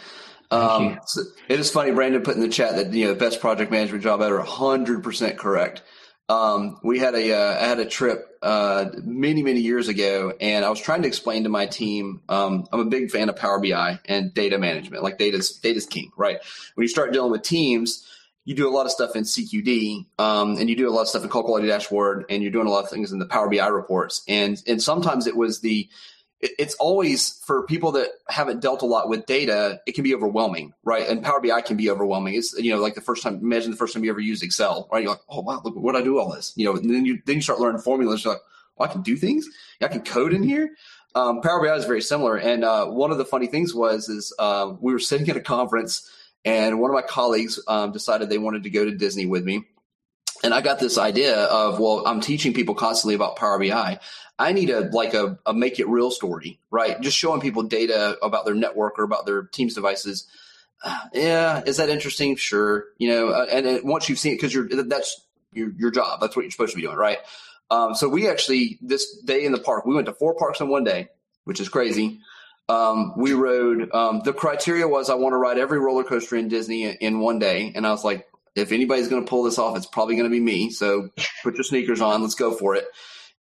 Um, 0.51 0.99
so 1.05 1.21
it 1.47 1.59
is 1.59 1.71
funny. 1.71 1.91
Brandon 1.91 2.21
put 2.21 2.35
in 2.35 2.41
the 2.41 2.49
chat 2.49 2.75
that 2.75 2.93
you 2.93 3.05
know 3.05 3.13
the 3.13 3.19
best 3.19 3.39
project 3.39 3.71
management 3.71 4.03
job 4.03 4.21
ever. 4.21 4.41
Hundred 4.41 5.03
percent 5.03 5.37
correct. 5.37 5.81
Um, 6.27 6.79
we 6.83 6.99
had 6.99 7.15
a 7.15 7.33
uh, 7.33 7.61
I 7.61 7.67
had 7.67 7.79
a 7.79 7.85
trip 7.85 8.37
uh, 8.41 8.85
many 9.03 9.43
many 9.43 9.61
years 9.61 9.87
ago, 9.87 10.33
and 10.39 10.63
I 10.65 10.69
was 10.69 10.79
trying 10.79 11.01
to 11.01 11.07
explain 11.07 11.43
to 11.43 11.49
my 11.49 11.65
team. 11.65 12.21
Um, 12.29 12.67
I'm 12.71 12.81
a 12.81 12.85
big 12.85 13.11
fan 13.11 13.29
of 13.29 13.35
Power 13.37 13.59
BI 13.59 13.99
and 14.05 14.33
data 14.33 14.57
management. 14.57 15.03
Like 15.03 15.17
data's 15.17 15.57
data's 15.59 15.85
king, 15.85 16.11
right? 16.17 16.39
When 16.75 16.83
you 16.83 16.89
start 16.89 17.13
dealing 17.13 17.31
with 17.31 17.43
teams, 17.43 18.07
you 18.45 18.55
do 18.55 18.67
a 18.67 18.71
lot 18.71 18.85
of 18.85 18.91
stuff 18.91 19.15
in 19.15 19.23
CQD, 19.23 20.05
um, 20.19 20.57
and 20.57 20.69
you 20.69 20.75
do 20.75 20.89
a 20.89 20.91
lot 20.91 21.01
of 21.01 21.07
stuff 21.07 21.23
in 21.23 21.29
call 21.29 21.43
quality 21.43 21.67
dashboard, 21.67 22.25
and 22.29 22.41
you're 22.41 22.51
doing 22.51 22.67
a 22.67 22.71
lot 22.71 22.83
of 22.83 22.89
things 22.89 23.11
in 23.11 23.19
the 23.19 23.25
Power 23.25 23.49
BI 23.49 23.67
reports. 23.67 24.23
And 24.27 24.61
and 24.67 24.81
sometimes 24.81 25.27
it 25.27 25.35
was 25.35 25.61
the 25.61 25.89
it's 26.41 26.75
always 26.75 27.39
for 27.45 27.65
people 27.67 27.91
that 27.93 28.07
haven't 28.27 28.61
dealt 28.61 28.81
a 28.81 28.85
lot 28.85 29.09
with 29.09 29.25
data, 29.25 29.79
it 29.85 29.93
can 29.93 30.03
be 30.03 30.15
overwhelming, 30.15 30.73
right? 30.83 31.07
And 31.07 31.23
Power 31.23 31.39
BI 31.39 31.61
can 31.61 31.77
be 31.77 31.89
overwhelming. 31.89 32.33
It's 32.33 32.53
you 32.57 32.73
know 32.73 32.81
like 32.81 32.95
the 32.95 33.01
first 33.01 33.23
time, 33.23 33.35
imagine 33.35 33.71
the 33.71 33.77
first 33.77 33.93
time 33.93 34.03
you 34.03 34.09
ever 34.09 34.19
used 34.19 34.43
Excel, 34.43 34.89
right? 34.91 35.03
You're 35.03 35.11
like, 35.11 35.21
oh 35.29 35.41
wow, 35.41 35.61
look 35.63 35.75
what 35.75 35.95
I 35.95 36.01
do 36.01 36.19
all 36.19 36.31
this, 36.31 36.53
you 36.55 36.65
know. 36.65 36.75
And 36.75 36.89
then 36.89 37.05
you 37.05 37.19
then 37.25 37.35
you 37.35 37.41
start 37.41 37.59
learning 37.59 37.81
formulas. 37.81 38.23
You're 38.23 38.33
like, 38.33 38.43
oh, 38.79 38.83
I 38.83 38.87
can 38.87 39.01
do 39.01 39.15
things. 39.15 39.47
I 39.81 39.87
can 39.87 40.01
code 40.01 40.33
in 40.33 40.43
here. 40.43 40.71
Um, 41.13 41.41
Power 41.41 41.61
BI 41.61 41.75
is 41.75 41.85
very 41.85 42.01
similar. 42.01 42.37
And 42.37 42.63
uh, 42.63 42.85
one 42.87 43.11
of 43.11 43.17
the 43.17 43.25
funny 43.25 43.47
things 43.47 43.73
was 43.73 44.09
is 44.09 44.33
uh, 44.39 44.73
we 44.79 44.93
were 44.93 44.99
sitting 44.99 45.29
at 45.29 45.37
a 45.37 45.41
conference 45.41 46.09
and 46.43 46.79
one 46.79 46.89
of 46.89 46.95
my 46.95 47.01
colleagues 47.01 47.59
um, 47.67 47.91
decided 47.91 48.29
they 48.29 48.37
wanted 48.37 48.63
to 48.63 48.69
go 48.69 48.85
to 48.85 48.91
Disney 48.91 49.25
with 49.25 49.43
me. 49.43 49.65
And 50.43 50.53
I 50.53 50.61
got 50.61 50.79
this 50.79 50.97
idea 50.97 51.35
of, 51.35 51.79
well, 51.79 52.03
I'm 52.05 52.19
teaching 52.19 52.53
people 52.53 52.73
constantly 52.75 53.15
about 53.15 53.35
Power 53.35 53.59
BI. 53.59 53.99
I 54.39 54.51
need 54.53 54.69
a 54.71 54.89
like 54.91 55.13
a, 55.13 55.37
a 55.45 55.53
make 55.53 55.79
it 55.79 55.87
real 55.87 56.09
story, 56.09 56.59
right? 56.71 56.99
Just 56.99 57.17
showing 57.17 57.41
people 57.41 57.63
data 57.63 58.17
about 58.23 58.45
their 58.45 58.55
network 58.55 58.97
or 58.97 59.03
about 59.03 59.25
their 59.25 59.43
team's 59.43 59.75
devices. 59.75 60.27
Uh, 60.83 60.99
yeah, 61.13 61.61
is 61.65 61.77
that 61.77 61.89
interesting? 61.89 62.35
Sure, 62.35 62.85
you 62.97 63.09
know. 63.09 63.29
Uh, 63.29 63.45
and, 63.51 63.87
once 63.87 64.09
you've 64.09 64.17
seen 64.17 64.33
it, 64.33 64.35
because 64.37 64.51
you're 64.51 64.67
that's 64.67 65.21
your 65.53 65.71
your 65.77 65.91
job. 65.91 66.21
That's 66.21 66.35
what 66.35 66.41
you're 66.41 66.51
supposed 66.51 66.71
to 66.71 66.77
be 66.77 66.81
doing, 66.81 66.97
right? 66.97 67.19
Um, 67.69 67.93
so 67.93 68.09
we 68.09 68.27
actually 68.27 68.79
this 68.81 69.15
day 69.19 69.45
in 69.45 69.51
the 69.51 69.59
park, 69.59 69.85
we 69.85 69.93
went 69.93 70.07
to 70.07 70.13
four 70.13 70.33
parks 70.33 70.59
in 70.59 70.69
one 70.69 70.83
day, 70.83 71.09
which 71.43 71.59
is 71.59 71.69
crazy 71.69 72.19
um, 72.71 73.13
we 73.17 73.33
rode. 73.33 73.93
Um, 73.93 74.21
the 74.23 74.33
criteria 74.33 74.87
was 74.87 75.09
I 75.09 75.15
want 75.15 75.33
to 75.33 75.37
ride 75.37 75.57
every 75.57 75.79
roller 75.79 76.03
coaster 76.03 76.35
in 76.35 76.47
Disney 76.47 76.85
in 76.85 77.19
one 77.19 77.39
day, 77.39 77.71
and 77.75 77.85
I 77.85 77.91
was 77.91 78.03
like, 78.03 78.27
if 78.55 78.71
anybody's 78.71 79.07
going 79.07 79.23
to 79.23 79.29
pull 79.29 79.43
this 79.43 79.57
off, 79.57 79.77
it's 79.77 79.85
probably 79.85 80.15
going 80.15 80.29
to 80.29 80.35
be 80.35 80.39
me. 80.39 80.69
So 80.69 81.09
put 81.43 81.55
your 81.55 81.63
sneakers 81.63 82.01
on, 82.01 82.21
let's 82.21 82.35
go 82.35 82.53
for 82.53 82.75
it. 82.75 82.85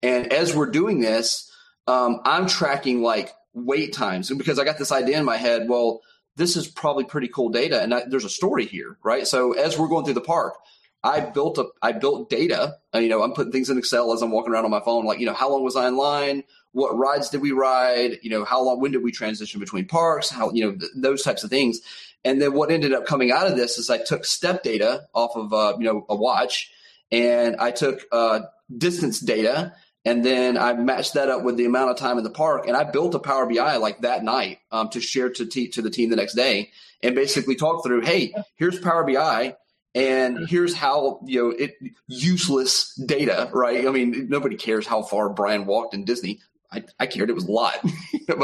And 0.03 0.33
as 0.33 0.55
we're 0.55 0.71
doing 0.71 1.01
this, 1.01 1.51
um, 1.87 2.21
I'm 2.25 2.47
tracking 2.47 3.03
like 3.03 3.33
wait 3.53 3.93
times, 3.93 4.31
and 4.31 4.39
because 4.39 4.59
I 4.59 4.65
got 4.65 4.79
this 4.79 4.93
idea 4.93 5.19
in 5.19 5.25
my 5.25 5.37
head, 5.37 5.69
well, 5.69 6.01
this 6.37 6.57
is 6.57 6.69
probably 6.69 7.05
pretty 7.05 7.29
cool 7.29 7.49
data, 7.49 7.83
and 7.83 7.93
I, 7.93 8.05
there's 8.07 8.25
a 8.25 8.31
story 8.31 8.65
here, 8.65 8.97
right? 9.03 9.27
So 9.27 9.53
as 9.53 9.77
we're 9.77 9.89
going 9.89 10.05
through 10.05 10.15
the 10.15 10.21
park, 10.21 10.55
I 11.03 11.21
built 11.21 11.59
a 11.59 11.67
I 11.83 11.93
built 11.93 12.31
data. 12.31 12.77
You 12.95 13.09
know, 13.09 13.23
I'm 13.23 13.33
putting 13.33 13.53
things 13.53 13.71
in 13.71 13.79
Excel 13.79 14.13
as 14.13 14.23
I'm 14.23 14.31
walking 14.31 14.53
around 14.53 14.67
on 14.67 14.71
my 14.71 14.81
phone. 14.81 15.05
Like, 15.05 15.19
you 15.19 15.27
know, 15.27 15.35
how 15.35 15.51
long 15.51 15.65
was 15.65 15.75
I 15.75 15.89
in 15.89 15.97
line? 15.97 16.45
what 16.73 16.97
rides 16.97 17.31
did 17.31 17.41
we 17.41 17.53
ride? 17.53 18.19
You 18.23 18.31
know, 18.31 18.45
how 18.45 18.63
long, 18.63 18.81
when 18.81 18.93
did 18.93 19.03
we 19.03 19.13
transition 19.13 19.61
between 19.61 19.87
parks? 19.87 20.31
How, 20.31 20.51
you 20.53 20.65
know, 20.65 20.77
th- 20.77 20.93
those 20.95 21.23
types 21.23 21.43
of 21.43 21.51
things. 21.51 21.81
And 22.25 22.41
then 22.41 22.53
what 22.53 22.71
ended 22.71 22.93
up 22.93 23.07
coming 23.07 23.33
out 23.33 23.47
of 23.47 23.57
this 23.57 23.79
is 23.79 23.91
I 23.91 23.99
took 23.99 24.25
step 24.25 24.63
data 24.63 25.07
off 25.15 25.37
of, 25.37 25.53
uh, 25.53 25.77
you 25.79 25.85
know, 25.85 26.05
a 26.09 26.17
watch 26.17 26.71
and 27.11 27.57
I 27.57 27.71
took 27.71 28.03
uh, 28.13 28.41
distance 28.77 29.21
data 29.21 29.75
and 30.05 30.25
then 30.25 30.57
I 30.57 30.73
matched 30.73 31.15
that 31.15 31.29
up 31.29 31.43
with 31.43 31.57
the 31.57 31.67
amount 31.67 31.91
of 31.91 31.97
time 31.97 32.17
in 32.17 32.25
the 32.25 32.31
park, 32.31 32.67
and 32.67 32.77
I 32.77 32.85
built 32.85 33.15
a 33.15 33.19
Power 33.19 33.47
BI 33.47 33.77
like 33.77 34.01
that 34.01 34.25
night 34.25 34.59
um, 34.73 34.89
to 34.91 35.01
share 35.01 35.31
to 35.31 35.47
te- 35.47 35.69
to 35.69 35.83
the 35.83 35.91
team 35.91 36.11
the 36.11 36.17
next 36.17 36.35
day, 36.35 36.71
and 37.03 37.15
basically 37.15 37.55
talk 37.55 37.85
through, 37.85 38.01
hey, 38.01 38.35
here's 38.57 38.79
Power 38.79 39.05
BI, 39.05 39.57
and 39.95 40.49
here's 40.49 40.75
how 40.75 41.21
you 41.27 41.43
know 41.43 41.51
it 41.51 41.77
useless 42.07 42.95
data, 42.95 43.51
right? 43.53 43.87
I 43.87 43.91
mean, 43.91 44.29
nobody 44.31 44.57
cares 44.57 44.87
how 44.87 45.03
far 45.03 45.29
Brian 45.29 45.67
walked 45.67 45.93
in 45.93 46.05
Disney. 46.05 46.41
I, 46.73 46.85
I 47.01 47.07
cared. 47.07 47.31
It 47.31 47.35
was 47.35 47.45
a 47.45 47.51
lot, 47.51 47.75
but 48.29 48.39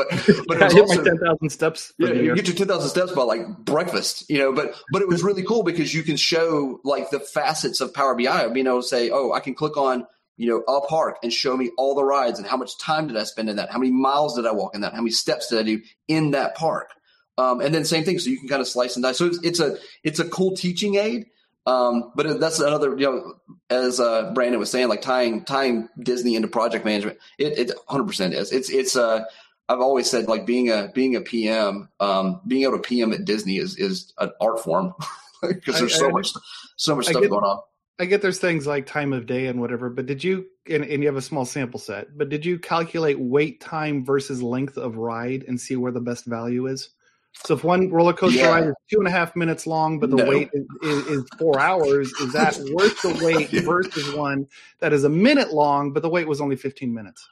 but 0.48 0.62
I 0.62 0.68
hit 0.68 0.80
also, 0.80 0.96
my 0.96 1.04
ten 1.04 1.18
thousand 1.18 1.50
steps. 1.50 1.92
Yeah, 1.98 2.12
you 2.12 2.34
get 2.34 2.46
your 2.46 2.56
ten 2.56 2.66
thousand 2.66 2.90
steps 2.90 3.12
by 3.12 3.22
like 3.22 3.46
breakfast, 3.58 4.28
you 4.28 4.38
know. 4.38 4.52
But 4.52 4.74
but 4.90 5.02
it 5.02 5.08
was 5.08 5.22
really 5.22 5.44
cool 5.44 5.62
because 5.62 5.94
you 5.94 6.02
can 6.02 6.16
show 6.16 6.80
like 6.82 7.10
the 7.10 7.20
facets 7.20 7.80
of 7.80 7.94
Power 7.94 8.16
BI. 8.16 8.48
Being 8.48 8.66
able 8.66 8.82
to 8.82 8.88
say, 8.88 9.10
oh, 9.10 9.32
I 9.32 9.40
can 9.40 9.54
click 9.54 9.76
on 9.76 10.06
you 10.36 10.48
know 10.48 10.74
a 10.74 10.80
park 10.86 11.18
and 11.22 11.32
show 11.32 11.56
me 11.56 11.70
all 11.78 11.94
the 11.94 12.04
rides 12.04 12.38
and 12.38 12.48
how 12.48 12.56
much 12.56 12.78
time 12.78 13.06
did 13.06 13.16
I 13.16 13.24
spend 13.24 13.48
in 13.48 13.56
that, 13.56 13.70
how 13.70 13.78
many 13.78 13.92
miles 13.92 14.34
did 14.34 14.46
I 14.46 14.52
walk 14.52 14.74
in 14.74 14.80
that, 14.80 14.92
how 14.92 15.00
many 15.00 15.12
steps 15.12 15.48
did 15.48 15.60
I 15.60 15.62
do 15.62 15.80
in 16.08 16.32
that 16.32 16.56
park, 16.56 16.90
um, 17.38 17.60
and 17.60 17.72
then 17.72 17.84
same 17.84 18.02
thing. 18.02 18.18
So 18.18 18.30
you 18.30 18.40
can 18.40 18.48
kind 18.48 18.60
of 18.60 18.66
slice 18.66 18.96
and 18.96 19.04
dice. 19.04 19.18
So 19.18 19.26
it's, 19.26 19.38
it's 19.44 19.60
a 19.60 19.76
it's 20.02 20.18
a 20.18 20.28
cool 20.28 20.56
teaching 20.56 20.96
aid 20.96 21.26
um, 21.66 22.12
but 22.14 22.38
that's 22.38 22.60
another, 22.60 22.90
you 22.90 23.06
know, 23.06 23.34
as 23.70 23.98
uh, 23.98 24.32
Brandon 24.32 24.60
was 24.60 24.70
saying, 24.70 24.88
like 24.88 25.02
tying 25.02 25.44
tying 25.44 25.88
Disney 25.98 26.36
into 26.36 26.46
project 26.46 26.84
management, 26.84 27.18
it, 27.38 27.58
it 27.58 27.72
100% 27.88 28.32
is. 28.32 28.52
It's 28.52 28.70
it's 28.70 28.94
uh, 28.94 29.24
I've 29.68 29.80
always 29.80 30.08
said 30.08 30.28
like 30.28 30.46
being 30.46 30.70
a 30.70 30.90
being 30.94 31.16
a 31.16 31.20
PM, 31.20 31.88
um, 31.98 32.40
being 32.46 32.62
able 32.62 32.76
to 32.76 32.82
PM 32.82 33.12
at 33.12 33.24
Disney 33.24 33.56
is 33.56 33.76
is 33.78 34.12
an 34.18 34.30
art 34.40 34.62
form 34.62 34.94
because 35.42 35.80
there's 35.80 35.98
so 35.98 36.08
I, 36.08 36.12
much 36.12 36.30
so 36.76 36.94
much 36.94 37.06
stuff 37.06 37.22
get, 37.22 37.30
going 37.30 37.44
on. 37.44 37.60
I 37.98 38.04
get 38.04 38.22
there's 38.22 38.38
things 38.38 38.66
like 38.66 38.86
time 38.86 39.12
of 39.12 39.26
day 39.26 39.46
and 39.46 39.60
whatever, 39.60 39.90
but 39.90 40.06
did 40.06 40.22
you 40.22 40.46
and, 40.70 40.84
and 40.84 41.02
you 41.02 41.08
have 41.08 41.16
a 41.16 41.22
small 41.22 41.44
sample 41.44 41.80
set, 41.80 42.16
but 42.16 42.28
did 42.28 42.46
you 42.46 42.60
calculate 42.60 43.18
wait 43.18 43.60
time 43.60 44.04
versus 44.04 44.40
length 44.40 44.76
of 44.76 44.98
ride 44.98 45.44
and 45.48 45.60
see 45.60 45.74
where 45.74 45.92
the 45.92 46.00
best 46.00 46.26
value 46.26 46.68
is? 46.68 46.90
So 47.44 47.54
if 47.54 47.62
one 47.64 47.90
roller 47.90 48.12
coaster 48.12 48.38
Yeah. 48.40 48.48
ride 48.50 48.64
is 48.68 48.74
two 48.90 48.98
and 48.98 49.06
a 49.06 49.10
half 49.10 49.36
minutes 49.36 49.66
long, 49.66 49.98
but 50.00 50.10
the 50.10 50.16
No. 50.16 50.24
wait 50.26 50.48
is, 50.52 50.66
is, 50.82 51.06
is 51.08 51.24
four 51.38 51.60
hours, 51.60 52.10
is 52.20 52.32
that 52.32 52.58
worth 52.72 53.00
the 53.02 53.20
wait 53.24 53.50
versus 53.64 54.12
one 54.14 54.46
that 54.80 54.92
is 54.92 55.04
a 55.04 55.08
minute 55.08 55.52
long, 55.52 55.92
but 55.92 56.02
the 56.02 56.08
wait 56.08 56.26
was 56.26 56.40
only 56.40 56.56
fifteen 56.56 56.92
minutes? 56.94 57.28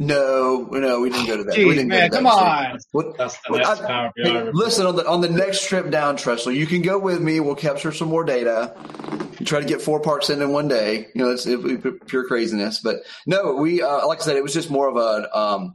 No, 0.00 0.68
no, 0.70 1.00
we 1.00 1.10
didn't 1.10 1.26
go 1.26 1.36
to 1.38 1.42
that. 1.42 1.56
we 1.58 1.74
didn't 1.74 1.88
go 1.88 1.96
to 1.96 2.00
that 2.02 2.12
come 2.12 2.26
extreme. 2.26 2.46
on! 2.46 2.78
What, 2.92 3.16
That's 3.18 3.34
the 3.38 3.40
Well, 3.50 3.58
next 3.60 3.80
I- 3.82 4.10
Hey, 4.16 4.50
listen 4.52 4.86
on 4.86 4.94
the 4.94 5.04
on 5.08 5.20
the 5.22 5.28
next 5.28 5.66
trip 5.66 5.90
down, 5.90 6.16
Tressler, 6.16 6.54
you 6.54 6.66
can 6.66 6.82
go 6.82 7.00
with 7.00 7.20
me. 7.20 7.40
We'll 7.40 7.56
capture 7.56 7.90
some 7.90 8.06
more 8.06 8.22
data. 8.22 8.76
You 9.40 9.46
try 9.46 9.58
to 9.60 9.66
get 9.66 9.82
four 9.82 9.98
parts 9.98 10.30
in 10.30 10.40
in 10.40 10.50
one 10.50 10.68
day. 10.68 11.08
You 11.16 11.24
know, 11.24 11.30
it's 11.32 11.46
it, 11.46 11.58
it- 11.84 12.06
pure 12.06 12.24
craziness. 12.28 12.78
But 12.78 12.98
no, 13.26 13.54
we 13.54 13.82
uh, 13.82 14.06
like 14.06 14.20
I 14.20 14.22
said, 14.24 14.36
it 14.36 14.42
was 14.44 14.54
just 14.54 14.70
more 14.70 14.88
of 14.88 14.96
a 14.96 15.36
um, 15.36 15.74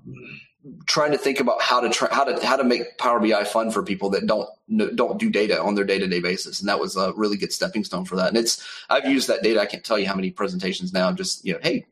trying 0.86 1.12
to 1.12 1.17
think 1.17 1.39
about 1.39 1.62
how 1.62 1.80
to 1.80 1.89
try 1.89 2.08
how 2.12 2.23
to 2.23 2.45
how 2.45 2.56
to 2.56 2.63
make 2.63 2.97
Power 2.97 3.19
BI 3.19 3.43
fun 3.43 3.71
for 3.71 3.84
people 3.84 4.10
that 4.12 4.26
don't 4.26 4.49
don't 4.95 5.19
do 5.19 5.30
data 5.30 5.62
on 5.62 5.76
their 5.76 5.86
day 5.86 5.99
to 5.99 6.08
day 6.08 6.19
basis, 6.19 6.60
and 6.60 6.69
that 6.69 6.80
was 6.80 6.95
a 6.95 7.13
really 7.15 7.38
good 7.38 7.54
stepping 7.54 7.84
stone 7.84 8.06
for 8.06 8.15
that. 8.15 8.30
And 8.30 8.38
it's 8.38 8.65
I've 8.89 9.06
used 9.06 9.28
that 9.28 9.43
data. 9.43 9.60
I 9.60 9.65
can't 9.65 9.84
tell 9.84 9.99
you 9.99 10.08
how 10.08 10.15
many 10.15 10.32
presentations 10.32 10.93
now. 10.93 11.12
Just 11.12 11.45
you 11.45 11.54
know, 11.54 11.60
hey, 11.62 11.86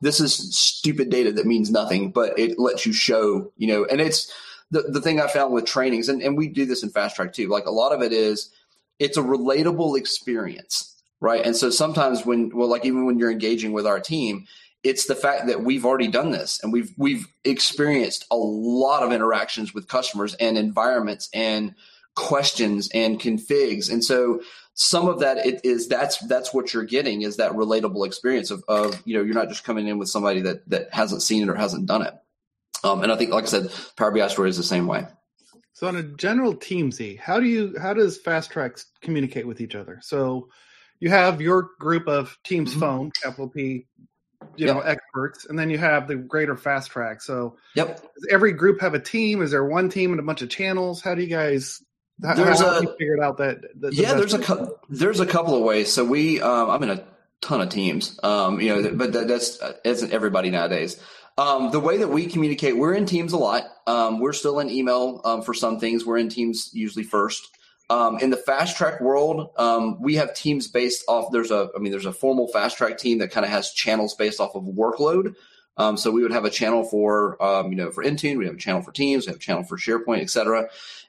this 0.00 0.20
is 0.20 0.34
stupid 0.56 1.10
data 1.10 1.32
that 1.32 1.46
means 1.46 1.70
nothing, 1.70 2.10
but 2.10 2.38
it 2.38 2.58
lets 2.58 2.86
you 2.86 2.92
show, 2.92 3.52
you 3.56 3.66
know, 3.66 3.84
and 3.84 4.00
it's 4.00 4.32
the, 4.70 4.82
the 4.82 5.00
thing 5.00 5.20
I 5.20 5.28
found 5.28 5.52
with 5.52 5.66
trainings, 5.66 6.08
and, 6.08 6.22
and 6.22 6.36
we 6.36 6.48
do 6.48 6.64
this 6.66 6.82
in 6.82 6.90
fast 6.90 7.16
track 7.16 7.32
too. 7.32 7.48
Like 7.48 7.66
a 7.66 7.70
lot 7.70 7.92
of 7.92 8.02
it 8.02 8.12
is 8.12 8.50
it's 8.98 9.16
a 9.16 9.22
relatable 9.22 9.98
experience, 9.98 11.02
right? 11.20 11.44
And 11.44 11.56
so 11.56 11.70
sometimes 11.70 12.24
when, 12.24 12.50
well, 12.54 12.68
like 12.68 12.84
even 12.84 13.06
when 13.06 13.18
you're 13.18 13.30
engaging 13.30 13.72
with 13.72 13.86
our 13.86 14.00
team, 14.00 14.46
it's 14.84 15.06
the 15.06 15.14
fact 15.14 15.46
that 15.46 15.64
we've 15.64 15.84
already 15.84 16.08
done 16.08 16.30
this 16.30 16.62
and 16.62 16.72
we've 16.72 16.92
we've 16.96 17.26
experienced 17.44 18.26
a 18.30 18.36
lot 18.36 19.02
of 19.02 19.12
interactions 19.12 19.74
with 19.74 19.88
customers 19.88 20.34
and 20.34 20.56
environments 20.58 21.28
and 21.34 21.74
questions 22.14 22.88
and 22.94 23.18
configs. 23.20 23.90
And 23.90 24.04
so 24.04 24.40
some 24.74 25.08
of 25.08 25.20
that 25.20 25.38
it 25.46 25.60
is 25.64 25.88
that's 25.88 26.18
that's 26.26 26.52
what 26.52 26.72
you're 26.74 26.84
getting 26.84 27.22
is 27.22 27.36
that 27.38 27.52
relatable 27.52 28.06
experience 28.06 28.50
of, 28.50 28.62
of 28.68 29.00
you 29.04 29.16
know 29.16 29.22
you're 29.22 29.34
not 29.34 29.48
just 29.48 29.64
coming 29.64 29.88
in 29.88 29.98
with 29.98 30.08
somebody 30.08 30.40
that 30.42 30.68
that 30.68 30.92
hasn't 30.92 31.22
seen 31.22 31.42
it 31.42 31.48
or 31.48 31.54
hasn't 31.54 31.86
done 31.86 32.02
it 32.02 32.12
um, 32.82 33.00
and 33.02 33.12
i 33.12 33.16
think 33.16 33.30
like 33.30 33.44
i 33.44 33.46
said 33.46 33.70
power 33.96 34.10
bi 34.10 34.26
story 34.26 34.48
is 34.50 34.56
the 34.56 34.64
same 34.64 34.88
way 34.88 35.06
So 35.74 35.86
on 35.86 35.94
a 35.96 36.02
general 36.02 36.54
teamsy, 36.54 37.18
how 37.18 37.38
do 37.40 37.46
you 37.46 37.74
how 37.80 37.94
does 37.94 38.18
fast 38.18 38.50
tracks 38.50 38.86
communicate 39.00 39.46
with 39.46 39.60
each 39.60 39.74
other? 39.76 39.98
So 40.02 40.48
you 41.00 41.08
have 41.10 41.40
your 41.40 41.70
group 41.80 42.06
of 42.08 42.36
teams 42.44 42.74
Mhm. 42.74 42.80
phone, 42.80 43.10
capital 43.22 43.48
P, 43.48 43.86
you 44.56 44.66
Yep. 44.66 44.76
know, 44.76 44.80
experts, 44.82 45.46
and 45.46 45.58
then 45.58 45.70
you 45.70 45.78
have 45.78 46.08
the 46.08 46.16
greater 46.16 46.56
fast 46.56 46.90
track. 46.90 47.22
So 47.22 47.56
yep 47.74 48.04
every 48.30 48.52
group 48.52 48.80
have 48.80 48.94
a 48.94 49.00
team? 49.00 49.42
Is 49.42 49.50
there 49.50 49.64
one 49.64 49.88
team 49.88 50.12
and 50.12 50.20
a 50.20 50.22
bunch 50.22 50.42
of 50.42 50.48
channels? 50.48 51.00
How 51.00 51.14
do 51.14 51.22
you 51.22 51.28
guys 51.28 51.82
how, 52.22 52.34
There's 52.34 52.60
how 52.60 52.70
a- 52.70 52.74
have 52.74 52.82
you 52.82 52.94
figured 52.98 53.20
out 53.20 53.38
that, 53.38 53.62
that 53.80 53.80
the 53.80 53.96
yeah 53.96 54.14
there's 54.14 54.34
a 54.34 54.68
there's 54.88 55.20
a 55.20 55.26
couple 55.26 55.56
of 55.56 55.62
ways 55.62 55.92
so 55.92 56.04
we 56.04 56.40
um, 56.40 56.70
i'm 56.70 56.82
in 56.84 56.90
a 56.90 57.04
ton 57.40 57.60
of 57.60 57.68
teams 57.68 58.18
um, 58.22 58.60
you 58.60 58.68
know 58.68 58.94
but 58.94 59.12
that, 59.12 59.28
that's 59.28 59.60
uh, 59.60 59.72
isn't 59.84 60.12
everybody 60.12 60.50
nowadays 60.50 60.98
um, 61.36 61.72
the 61.72 61.80
way 61.80 61.98
that 61.98 62.08
we 62.08 62.26
communicate 62.26 62.76
we're 62.76 62.94
in 62.94 63.04
teams 63.04 63.32
a 63.32 63.36
lot 63.36 63.64
um, 63.86 64.20
we're 64.20 64.32
still 64.32 64.60
in 64.60 64.70
email 64.70 65.20
um, 65.24 65.42
for 65.42 65.52
some 65.52 65.80
things 65.80 66.06
we're 66.06 66.16
in 66.16 66.28
teams 66.28 66.70
usually 66.72 67.04
first 67.04 67.48
um, 67.90 68.18
in 68.18 68.30
the 68.30 68.36
fast 68.36 68.76
track 68.76 69.00
world 69.00 69.50
um, 69.56 70.00
we 70.00 70.14
have 70.16 70.34
teams 70.34 70.68
based 70.68 71.04
off 71.08 71.30
there's 71.32 71.50
a 71.50 71.68
i 71.76 71.78
mean 71.78 71.90
there's 71.90 72.06
a 72.06 72.12
formal 72.12 72.48
fast 72.48 72.76
track 72.76 72.98
team 72.98 73.18
that 73.18 73.30
kind 73.30 73.44
of 73.44 73.50
has 73.50 73.72
channels 73.72 74.14
based 74.14 74.40
off 74.40 74.54
of 74.54 74.64
workload 74.64 75.34
um, 75.76 75.96
so 75.96 76.10
we 76.10 76.22
would 76.22 76.32
have 76.32 76.44
a 76.44 76.50
channel 76.50 76.84
for 76.84 77.42
um, 77.42 77.70
you 77.70 77.76
know 77.76 77.90
for 77.90 78.04
intune 78.04 78.38
we 78.38 78.46
have 78.46 78.54
a 78.54 78.58
channel 78.58 78.82
for 78.82 78.92
teams 78.92 79.26
we 79.26 79.30
have 79.30 79.36
a 79.36 79.42
channel 79.42 79.62
for 79.62 79.76
sharepoint 79.76 80.20
et 80.20 80.30
cetera 80.30 80.68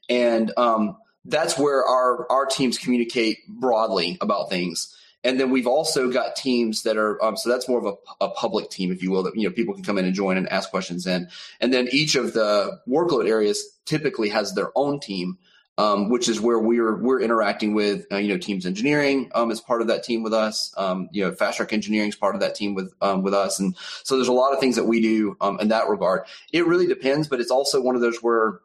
and 0.10 0.52
um, 0.58 0.98
that's 1.26 1.58
where 1.58 1.84
our 1.84 2.32
our 2.32 2.46
teams 2.46 2.78
communicate 2.78 3.48
broadly 3.48 4.18
about 4.22 4.50
things. 4.50 4.96
And 5.24 5.40
then 5.40 5.50
we've 5.50 5.66
also 5.66 6.12
got 6.12 6.36
teams 6.36 6.84
that 6.84 6.98
are 6.98 7.22
um, 7.24 7.36
so 7.36 7.50
that's 7.50 7.68
more 7.68 7.80
of 7.80 7.86
a, 7.86 8.26
a 8.26 8.30
public 8.30 8.70
team, 8.70 8.92
if 8.92 9.02
you 9.02 9.10
will, 9.10 9.24
that 9.24 9.36
you 9.36 9.48
know 9.48 9.54
people 9.54 9.74
can 9.74 9.84
come 9.84 9.98
in 9.98 10.06
and 10.06 10.14
join 10.14 10.38
and 10.38 10.48
ask 10.50 10.70
questions 10.70 11.08
in. 11.08 11.28
And 11.60 11.74
then 11.74 11.88
each 11.92 12.16
of 12.16 12.34
the 12.34 12.80
workload 12.88 13.28
areas 13.28 13.64
typically 13.86 14.30
has 14.30 14.54
their 14.54 14.70
own 14.76 15.00
team, 15.00 15.40
um, 15.78 16.10
which 16.10 16.30
is 16.30 16.40
where 16.40 16.60
we're 16.60 16.96
we're 16.96 17.22
interacting 17.22 17.74
with 17.74 18.06
uh, 18.12 18.18
you 18.18 18.30
know 18.30 18.38
teams 18.38 18.66
engineering 18.66 19.30
um, 19.36 19.52
is 19.52 19.60
part 19.60 19.82
of 19.82 19.88
that 19.88 20.04
team 20.04 20.24
with 20.24 20.34
us. 20.34 20.74
Um, 20.78 21.10
you 21.12 21.24
know, 21.24 21.32
fast 21.34 21.58
track 21.58 21.74
engineering 21.74 22.10
is 22.10 22.16
part 22.16 22.36
of 22.36 22.42
that 22.42 22.56
team 22.56 22.76
with 22.76 22.94
um, 23.02 23.24
with 23.24 23.34
us, 23.34 23.60
and 23.60 23.76
so 24.04 24.16
there's 24.16 24.28
a 24.28 24.34
lot 24.34 24.54
of 24.54 24.60
things 24.60 24.76
that 24.76 24.86
we 24.86 25.02
do 25.02 25.36
um, 25.42 25.60
in 25.60 25.68
that 25.70 25.88
regard. 25.90 26.24
It 26.54 26.66
really 26.66 26.88
depends, 26.88 27.28
but 27.28 27.40
it's 27.40 27.52
also 27.52 27.82
one 27.82 27.96
of 27.96 28.02
those 28.02 28.20
where 28.20 28.62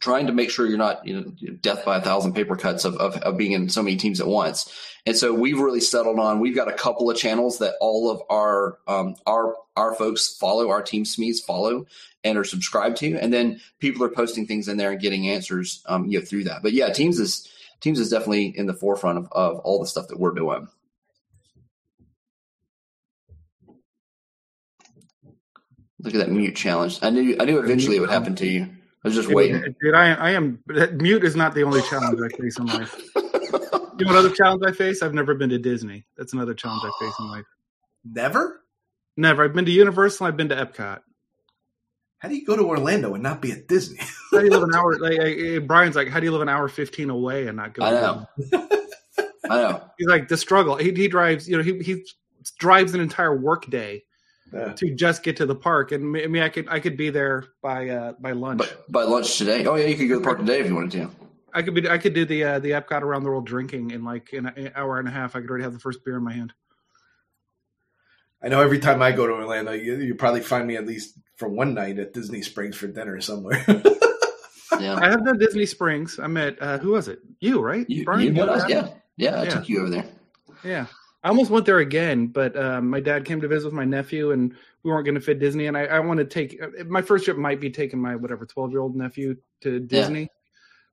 trying 0.00 0.26
to 0.26 0.32
make 0.32 0.50
sure 0.50 0.66
you're 0.66 0.78
not 0.78 1.06
you 1.06 1.14
know 1.14 1.52
death 1.60 1.84
by 1.84 1.96
a 1.96 2.00
thousand 2.00 2.34
paper 2.34 2.56
cuts 2.56 2.84
of, 2.84 2.96
of, 2.96 3.16
of 3.18 3.36
being 3.36 3.52
in 3.52 3.68
so 3.68 3.82
many 3.82 3.96
teams 3.96 4.20
at 4.20 4.26
once. 4.26 4.72
And 5.06 5.16
so 5.16 5.32
we've 5.32 5.58
really 5.58 5.80
settled 5.80 6.18
on 6.18 6.40
we've 6.40 6.54
got 6.54 6.68
a 6.68 6.72
couple 6.72 7.10
of 7.10 7.16
channels 7.16 7.58
that 7.58 7.74
all 7.80 8.10
of 8.10 8.22
our 8.28 8.78
um, 8.86 9.16
our 9.26 9.54
our 9.76 9.94
folks 9.94 10.36
follow 10.36 10.70
our 10.70 10.82
Teams 10.82 11.16
SMEs 11.16 11.44
follow 11.44 11.86
and 12.24 12.38
are 12.38 12.44
subscribed 12.44 12.96
to. 12.98 13.16
And 13.16 13.32
then 13.32 13.60
people 13.78 14.02
are 14.04 14.08
posting 14.08 14.46
things 14.46 14.68
in 14.68 14.76
there 14.76 14.92
and 14.92 15.00
getting 15.00 15.28
answers 15.28 15.82
um, 15.86 16.06
you 16.06 16.18
know 16.18 16.24
through 16.24 16.44
that. 16.44 16.62
But 16.62 16.72
yeah 16.72 16.92
teams 16.92 17.18
is 17.18 17.48
teams 17.80 18.00
is 18.00 18.10
definitely 18.10 18.46
in 18.46 18.66
the 18.66 18.74
forefront 18.74 19.18
of, 19.18 19.28
of 19.32 19.58
all 19.60 19.80
the 19.80 19.86
stuff 19.86 20.08
that 20.08 20.18
we're 20.18 20.34
doing. 20.34 20.68
Look 26.00 26.14
at 26.14 26.18
that 26.18 26.30
mute 26.30 26.54
challenge. 26.54 26.98
I 27.02 27.10
knew 27.10 27.36
i 27.40 27.44
knew 27.44 27.58
eventually 27.58 27.96
it 27.96 28.00
would 28.00 28.10
happen 28.10 28.36
to 28.36 28.46
you 28.46 28.68
i 29.06 29.08
was 29.08 29.14
just 29.14 29.28
waiting 29.28 29.62
Dude, 29.80 29.94
I, 29.94 30.14
I 30.14 30.30
am 30.32 30.62
mute 30.94 31.24
is 31.24 31.36
not 31.36 31.54
the 31.54 31.62
only 31.62 31.82
challenge 31.82 32.18
I 32.20 32.36
face 32.36 32.58
in 32.58 32.66
life. 32.66 33.00
You 33.98 34.04
know 34.04 34.12
what 34.12 34.18
other 34.18 34.34
challenge 34.34 34.62
I 34.66 34.72
face? 34.72 35.02
I've 35.02 35.14
never 35.14 35.34
been 35.34 35.48
to 35.50 35.58
Disney. 35.58 36.04
That's 36.16 36.34
another 36.34 36.52
challenge 36.52 36.82
I 36.84 37.04
face 37.04 37.14
in 37.18 37.30
life. 37.30 37.44
Never? 38.04 38.60
Never. 39.16 39.44
I've 39.44 39.54
been 39.54 39.64
to 39.64 39.70
Universal. 39.70 40.26
I've 40.26 40.36
been 40.36 40.50
to 40.50 40.54
Epcot. 40.54 41.00
How 42.18 42.28
do 42.28 42.36
you 42.36 42.44
go 42.44 42.56
to 42.56 42.62
Orlando 42.62 43.14
and 43.14 43.22
not 43.22 43.40
be 43.40 43.52
at 43.52 43.68
Disney? 43.68 44.00
How 44.32 44.40
do 44.40 44.44
you 44.44 44.50
live 44.50 44.64
an 44.64 44.74
hour? 44.74 44.98
Like, 44.98 45.18
like, 45.18 45.38
eh, 45.38 45.58
Brian's 45.60 45.96
like, 45.96 46.08
how 46.08 46.20
do 46.20 46.26
you 46.26 46.32
live 46.32 46.42
an 46.42 46.48
hour 46.48 46.68
fifteen 46.68 47.08
away 47.08 47.46
and 47.46 47.56
not 47.56 47.72
go? 47.72 47.84
I 47.84 47.90
to 47.90 48.00
know. 48.00 48.26
I 49.48 49.56
know 49.56 49.82
He's 49.96 50.08
like 50.08 50.28
the 50.28 50.36
struggle. 50.36 50.76
He, 50.76 50.92
he 50.92 51.08
drives. 51.08 51.48
You 51.48 51.56
know, 51.56 51.62
he 51.62 51.78
he 51.78 52.04
drives 52.58 52.94
an 52.94 53.00
entire 53.00 53.36
work 53.36 53.70
day 53.70 54.04
Yeah. 54.52 54.72
to 54.74 54.94
just 54.94 55.22
get 55.22 55.36
to 55.38 55.46
the 55.46 55.54
park. 55.56 55.92
And 55.92 56.16
I 56.16 56.26
mean, 56.28 56.42
I 56.42 56.48
could 56.48 56.68
I 56.68 56.78
could 56.80 56.96
be 56.96 57.10
there 57.10 57.44
by 57.62 57.88
uh, 57.88 58.12
by 58.20 58.32
lunch. 58.32 58.58
But 58.58 58.90
by 58.90 59.02
lunch 59.02 59.36
today. 59.38 59.66
Oh 59.66 59.74
yeah, 59.74 59.86
you 59.86 59.96
could 59.96 60.08
go 60.08 60.14
to 60.14 60.20
the 60.20 60.24
park 60.24 60.38
today 60.38 60.60
if 60.60 60.66
you 60.66 60.74
wanted 60.74 60.92
to. 60.92 61.10
I 61.52 61.62
could 61.62 61.74
be 61.74 61.88
I 61.88 61.98
could 61.98 62.14
do 62.14 62.24
the 62.24 62.44
uh, 62.44 62.58
the 62.60 62.70
Epcot 62.70 63.02
around 63.02 63.24
the 63.24 63.28
world 63.30 63.46
drinking 63.46 63.90
in 63.90 64.04
like 64.04 64.32
an 64.32 64.70
hour 64.74 64.98
and 64.98 65.08
a 65.08 65.10
half. 65.10 65.34
I 65.34 65.40
could 65.40 65.50
already 65.50 65.64
have 65.64 65.72
the 65.72 65.78
first 65.78 66.04
beer 66.04 66.16
in 66.16 66.22
my 66.24 66.32
hand. 66.32 66.52
I 68.42 68.48
know 68.48 68.60
every 68.60 68.78
time 68.78 69.02
I 69.02 69.12
go 69.12 69.26
to 69.26 69.32
Orlando, 69.32 69.72
you, 69.72 69.96
you 69.96 70.14
probably 70.14 70.42
find 70.42 70.66
me 70.66 70.76
at 70.76 70.86
least 70.86 71.18
for 71.36 71.48
one 71.48 71.74
night 71.74 71.98
at 71.98 72.12
Disney 72.12 72.42
Springs 72.42 72.76
for 72.76 72.86
dinner 72.86 73.20
somewhere. 73.20 73.64
Yeah. 74.78 74.94
I 75.02 75.08
have 75.10 75.24
done 75.24 75.38
Disney 75.38 75.66
Springs. 75.66 76.18
I 76.20 76.26
met 76.26 76.56
uh, 76.60 76.78
who 76.78 76.90
was 76.92 77.08
it? 77.08 77.18
You 77.40 77.60
right? 77.60 77.88
You, 77.88 78.04
Brian? 78.04 78.22
you 78.22 78.32
met 78.32 78.48
us? 78.48 78.62
had- 78.62 78.70
Yeah. 78.70 78.88
Yeah, 79.16 79.40
I 79.40 79.46
took 79.46 79.68
you 79.68 79.80
over 79.80 79.90
there. 79.90 80.04
Yeah. 80.62 80.86
I 81.26 81.28
almost 81.30 81.50
went 81.50 81.66
there 81.66 81.80
again, 81.80 82.28
but 82.28 82.56
um, 82.56 82.88
my 82.88 83.00
dad 83.00 83.24
came 83.24 83.40
to 83.40 83.48
visit 83.48 83.66
with 83.66 83.74
my 83.74 83.84
nephew, 83.84 84.30
and 84.30 84.54
we 84.84 84.92
weren't 84.92 85.04
going 85.04 85.16
to 85.16 85.20
fit 85.20 85.40
Disney. 85.40 85.66
And 85.66 85.76
I, 85.76 85.86
I 85.86 85.98
want 85.98 86.18
to 86.18 86.24
take 86.24 86.56
my 86.86 87.02
first 87.02 87.24
trip 87.24 87.36
might 87.36 87.60
be 87.60 87.68
taking 87.68 88.00
my 88.00 88.14
whatever 88.14 88.46
twelve 88.46 88.70
year 88.70 88.78
old 88.78 88.94
nephew 88.94 89.36
to 89.62 89.80
Disney, 89.80 90.28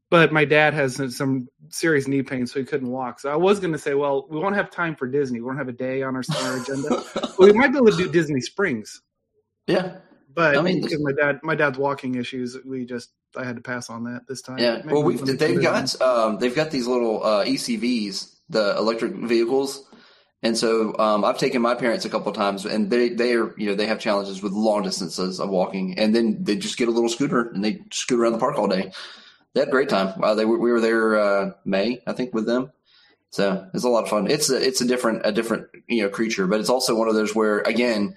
but 0.09 0.34
my 0.34 0.43
dad 0.43 0.73
has 0.73 0.95
some- 0.95 1.11
some 1.11 1.47
serious 1.69 2.07
knee 2.07 2.23
pain, 2.23 2.47
so 2.47 2.57
he 2.59 2.65
couldn't 2.65 2.89
walk. 2.89 3.19
So 3.19 3.29
I 3.29 3.36
was 3.36 3.59
going 3.59 3.73
to 3.73 3.77
say, 3.77 3.93
well, 3.93 4.25
we 4.27 4.39
won't 4.39 4.55
have 4.55 4.71
time 4.71 4.95
for 4.95 5.05
Disney. 5.05 5.39
We 5.39 5.45
won't 5.45 5.59
have 5.59 5.69
a 5.69 5.71
day 5.71 6.01
on 6.01 6.15
our, 6.15 6.23
on 6.36 6.45
our 6.47 6.57
agenda. 6.57 7.03
But 7.13 7.38
we 7.38 7.53
might 7.53 7.71
be 7.71 7.77
able 7.77 7.91
to 7.91 7.97
do 7.97 8.11
Disney 8.11 8.41
Springs, 8.41 9.03
yeah. 9.67 9.97
but 10.34 10.57
I 10.57 10.61
mean, 10.63 10.81
because 10.81 10.99
my 10.99 11.11
dad 11.11 11.41
my 11.43 11.53
dad's 11.53 11.77
walking 11.77 12.15
issues, 12.15 12.57
we 12.65 12.88
just 12.88 13.11
I 13.38 13.43
had 13.43 13.55
to 13.57 13.61
pass 13.61 13.91
on 13.91 14.03
that 14.05 14.21
this 14.27 14.41
time. 14.41 14.57
Yeah. 14.57 14.77
Maybe 14.77 14.93
Well, 14.93 15.03
we 15.03 15.15
they've 15.15 15.61
got 15.61 16.01
um, 16.01 16.39
they've 16.39 16.55
got 16.55 16.71
these 16.71 16.88
little 16.88 17.23
uh, 17.23 17.45
ECVs, 17.45 18.36
the 18.49 18.75
electric 18.77 19.13
vehicles, 19.13 19.88
and 20.43 20.57
so 20.57 20.97
um, 20.99 21.23
I've 21.23 21.37
taken 21.37 21.61
my 21.61 21.73
parents 21.73 22.03
a 22.05 22.09
couple 22.09 22.29
of 22.29 22.35
times, 22.35 22.65
and 22.65 22.89
they 22.91 23.09
they 23.09 23.33
are 23.35 23.53
you 23.57 23.67
know 23.67 23.75
they 23.75 23.87
have 23.87 23.99
challenges 23.99 24.43
with 24.43 24.51
long 24.51 24.83
distances 24.83 25.39
of 25.39 25.49
walking, 25.49 25.97
and 25.97 26.13
then 26.13 26.43
they 26.43 26.57
just 26.57 26.77
get 26.77 26.89
a 26.89 26.91
little 26.91 27.09
scooter 27.09 27.49
and 27.49 27.63
they 27.63 27.81
scoot 27.91 28.19
around 28.19 28.33
the 28.33 28.37
park 28.39 28.57
all 28.57 28.67
day. 28.67 28.91
They 29.53 29.61
had 29.61 29.69
a 29.69 29.71
great 29.71 29.89
time. 29.89 30.21
Uh, 30.21 30.35
they 30.35 30.45
we 30.45 30.71
were 30.71 30.81
there 30.81 31.17
uh, 31.17 31.51
May, 31.63 32.01
I 32.05 32.13
think, 32.13 32.33
with 32.33 32.45
them. 32.45 32.71
So 33.29 33.67
it's 33.73 33.83
a 33.83 33.89
lot 33.89 34.03
of 34.03 34.09
fun. 34.09 34.29
It's 34.29 34.49
a 34.49 34.61
it's 34.61 34.81
a 34.81 34.85
different 34.87 35.21
a 35.25 35.31
different 35.31 35.67
you 35.87 36.03
know 36.03 36.09
creature, 36.09 36.45
but 36.45 36.59
it's 36.59 36.69
also 36.69 36.93
one 36.95 37.07
of 37.07 37.15
those 37.15 37.33
where 37.33 37.59
again, 37.59 38.15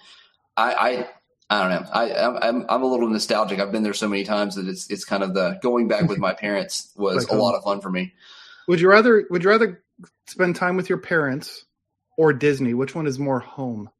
I 0.57 0.73
I, 0.75 1.09
I 1.49 1.61
don't 1.63 1.71
know. 1.71 1.91
I 1.93 2.11
I'm- 2.11 2.39
I'm 2.43 2.67
I'm 2.69 2.83
a 2.83 2.87
little 2.87 3.09
nostalgic. 3.09 3.61
I've 3.61 3.71
been 3.73 3.83
there 3.85 3.95
so 3.95 4.09
many 4.09 4.25
times 4.25 4.57
that 4.57 4.67
it's 4.67 4.91
it's 4.91 5.05
kind 5.05 5.23
of 5.23 5.33
the 5.33 5.59
going 5.63 5.87
back 5.89 6.09
with 6.09 6.19
my 6.19 6.35
parents 6.35 6.93
was 6.97 7.29
Like 7.29 7.39
a 7.39 7.41
lot 7.41 7.55
of 7.55 7.63
fun 7.63 7.81
for 7.81 7.91
me. 7.91 8.13
Would 8.69 8.81
you 8.81 8.91
rather 8.91 9.25
would 9.31 9.45
you 9.45 9.51
rather 9.51 9.83
spend 10.27 10.57
time 10.57 10.77
with 10.77 10.89
your 10.89 10.99
parents 10.99 11.65
or 12.17 12.33
Disney? 12.33 12.75
Which 12.75 12.95
one 12.95 13.07
is 13.07 13.19
more 13.19 13.41
home? 13.41 13.91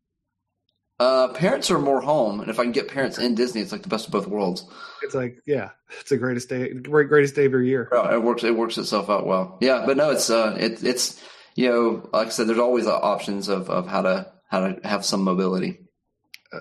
Uh, 0.99 1.29
parents 1.29 1.71
are 1.71 1.79
more 1.79 2.01
home, 2.01 2.41
and 2.41 2.49
if 2.49 2.59
I 2.59 2.63
can 2.63 2.73
get 2.73 2.89
parents 2.89 3.19
in 3.19 3.35
Disney, 3.35 3.61
it's 3.61 3.71
like 3.71 3.83
the 3.83 3.89
best 3.89 4.07
of 4.07 4.13
both 4.13 4.27
worlds. 4.27 4.67
It's 5.03 5.15
like, 5.15 5.37
yeah, 5.47 5.71
it's 6.01 6.09
the 6.09 6.17
greatest 6.17 6.49
day, 6.49 6.73
great 6.73 7.09
greatest 7.09 7.35
day 7.35 7.45
of 7.45 7.53
your 7.53 7.63
year. 7.63 7.89
Oh, 7.93 8.15
it 8.15 8.23
works. 8.23 8.45
It 8.45 8.57
works 8.57 8.79
itself 8.79 9.11
out 9.11 9.27
well. 9.27 9.59
Yeah, 9.61 9.85
but 9.85 9.99
no, 9.99 10.11
it's 10.11 10.31
uh, 10.31 10.57
it, 10.59 10.83
it's 10.83 11.23
you 11.55 11.69
know, 11.69 12.09
like 12.15 12.29
I 12.29 12.31
said, 12.31 12.49
there's 12.49 12.59
always 12.59 12.87
options 12.87 13.49
of 13.49 13.69
of 13.69 13.87
how 13.87 14.03
to 14.03 14.33
how 14.49 14.69
to 14.69 14.89
have 14.89 15.05
some 15.05 15.23
mobility. 15.23 15.81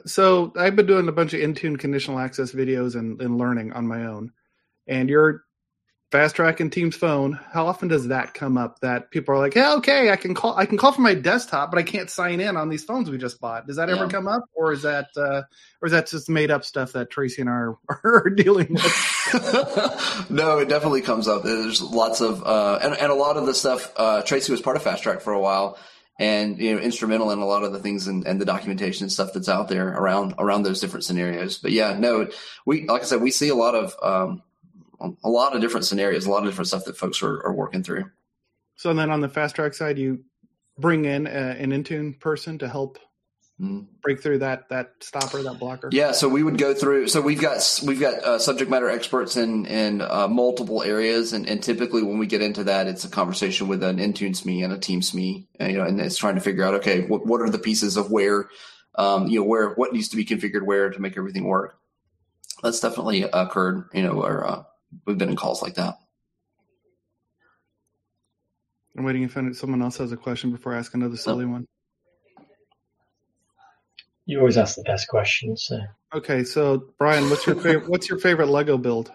So 0.06 0.52
I've 0.58 0.76
been 0.76 0.88
doing 0.88 1.08
a 1.08 1.14
bunch 1.14 1.34
of 1.34 1.40
Intune 1.40 1.80
conditional 1.80 2.20
access 2.20 2.52
videos 2.52 2.96
and, 2.96 3.22
and 3.22 3.38
learning 3.38 3.72
on 3.72 3.88
my 3.88 4.06
own. 4.06 4.34
And 4.88 5.08
you're 5.08 5.45
fast 6.16 6.38
tracking 6.38 6.70
Teams 6.70 6.96
phone. 6.96 7.38
How 7.52 7.68
often 7.68 7.90
does 7.90 8.08
that 8.08 8.34
come 8.34 8.58
up 8.58 8.80
that 8.80 9.12
people 9.12 9.36
are 9.36 9.38
like, 9.38 9.54
"Yeah, 9.54 9.74
okay, 9.76 10.12
I 10.12 10.16
can 10.16 10.34
call 10.34 10.56
I 10.56 10.66
can 10.66 10.78
call 10.78 10.94
from 10.94 11.04
my 11.04 11.14
desktop, 11.14 11.72
but 11.72 11.78
I 11.78 11.84
can't 11.84 12.10
sign 12.10 12.40
in 12.40 12.56
on 12.56 12.70
these 12.70 12.86
phones 12.86 13.10
we 13.10 13.18
just 13.18 13.42
bought." 13.42 13.68
Does 13.68 13.76
that 13.76 13.90
ever 13.90 14.08
come 14.08 14.26
up, 14.26 14.46
or 14.54 14.72
is 14.72 14.84
that 14.84 15.10
uh, 15.18 15.42
or 15.82 15.88
is 15.88 15.92
that 15.92 16.08
just 16.08 16.30
made 16.30 16.52
up 16.52 16.64
stuff 16.64 16.94
that 16.94 17.10
Tracy 17.10 17.42
and 17.42 17.50
I 17.50 17.54
are, 17.54 17.78
are 18.06 18.30
dealing 18.30 18.68
with? 18.70 20.26
no, 20.30 20.60
it 20.60 20.70
definitely 20.70 21.02
comes 21.02 21.28
up. 21.28 21.44
There's 21.44 21.82
lots 21.82 22.22
of 22.22 22.42
uh, 22.44 22.80
and 22.82 22.94
and 22.94 23.12
a 23.12 23.16
lot 23.16 23.36
of 23.36 23.46
the 23.46 23.54
stuff. 23.54 23.92
Uh, 23.98 24.22
Tracy 24.22 24.54
was 24.54 24.62
part 24.62 24.78
of 24.78 24.84
Fast 24.84 25.04
Track 25.04 25.20
for 25.20 25.34
a 25.34 25.42
while, 25.42 25.78
and 26.18 26.58
you 26.60 26.76
know, 26.76 26.80
instrumental 26.80 27.32
in 27.32 27.40
a 27.40 27.46
lot 27.46 27.64
of 27.66 27.74
the 27.74 27.80
things 27.80 28.08
and, 28.08 28.26
and 28.26 28.40
the 28.40 28.46
documentation 28.46 29.04
and 29.04 29.12
stuff 29.12 29.32
that's 29.34 29.50
out 29.50 29.68
there 29.68 29.90
around 29.90 30.36
around 30.38 30.64
those 30.64 30.80
different 30.80 31.04
scenarios. 31.04 31.58
But 31.58 31.74
yeah, 31.74 31.98
no, 32.00 32.30
we 32.66 32.86
like 32.86 33.02
I 33.02 33.06
said, 33.06 33.22
we 33.22 33.32
see 33.32 33.50
a 33.50 33.56
lot 33.56 33.76
of 33.76 33.96
um, 34.02 34.42
a 35.24 35.30
lot 35.30 35.56
of 35.56 35.62
different 35.62 35.86
scenarios, 35.86 36.26
a 36.26 36.32
lot 36.32 36.44
of 36.44 36.50
different 36.50 36.68
stuff 36.68 36.86
that 36.86 36.98
folks 36.98 37.22
are, 37.24 37.46
are 37.46 37.54
working 37.54 37.84
through. 37.84 38.06
So 38.76 38.94
then 38.94 39.10
on 39.10 39.22
the 39.22 39.30
fast 39.30 39.56
track 39.56 39.74
side, 39.74 39.98
you 39.98 40.24
bring 40.78 41.06
in 41.06 41.28
a, 41.28 41.30
an 41.30 41.72
Intune 41.72 42.20
person 42.20 42.58
to 42.60 42.68
help 42.68 43.00
Mhm. 43.62 43.86
break 44.02 44.22
through 44.22 44.40
that 44.40 44.68
that 44.68 44.96
stopper, 45.00 45.42
that 45.42 45.60
blocker. 45.60 45.88
Yeah, 45.94 46.12
so 46.12 46.28
we 46.28 46.44
would 46.44 46.58
go 46.58 46.74
through. 46.74 47.08
So 47.08 47.22
we've 47.22 47.40
got 47.40 47.80
we've 47.86 48.02
got 48.02 48.16
uh, 48.16 48.38
subject 48.38 48.70
matter 48.70 48.90
experts 48.90 49.38
in 49.38 49.66
in 49.66 50.02
uh, 50.02 50.28
multiple 50.28 50.84
areas, 50.84 51.32
and, 51.32 51.48
and 51.48 51.64
typically 51.64 52.04
when 52.04 52.18
we 52.18 52.28
get 52.28 52.42
into 52.42 52.66
that, 52.66 52.88
it's 52.88 53.06
a 53.06 53.10
conversation 53.10 53.70
with 53.70 53.82
an 53.82 53.98
Intune 53.98 54.32
SME 54.32 54.66
and 54.66 54.74
a 54.74 54.78
Team 54.78 55.00
SME, 55.00 55.48
and, 55.58 55.72
you 55.72 55.78
know, 55.78 55.86
and 55.86 56.02
it's 56.02 56.18
trying 56.18 56.36
to 56.36 56.42
figure 56.42 56.66
out 56.66 56.74
okay, 56.74 57.08
what 57.08 57.26
what 57.26 57.40
are 57.40 57.50
the 57.50 57.58
pieces 57.58 57.96
of 57.96 58.12
where, 58.12 58.50
um, 58.96 59.28
you 59.28 59.40
know, 59.40 59.46
where 59.46 59.70
what 59.76 59.94
needs 59.94 60.10
to 60.10 60.18
be 60.18 60.26
configured 60.26 60.64
where 60.66 60.90
to 60.90 61.00
make 61.00 61.18
everything 61.18 61.46
work. 61.46 61.78
That's 62.62 62.82
definitely 62.82 63.24
occurred, 63.24 63.86
you 63.94 64.04
know, 64.04 64.22
or 64.22 64.46
uh, 64.46 64.64
we've 65.06 65.18
been 65.18 65.30
in 65.30 65.36
calls 65.36 65.62
like 65.62 65.76
that. 65.76 65.96
I'm 68.98 69.04
waiting 69.04 69.24
if 69.24 69.36
any- 69.36 69.54
someone 69.54 69.82
else 69.82 69.98
has 69.98 70.12
a 70.12 70.18
question 70.18 70.52
before 70.52 70.74
I 70.74 70.78
ask 70.78 70.94
another 70.94 71.18
silly 71.18 71.46
one. 71.46 71.68
You 74.26 74.40
always 74.40 74.58
ask 74.58 74.76
the 74.76 74.84
best 74.84 75.08
questions. 75.08 75.66
So. 75.68 75.80
Okay, 76.14 76.44
so 76.44 76.86
Brian, 76.98 77.30
what's 77.30 77.46
your 77.46 77.56
favorite? 77.58 77.90
what's 77.90 78.10
your 78.10 78.18
favorite 78.20 78.48
Lego 78.48 78.78
build? 78.78 79.12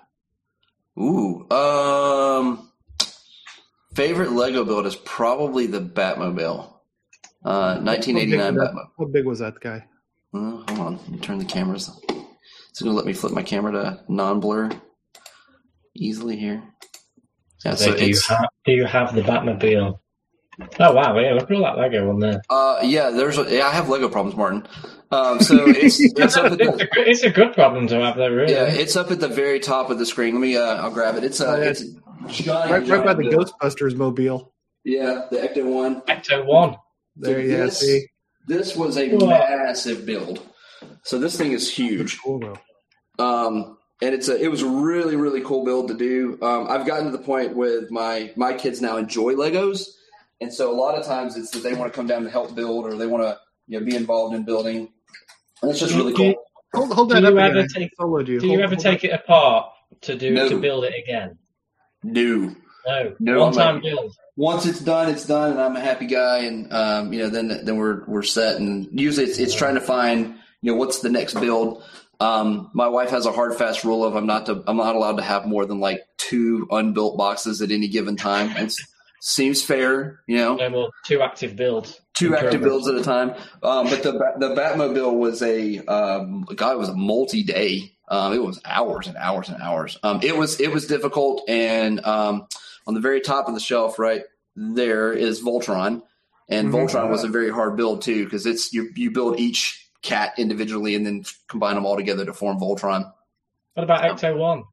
Ooh, 0.99 1.49
um, 1.51 2.70
favorite 3.95 4.33
Lego 4.33 4.64
build 4.64 4.87
is 4.87 4.97
probably 4.97 5.66
the 5.66 5.81
Batmobile, 5.81 6.72
uh, 7.45 7.78
1989 7.81 8.57
How 8.57 8.57
big 8.57 8.57
was 8.57 8.59
that- 8.59 8.74
Batmobile. 8.74 8.89
How 8.99 9.05
big 9.07 9.26
was 9.26 9.39
that 9.41 9.61
guy? 9.61 9.85
Uh, 10.33 10.39
hold 10.68 10.78
on, 10.78 10.97
let 10.99 11.09
me 11.09 11.18
turn 11.18 11.39
the 11.39 11.45
cameras. 11.45 11.89
It's 12.68 12.81
going 12.81 12.93
to 12.93 12.97
let 12.97 13.07
me 13.07 13.12
flip 13.12 13.33
my 13.33 13.43
camera 13.43 13.72
to 13.72 14.05
non-blur 14.09 14.70
easily 15.95 16.36
here. 16.36 16.62
Yeah, 17.64 17.74
So 17.74 17.91
so 17.93 17.97
do 17.97 18.07
you 18.09 18.16
have 18.28 18.47
do 18.64 18.72
you 18.72 18.84
have 18.86 19.14
the 19.14 19.22
Batmobile? 19.22 19.99
Oh 20.78 20.93
wow! 20.93 21.18
Yeah, 21.18 21.32
look 21.34 21.51
at 21.51 21.57
all 21.57 21.62
that 21.62 21.78
Lego 21.78 22.11
on 22.11 22.20
there. 22.20 22.43
uh 22.51 22.80
yeah. 22.82 23.11
There's 23.11 23.36
yeah. 23.51 23.66
I 23.66 23.70
have 23.72 23.88
Lego 23.88 24.09
problems, 24.09 24.36
Martin. 24.36 24.66
Um, 25.11 25.41
so 25.41 25.64
it's 25.68 25.99
it's 26.18 26.36
up 26.36 26.53
at 26.53 26.61
It's 26.61 26.76
the, 26.78 26.84
a, 26.84 26.86
good- 26.86 27.09
it's 27.09 27.22
a 27.22 27.30
good 27.30 27.53
problem 27.55 27.86
to 27.88 28.01
have, 28.01 28.16
though. 28.16 28.28
Really. 28.30 28.53
yeah, 28.53 28.64
it's 28.66 28.95
up 28.97 29.11
at 29.11 29.20
the 29.20 29.28
very 29.28 29.59
top 29.61 29.91
of 29.91 29.99
the 29.99 30.07
screen. 30.07 30.34
Let 30.34 30.41
me 30.41 30.57
uh, 30.57 30.76
I'll 30.76 30.91
grab 30.91 31.16
it. 31.16 31.24
It's 31.24 31.41
uh, 31.41 31.47
Oh, 31.57 31.61
yeah. 31.62 31.68
it's 31.70 31.84
giant, 32.28 32.70
Right, 32.70 32.88
right 32.88 33.05
by 33.05 33.14
the. 33.14 33.22
Ghostbusters 33.24 33.95
mobile. 33.97 34.53
Yeah, 34.84 35.26
the 35.30 35.38
Ecto 35.38 35.64
one. 35.64 36.01
Ecto 36.03 36.45
One. 36.47 36.76
There, 37.16 37.34
So 37.34 37.47
yeah. 37.47 37.57
this- 37.64 37.80
See, 37.80 38.07
This 38.47 38.76
was 38.76 38.97
a 38.99 39.09
Whoa. 39.11 39.26
massive 39.28 40.05
build. 40.07 40.47
So 41.05 41.18
this 41.18 41.36
thing 41.36 41.53
is 41.53 41.72
huge. 41.72 42.18
cool 42.22 42.38
though. 42.41 42.57
Um, 43.24 43.78
and 44.03 44.14
it's 44.14 44.28
a 44.28 44.40
it 44.42 44.48
was 44.51 44.62
a 44.62 44.68
really 44.68 45.16
really 45.16 45.40
cool 45.42 45.64
build 45.64 45.88
to 45.88 45.94
do. 45.94 46.38
Um, 46.42 46.66
I've 46.68 46.86
gotten 46.86 47.07
to 47.07 47.11
the 47.12 47.22
point 47.22 47.55
with 47.57 47.90
my 47.90 48.32
my 48.36 48.53
kids 48.55 48.80
now 48.80 48.96
enjoy 48.96 49.34
Legos, 49.34 49.88
and 50.40 50.53
so 50.53 50.72
a 50.72 50.76
lot 50.76 50.94
of 50.96 51.05
times 51.07 51.36
it's 51.36 51.51
that 51.51 51.62
they 51.62 51.74
want 51.74 51.92
to 51.92 51.96
come 51.96 52.07
down 52.07 52.22
and 52.22 52.30
help 52.30 52.55
build 52.55 52.86
or 52.86 52.94
they 52.94 53.07
want 53.07 53.22
to 53.24 53.38
you 53.68 53.78
know 53.78 53.84
be 53.86 53.94
involved 53.96 54.34
in 54.34 54.44
building. 54.44 54.88
And 55.62 55.70
it's 55.70 55.80
just 55.80 55.94
really 55.94 56.14
cool. 56.14 56.34
Hold, 56.74 56.92
hold 56.92 57.09
Do 57.11 57.14
that 57.16 57.22
you 57.22 57.28
up 57.38 57.51
ever 57.51 57.59
again. 57.59 57.68
take- 57.74 57.92
I 57.98 58.05
you. 58.05 58.40
Do 58.40 58.46
you 58.46 58.61
ever 58.61 58.74
hold 58.74 58.78
take 58.78 59.05
it 59.05 59.12
apart 59.12 59.72
to 60.03 60.16
do 60.16 60.30
No. 60.30 60.48
to 60.48 60.59
build 60.61 60.84
it 60.84 60.94
again? 60.96 61.36
New. 62.03 62.55
No. 62.86 63.14
No, 63.18 63.40
One 63.40 63.53
time 63.53 63.74
like- 63.76 63.82
build. 63.84 64.14
Once 64.36 64.64
it's 64.64 64.80
done, 64.80 65.11
it's 65.11 65.26
done, 65.26 65.51
and 65.51 65.61
I'm 65.61 65.76
a 65.76 65.80
happy 65.80 66.07
guy. 66.07 66.38
And 66.44 66.72
um, 66.72 67.12
you 67.12 67.18
know, 67.18 67.28
then 67.28 67.48
then 67.64 67.76
we're 67.76 68.05
we're 68.07 68.22
set. 68.22 68.57
And 68.57 68.88
usually, 68.98 69.26
it's, 69.26 69.38
it's 69.38 69.55
trying 69.55 69.74
to 69.74 69.80
find 69.82 70.36
you 70.62 70.72
know 70.72 70.78
what's 70.78 71.01
the 71.01 71.11
next 71.11 71.34
build. 71.34 71.82
Um, 72.21 72.71
my 72.75 72.89
wife 72.89 73.11
has 73.11 73.25
a 73.27 73.33
hard 73.33 73.57
fast 73.57 73.83
rule 73.85 74.05
of 74.05 74.14
I'm 74.14 74.27
not 74.27 74.47
to, 74.47 74.62
I'm 74.66 74.77
not 74.77 74.95
allowed 74.95 75.16
to 75.16 75.23
have 75.23 75.47
more 75.47 75.64
than 75.64 75.81
like 75.81 76.03
two 76.18 76.68
unbuilt 76.71 77.16
boxes 77.16 77.62
at 77.62 77.71
any 77.71 77.89
given 77.89 78.16
time. 78.16 78.55
It 78.57 78.75
seems 79.21 79.62
fair, 79.62 80.21
you 80.27 80.37
know, 80.37 80.57
No 80.57 80.68
more 80.71 80.91
two 81.07 81.23
active 81.23 81.57
builds. 81.57 82.01
two 82.14 82.37
active 82.37 82.61
builds 82.62 82.89
at 82.89 82.95
a 82.97 83.03
time. 83.03 83.31
Um, 83.62 83.89
but 83.89 84.03
the 84.03 84.12
the 84.39 84.55
Batmobile 84.55 85.14
was 85.16 85.43
a 85.43 85.79
um, 85.87 86.43
God, 86.55 86.73
it 86.73 86.79
was 86.79 86.89
a 86.91 86.95
multi 86.95 87.43
day. 87.43 87.93
Um, 88.09 88.33
it 88.35 88.43
was 88.43 88.61
hours 88.64 89.07
and 89.07 89.16
hours 89.16 89.49
and 89.49 89.62
hours. 89.62 89.97
Um, 90.03 90.21
it 90.23 90.37
was 90.37 90.61
it 90.61 90.73
was 90.73 90.87
difficult, 90.87 91.49
and 91.49 92.05
um, 92.05 92.47
on 92.87 92.95
the 92.95 93.01
very 93.01 93.21
top 93.21 93.47
of 93.49 93.55
the 93.55 93.61
shelf, 93.61 93.99
right 93.99 94.25
there 94.57 95.12
is 95.12 95.41
Voltron, 95.43 96.03
and 96.49 96.68
Mhm. 96.68 96.73
Voltron 96.89 97.09
was 97.11 97.23
a 97.25 97.29
very 97.29 97.51
hard 97.51 97.77
build 97.77 98.03
too 98.03 98.25
because 98.25 98.47
it's 98.47 98.73
you 98.75 98.91
you 98.97 99.11
build 99.12 99.39
each 99.39 99.80
cat 100.03 100.34
individually 100.38 100.94
and 100.94 101.05
then 101.07 101.24
combine 101.48 101.74
them 101.74 101.86
all 101.86 101.96
together 101.96 102.24
to 102.24 102.32
form 102.32 102.59
Voltron. 102.59 103.12
What 103.74 103.84
about 103.84 104.03
Ecto 104.03 104.36
One? 104.36 104.64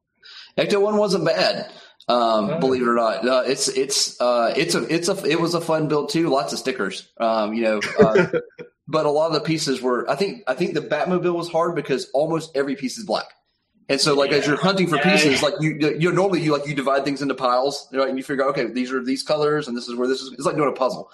Ecto 0.58 0.82
one 0.82 0.98
wasn't 0.98 1.26
bad. 1.26 1.72
Um, 2.10 2.50
Oh. 2.50 2.60
Believe 2.60 2.82
it 2.84 2.88
or 2.88 2.96
not, 2.96 3.28
uh, 3.28 3.44
it's 3.46 3.68
it's 3.68 4.20
uh, 4.22 4.54
it's 4.56 4.76
a 4.76 4.84
it's 4.94 5.10
a 5.10 5.26
it 5.26 5.40
was 5.42 5.54
a 5.56 5.62
fun 5.62 5.90
build 5.90 6.10
too. 6.10 6.30
Lots 6.30 6.54
of 6.54 6.60
stickers. 6.60 7.10
Um, 7.20 7.54
you 7.54 7.64
know, 7.64 7.80
uh, 8.00 8.28
but 8.88 9.06
a 9.06 9.10
lot 9.10 9.28
of 9.28 9.34
the 9.34 9.42
pieces 9.42 9.82
were. 9.82 10.10
I 10.10 10.16
think 10.16 10.44
I 10.48 10.54
think 10.54 10.74
the 10.74 10.80
Batmobile 10.82 11.36
was 11.36 11.50
hard 11.50 11.76
because 11.76 12.10
almost 12.14 12.56
every 12.56 12.76
piece 12.78 12.98
is 12.98 13.06
black. 13.06 13.26
And 13.90 14.00
so, 14.00 14.14
like 14.16 14.32
as 14.32 14.48
you're 14.48 14.56
hunting 14.58 14.88
for 14.88 14.96
Yeah. 14.98 15.12
pieces, 15.12 15.42
like 15.44 15.56
you 15.60 15.96
you 16.00 16.12
normally 16.14 16.42
you 16.42 16.54
like 16.58 16.66
you 16.68 16.76
divide 16.76 17.04
things 17.04 17.22
into 17.22 17.36
piles, 17.36 17.88
right? 17.92 18.08
And 18.08 18.18
you 18.18 18.24
figure 18.24 18.46
out 18.46 18.52
okay, 18.52 18.68
these 18.72 18.92
are 18.92 19.04
these 19.04 19.24
colors, 19.24 19.68
and 19.68 19.76
this 19.76 19.90
is 19.90 19.96
where 19.96 20.08
this 20.08 20.22
is. 20.22 20.32
It's 20.34 20.46
like 20.46 20.56
doing 20.56 20.70
a 20.70 20.74
puzzle. 20.74 21.10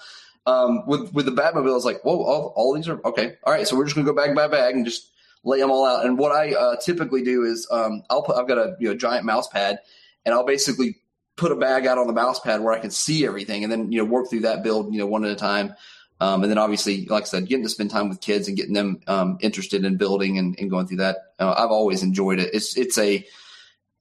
Um, 0.46 0.86
with 0.86 1.12
with 1.14 1.26
the 1.26 1.32
Batmobile, 1.32 1.74
it's 1.74 1.84
like 1.84 2.02
whoa, 2.02 2.22
all, 2.22 2.52
all 2.56 2.74
these 2.74 2.88
are 2.88 3.00
okay. 3.04 3.36
All 3.44 3.52
right, 3.52 3.66
so 3.66 3.76
we're 3.76 3.84
just 3.84 3.96
gonna 3.96 4.06
go 4.06 4.14
bag 4.14 4.34
by 4.34 4.46
bag 4.46 4.74
and 4.74 4.84
just 4.84 5.10
lay 5.42 5.58
them 5.58 5.70
all 5.70 5.86
out. 5.86 6.04
And 6.04 6.18
what 6.18 6.32
I 6.32 6.54
uh, 6.54 6.76
typically 6.76 7.22
do 7.22 7.44
is 7.44 7.66
um, 7.70 8.02
I'll 8.10 8.22
put 8.22 8.36
I've 8.36 8.48
got 8.48 8.58
a 8.58 8.76
you 8.78 8.88
know, 8.88 8.94
giant 8.94 9.24
mouse 9.24 9.48
pad, 9.48 9.78
and 10.24 10.34
I'll 10.34 10.44
basically 10.44 10.96
put 11.36 11.50
a 11.50 11.56
bag 11.56 11.86
out 11.86 11.98
on 11.98 12.06
the 12.06 12.12
mouse 12.12 12.40
pad 12.40 12.60
where 12.60 12.72
I 12.72 12.78
can 12.78 12.90
see 12.90 13.26
everything, 13.26 13.62
and 13.62 13.72
then 13.72 13.90
you 13.90 13.98
know 13.98 14.10
work 14.10 14.28
through 14.28 14.40
that 14.40 14.62
build 14.62 14.92
you 14.92 14.98
know 14.98 15.06
one 15.06 15.24
at 15.24 15.30
a 15.30 15.36
time. 15.36 15.74
Um, 16.20 16.42
and 16.42 16.50
then 16.50 16.58
obviously, 16.58 17.06
like 17.06 17.24
I 17.24 17.26
said, 17.26 17.48
getting 17.48 17.64
to 17.64 17.68
spend 17.68 17.90
time 17.90 18.08
with 18.08 18.20
kids 18.20 18.46
and 18.46 18.56
getting 18.56 18.72
them 18.72 19.00
um, 19.08 19.36
interested 19.40 19.84
in 19.84 19.96
building 19.96 20.38
and, 20.38 20.58
and 20.58 20.70
going 20.70 20.86
through 20.86 20.98
that, 20.98 21.16
uh, 21.40 21.54
I've 21.56 21.70
always 21.70 22.02
enjoyed 22.02 22.38
it. 22.38 22.54
It's 22.54 22.76
it's 22.76 22.98
a 22.98 23.26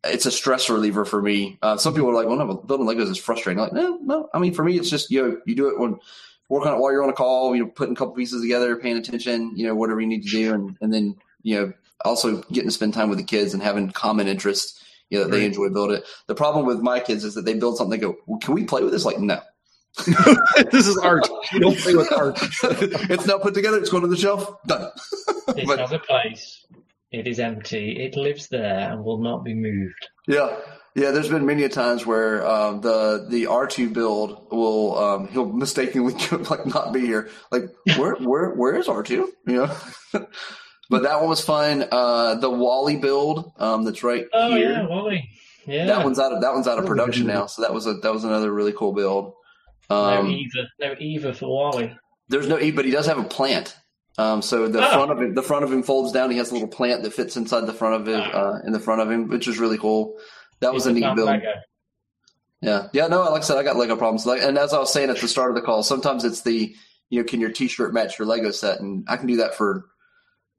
it's 0.04 0.26
a 0.26 0.32
stress 0.32 0.70
reliever 0.70 1.06
for 1.06 1.22
me. 1.22 1.58
Uh, 1.62 1.78
some 1.78 1.94
people 1.94 2.10
are 2.10 2.14
like, 2.14 2.28
"Well, 2.28 2.38
no, 2.38 2.54
building 2.56 2.88
Legos 2.88 3.10
is 3.10 3.18
frustrating." 3.18 3.60
I'm 3.60 3.70
like, 3.70 3.74
no, 3.74 3.98
no. 4.04 4.30
I 4.34 4.40
mean, 4.40 4.54
for 4.54 4.64
me, 4.64 4.78
it's 4.78 4.90
just 4.90 5.10
you 5.10 5.22
know, 5.22 5.38
you 5.46 5.56
do 5.56 5.70
it 5.70 5.80
when 5.80 6.00
work 6.54 6.66
on 6.66 6.74
it 6.74 6.80
while 6.80 6.92
you're 6.92 7.04
on 7.04 7.10
a 7.10 7.14
call. 7.14 7.56
You 7.56 7.64
know, 7.64 7.70
putting 7.70 7.94
a 7.94 7.98
couple 7.98 8.14
pieces 8.14 8.42
together, 8.42 8.76
paying 8.76 8.98
attention. 8.98 9.52
You 9.56 9.68
know, 9.68 9.76
whatever 9.76 10.00
you 10.00 10.08
need 10.08 10.24
to 10.24 10.30
do, 10.30 10.54
and 10.54 10.78
and 10.82 10.94
then 10.94 11.16
you 11.42 11.56
know, 11.60 11.74
also 12.06 12.42
getting 12.44 12.70
to 12.70 12.72
spend 12.72 12.94
time 12.94 13.10
with 13.10 13.18
the 13.18 13.24
kids 13.26 13.54
and 13.54 13.62
having 13.62 13.92
common 13.92 14.28
interests. 14.28 14.80
You 15.10 15.20
know, 15.20 15.26
that 15.26 15.32
they 15.32 15.46
enjoy 15.46 15.70
build 15.70 15.92
it. 15.92 16.04
The 16.28 16.36
problem 16.36 16.66
with 16.66 16.80
my 16.80 17.00
kids 17.00 17.24
is 17.24 17.36
that 17.36 17.46
they 17.46 17.54
build 17.54 17.78
something. 17.78 18.00
They 18.00 18.06
go, 18.06 18.16
well, 18.26 18.40
"Can 18.40 18.54
we 18.54 18.64
play 18.64 18.82
with 18.84 18.94
this?" 18.94 19.06
Like, 19.06 19.20
no. 19.20 19.40
this 20.72 20.88
is 20.88 20.98
art. 20.98 21.28
You 21.52 21.60
don't 21.60 21.78
play 21.78 21.94
with 21.94 22.12
art. 22.12 22.40
it's 23.12 23.28
not 23.28 23.44
put 23.44 23.54
together. 23.54 23.78
It's 23.78 23.92
going 23.92 24.02
to 24.02 24.10
the 24.10 24.18
shelf. 24.18 24.52
Done. 24.66 24.90
It 25.50 25.68
But- 25.68 25.80
has 25.80 25.92
a 25.92 26.00
place. 26.00 26.66
It 27.12 27.28
is 27.28 27.40
empty. 27.40 28.04
It 28.04 28.16
lives 28.16 28.48
there 28.48 28.92
and 28.92 29.04
will 29.04 29.20
not 29.20 29.44
be 29.44 29.54
moved. 29.54 30.08
Yeah, 30.28 30.56
yeah. 30.96 31.12
There's 31.12 31.30
been 31.30 31.46
many 31.46 31.64
a 31.64 31.70
times 31.70 32.06
where 32.06 32.46
um, 32.46 32.82
the 32.82 33.26
the 33.30 33.48
R 33.48 33.68
two 33.68 33.90
build 33.90 34.48
will 34.52 34.98
um, 34.98 35.28
he'll 35.30 35.52
mistakenly 35.52 36.14
like 36.50 36.66
not 36.66 36.94
be 36.94 37.02
here. 37.02 37.30
Like 37.52 37.64
where 37.98 38.16
where 38.16 38.50
where 38.52 38.76
is 38.76 38.88
R 38.88 39.04
two? 39.04 39.32
You 39.48 39.54
know. 39.66 39.76
but 40.90 41.04
that 41.04 41.20
one 41.20 41.30
was 41.30 41.44
fun. 41.44 41.86
Uh, 41.92 42.36
the 42.36 42.50
WALL-E 42.50 42.98
build 42.98 43.52
um, 43.58 43.84
that's 43.86 44.04
right 44.04 44.26
Oh 44.34 44.56
here. 44.56 44.72
yeah, 44.72 44.88
WALL-E. 44.88 45.30
Yeah. 45.66 45.86
That 45.86 46.04
one's 46.04 46.20
out 46.20 46.34
of 46.34 46.42
that 46.42 46.54
one's 46.54 46.68
out 46.68 46.78
of 46.80 46.86
production 46.86 47.26
now. 47.28 47.46
So 47.48 47.62
that 47.62 47.74
was 47.74 47.88
a 47.88 47.94
that 47.96 48.14
was 48.14 48.24
another 48.24 48.52
really 48.52 48.74
cool 48.74 48.94
build. 48.94 49.34
no 49.90 49.96
Um, 50.20 50.28
Eva. 50.30 50.68
No 50.80 50.96
Eva 51.00 51.34
for 51.34 51.48
WALL-E. 51.48 51.92
there's 52.30 52.48
no 52.48 52.60
E, 52.60 52.72
but 52.72 52.86
he 52.86 52.92
does 52.92 53.06
have 53.08 53.18
a 53.18 53.24
plant. 53.24 53.76
Um, 54.18 54.42
so 54.44 54.68
the 54.68 54.86
Oh. 54.86 54.92
front 54.92 55.12
of 55.12 55.22
him, 55.22 55.34
the 55.34 55.42
front 55.42 55.64
of 55.64 55.72
him 55.74 55.82
folds 55.82 56.12
down. 56.12 56.30
He 56.30 56.38
has 56.38 56.52
a 56.52 56.54
little 56.54 56.68
plant 56.70 57.02
that 57.04 57.14
fits 57.14 57.36
inside 57.38 57.66
the 57.66 57.74
front 57.74 58.02
of 58.02 58.08
it, 58.08 58.36
uh, 58.36 58.60
in 58.66 58.72
the 58.74 58.80
front 58.80 59.02
of 59.02 59.10
him, 59.10 59.28
which 59.30 59.48
is 59.48 59.58
really 59.58 59.78
cool. 59.80 60.18
That 60.60 60.74
was 60.74 60.86
a 60.86 60.94
neat 60.94 61.16
build. 61.16 61.42
Yeah, 62.62 62.88
yeah. 62.94 63.08
No, 63.08 63.22
like 63.24 63.42
I 63.42 63.46
said, 63.46 63.58
I 63.58 63.64
got 63.64 63.76
Lego 63.76 63.98
problems. 63.98 64.26
Like, 64.26 64.42
and 64.42 64.58
as 64.58 64.74
I 64.74 64.80
was 64.80 64.92
saying 64.94 65.10
at 65.10 65.20
the 65.20 65.28
start 65.28 65.50
of 65.52 65.56
the 65.56 65.62
call, 65.62 65.84
sometimes 65.84 66.24
it's 66.24 66.42
the 66.42 66.74
you 67.10 67.20
know, 67.20 67.26
can 67.26 67.42
your 67.42 67.52
T-shirt 67.52 67.94
match 67.94 68.18
your 68.18 68.28
Lego 68.28 68.52
set, 68.52 68.80
and 68.80 69.06
I 69.10 69.18
can 69.18 69.28
do 69.28 69.38
that 69.38 69.56
for 69.56 69.86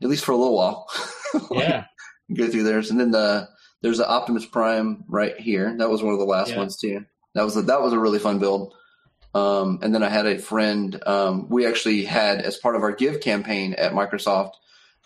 at 0.03 0.09
least 0.09 0.25
for 0.25 0.33
a 0.33 0.37
little 0.37 0.57
while. 0.57 0.89
Yeah. 1.51 1.87
go 2.33 2.49
through 2.49 2.63
theirs, 2.63 2.91
and 2.91 3.01
then 3.01 3.11
the 3.11 3.49
there's 3.83 3.99
an 3.99 4.07
Optimus 4.09 4.47
Prime 4.47 5.05
right 5.09 5.37
here. 5.39 5.75
That 5.79 5.91
was 5.91 6.03
one 6.03 6.13
of 6.13 6.21
the 6.21 6.25
last 6.27 6.51
Yeah. 6.51 6.59
ones 6.59 6.77
too. 6.77 7.05
That 7.35 7.43
was 7.45 7.57
a, 7.57 7.63
that 7.63 7.83
was 7.83 7.93
a 7.93 7.99
really 7.99 8.21
fun 8.21 8.39
build. 8.39 8.75
Um, 9.35 9.81
and 9.83 9.93
then 9.93 10.05
I 10.05 10.09
had 10.09 10.27
a 10.27 10.39
friend. 10.39 11.03
Um, 11.07 11.49
we 11.49 11.67
actually 11.67 12.05
had 12.05 12.41
as 12.41 12.57
part 12.57 12.77
of 12.77 12.83
our 12.83 12.93
Give 12.93 13.21
campaign 13.21 13.75
at 13.75 13.93
Microsoft. 13.93 14.53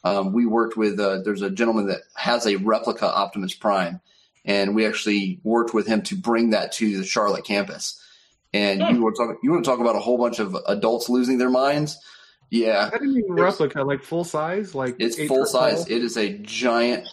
Um, 0.04 0.32
we 0.34 0.44
worked 0.44 0.76
with 0.76 1.00
uh, 1.00 1.22
there's 1.24 1.40
a 1.42 1.48
gentleman 1.50 1.86
that 1.86 2.02
has 2.14 2.46
a 2.46 2.56
replica 2.56 3.06
Optimus 3.06 3.54
Prime, 3.54 4.00
and 4.44 4.74
we 4.74 4.86
actually 4.86 5.40
worked 5.42 5.74
with 5.74 5.86
him 5.86 6.02
to 6.02 6.16
bring 6.16 6.50
that 6.50 6.72
to 6.72 6.98
the 6.98 7.04
Charlotte 7.04 7.44
campus. 7.44 8.00
And 8.54 8.82
Hmm. 8.82 8.94
you 8.94 9.02
were 9.02 9.12
talking 9.12 9.36
you 9.42 9.50
want 9.52 9.64
to 9.64 9.70
talk 9.70 9.80
about 9.80 9.96
a 9.96 10.00
whole 10.00 10.16
bunch 10.18 10.38
of 10.38 10.56
adults 10.66 11.08
losing 11.08 11.38
their 11.38 11.50
minds. 11.50 11.98
Yeah, 12.50 12.86
I 12.92 12.96
didn't 12.98 13.18
even 13.18 13.32
replica, 13.34 13.82
like 13.82 14.02
full 14.02 14.24
size, 14.24 14.74
like 14.74 14.96
it's 14.98 15.22
full 15.26 15.44
size. 15.44 15.86
It 15.90 16.02
is 16.02 16.16
a 16.16 16.38
giant, 16.38 17.06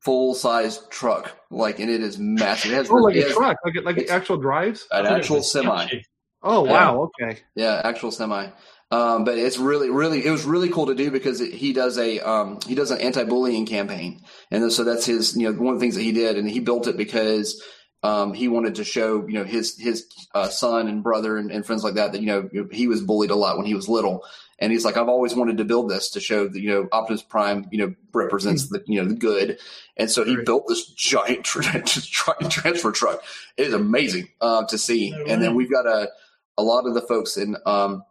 full 0.00 0.34
size 0.34 0.78
truck. 0.88 1.36
Like, 1.50 1.78
and 1.78 1.90
it 1.90 2.00
is 2.02 2.18
massive. 2.18 2.72
It 2.72 2.74
has, 2.76 2.90
Oh, 2.90 2.94
like 2.94 3.14
it 3.16 3.20
a 3.20 3.24
has 3.24 3.34
truck, 3.36 3.56
like 3.64 3.74
like 3.84 4.08
actual 4.08 4.38
drives. 4.38 4.86
an 4.90 5.04
I 5.04 5.08
thought 5.08 5.16
it 5.18 5.20
actual 5.20 5.42
semi. 5.42 5.88
Oh 6.42 6.64
Yeah. 6.64 6.70
wow, 6.72 7.10
okay. 7.20 7.40
Yeah, 7.54 7.82
actual 7.84 8.10
semi. 8.10 8.46
Um, 8.90 9.24
but 9.24 9.36
it's 9.36 9.58
really, 9.58 9.90
really, 9.90 10.24
it 10.24 10.30
was 10.30 10.44
really 10.44 10.70
cool 10.70 10.86
to 10.86 10.94
do 10.94 11.10
because 11.10 11.42
it, 11.42 11.52
he 11.52 11.74
does 11.74 11.98
a 11.98 12.20
um, 12.20 12.58
he 12.66 12.74
does 12.74 12.90
an 12.90 13.00
anti-bullying 13.00 13.66
campaign, 13.66 14.22
and 14.50 14.72
so 14.72 14.82
that's 14.82 15.04
his 15.04 15.36
you 15.36 15.50
know 15.50 15.58
one 15.58 15.74
of 15.74 15.78
the 15.80 15.84
things 15.84 15.94
that 15.96 16.02
he 16.02 16.12
did, 16.12 16.38
and 16.38 16.48
he 16.48 16.58
built 16.60 16.86
it 16.86 16.96
because 16.96 17.62
um, 18.02 18.32
he 18.32 18.48
wanted 18.48 18.76
to 18.76 18.84
show 18.84 19.26
you 19.26 19.34
know 19.34 19.44
his 19.44 19.78
his 19.78 20.06
uh, 20.34 20.48
son 20.48 20.88
and 20.88 21.02
brother 21.02 21.36
and, 21.36 21.50
and 21.50 21.66
friends 21.66 21.84
like 21.84 21.94
that 21.94 22.12
that 22.12 22.22
you 22.22 22.26
know 22.28 22.48
he 22.72 22.88
was 22.88 23.02
bullied 23.02 23.30
a 23.30 23.34
lot 23.36 23.58
when 23.58 23.66
he 23.66 23.74
was 23.74 23.90
little, 23.90 24.24
and 24.58 24.72
he's 24.72 24.86
like 24.86 24.96
I've 24.96 25.08
always 25.10 25.34
wanted 25.34 25.58
to 25.58 25.66
build 25.66 25.90
this 25.90 26.08
to 26.12 26.20
show 26.20 26.48
that 26.48 26.58
you 26.58 26.70
know 26.70 26.88
Optimus 26.90 27.20
Prime 27.22 27.66
you 27.70 27.78
know 27.78 27.94
represents 28.14 28.70
the 28.70 28.82
you 28.86 29.02
know 29.02 29.06
the 29.08 29.16
good, 29.16 29.58
and 29.98 30.10
so 30.10 30.24
he 30.24 30.34
Right. 30.36 30.46
built 30.46 30.66
this 30.66 30.86
giant 30.86 31.44
tra- 31.44 31.82
giant 31.82 32.50
transfer 32.50 32.90
truck. 32.90 33.22
It 33.58 33.66
is 33.66 33.74
amazing 33.74 34.28
uh, 34.40 34.64
to 34.64 34.78
see, 34.78 35.10
No 35.10 35.24
and 35.26 35.42
then 35.42 35.54
we've 35.54 35.70
got 35.70 35.86
a 35.86 36.08
a 36.56 36.62
lot 36.62 36.86
of 36.86 36.94
the 36.94 37.02
folks 37.02 37.36
in 37.36 37.54
um, 37.66 38.02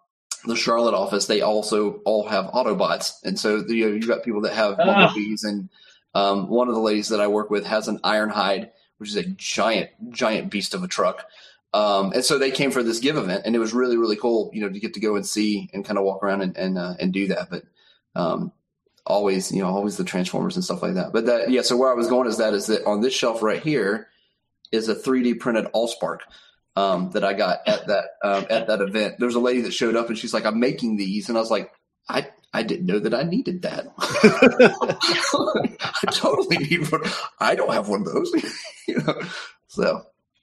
the 0.48 0.56
Charlotte 0.56 0.94
office, 0.94 1.26
they 1.26 1.42
also 1.42 2.02
all 2.06 2.28
have 2.28 2.46
Autobots, 2.46 3.14
and 3.24 3.40
so 3.40 3.58
you 3.68 3.86
know 3.86 3.94
you've 3.96 4.08
got 4.08 4.24
people 4.24 4.42
that 4.42 4.54
have 4.54 4.78
Ah. 4.80 4.86
bumblebees, 4.86 5.44
and 5.44 5.70
um, 6.16 6.48
one 6.50 6.68
of 6.68 6.74
the 6.76 6.82
ladies 6.82 7.10
that 7.10 7.22
I 7.22 7.28
work 7.28 7.50
with 7.50 7.66
has 7.66 7.88
an 7.88 8.00
Ironhide, 8.00 8.72
which 8.98 9.10
is 9.10 9.16
a 9.16 9.24
giant, 9.24 9.90
giant 10.12 10.50
beast 10.50 10.74
of 10.74 10.84
a 10.84 10.88
truck. 10.88 11.26
Um, 11.74 12.12
and 12.14 12.24
so 12.26 12.40
they 12.40 12.50
came 12.50 12.72
for 12.72 12.82
this 12.82 13.00
give 13.00 13.18
event, 13.18 13.44
and 13.46 13.56
it 13.56 13.60
was 13.60 13.74
really, 13.74 13.98
really 13.98 14.16
cool, 14.16 14.50
you 14.54 14.62
know, 14.62 14.70
to 14.70 14.80
get 14.80 14.94
to 14.96 15.00
go 15.00 15.16
and 15.16 15.26
see 15.26 15.70
and 15.74 15.86
kind 15.86 15.98
of 16.00 16.06
walk 16.06 16.24
around 16.24 16.42
and 16.42 16.58
and, 16.58 16.78
uh, 16.78 16.96
and 17.00 17.14
do 17.14 17.28
that. 17.28 17.50
But 17.50 17.64
um, 18.16 18.52
always, 19.06 19.52
you 19.52 19.62
know, 19.62 19.68
always 19.70 19.98
the 19.98 20.04
Transformers 20.04 20.56
and 20.56 20.66
stuff 20.66 20.82
like 20.82 20.96
that. 20.96 21.14
But 21.14 21.26
that, 21.28 21.52
yeah. 21.52 21.62
So 21.62 21.78
where 21.78 21.92
I 21.92 21.96
was 21.96 22.08
going 22.08 22.28
is 22.28 22.38
that 22.38 22.54
is 22.54 22.68
that 22.68 22.86
on 22.86 23.02
this 23.02 23.14
shelf 23.14 23.44
right 23.44 23.62
here 23.62 24.08
is 24.72 24.90
a 24.90 24.96
3D 24.96 25.40
printed 25.40 25.66
Allspark 25.74 26.20
um, 26.78 27.10
that 27.12 27.24
I 27.24 27.34
got 27.34 27.60
at 27.68 27.88
that 27.88 28.06
um, 28.24 28.46
at 28.50 28.68
that 28.68 28.82
event. 28.82 29.16
There 29.20 29.26
was 29.26 29.36
a 29.36 29.40
lady 29.40 29.62
that 29.62 29.74
showed 29.74 29.96
up 29.96 30.10
and 30.10 30.18
she's 30.18 30.34
like, 30.34 30.46
"I'm 30.46 30.60
making 30.60 30.98
these," 30.98 31.28
and 31.30 31.38
I 31.38 31.42
was 31.42 31.52
like, 31.52 31.72
"I 32.10 32.28
I 32.54 32.64
didn't 32.64 32.86
know 32.86 33.00
that 33.00 33.14
I 33.14 33.24
needed 33.24 33.62
that. 33.64 33.88
I 34.98 36.12
totally 36.12 36.58
need 36.58 36.90
one. 36.92 37.02
I 37.40 37.56
don't 37.56 37.74
have 37.74 37.90
one 37.90 38.02
of 38.02 38.08
those." 38.14 38.32
you 38.88 39.00
know. 39.00 39.22
So 39.68 40.02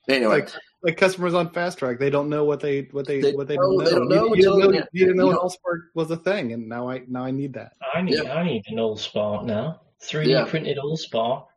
anyway, 0.09 0.41
Like 0.41 0.49
like 0.83 0.97
customers 0.97 1.33
on 1.33 1.49
Fast 1.51 1.79
Track, 1.79 1.99
they 1.99 2.09
don't 2.09 2.29
know 2.29 2.43
what 2.43 2.59
they 2.59 2.81
what 2.91 3.07
they, 3.07 3.21
They 3.21 3.33
what 3.33 3.47
they 3.47 3.55
don't- 3.55 3.77
don't 3.77 3.77
know. 3.77 3.85
they 3.85 3.91
don't 3.91 4.09
know 4.09 4.25
You, 4.25 4.35
you 4.35 4.41
didn't 4.41 4.59
know, 4.59 4.83
you 4.91 5.05
didn't 5.05 5.17
know 5.17 5.25
you 5.25 5.31
an 5.31 5.37
Allspark 5.37 5.79
was 5.95 6.11
a 6.11 6.17
thing, 6.17 6.53
and 6.53 6.67
now 6.69 6.89
I 6.89 7.03
now 7.07 7.23
I 7.23 7.31
need 7.31 7.53
that. 7.53 7.73
I 7.93 8.01
need 8.01 8.15
Yeah. 8.23 8.33
I 8.33 8.43
need 8.43 8.63
an 8.67 8.77
Allspark 8.77 9.45
now. 9.45 9.81
3D 10.03 10.27
Yeah. 10.27 10.45
printed 10.45 10.77
all 10.77 10.95
spark. 10.97 11.47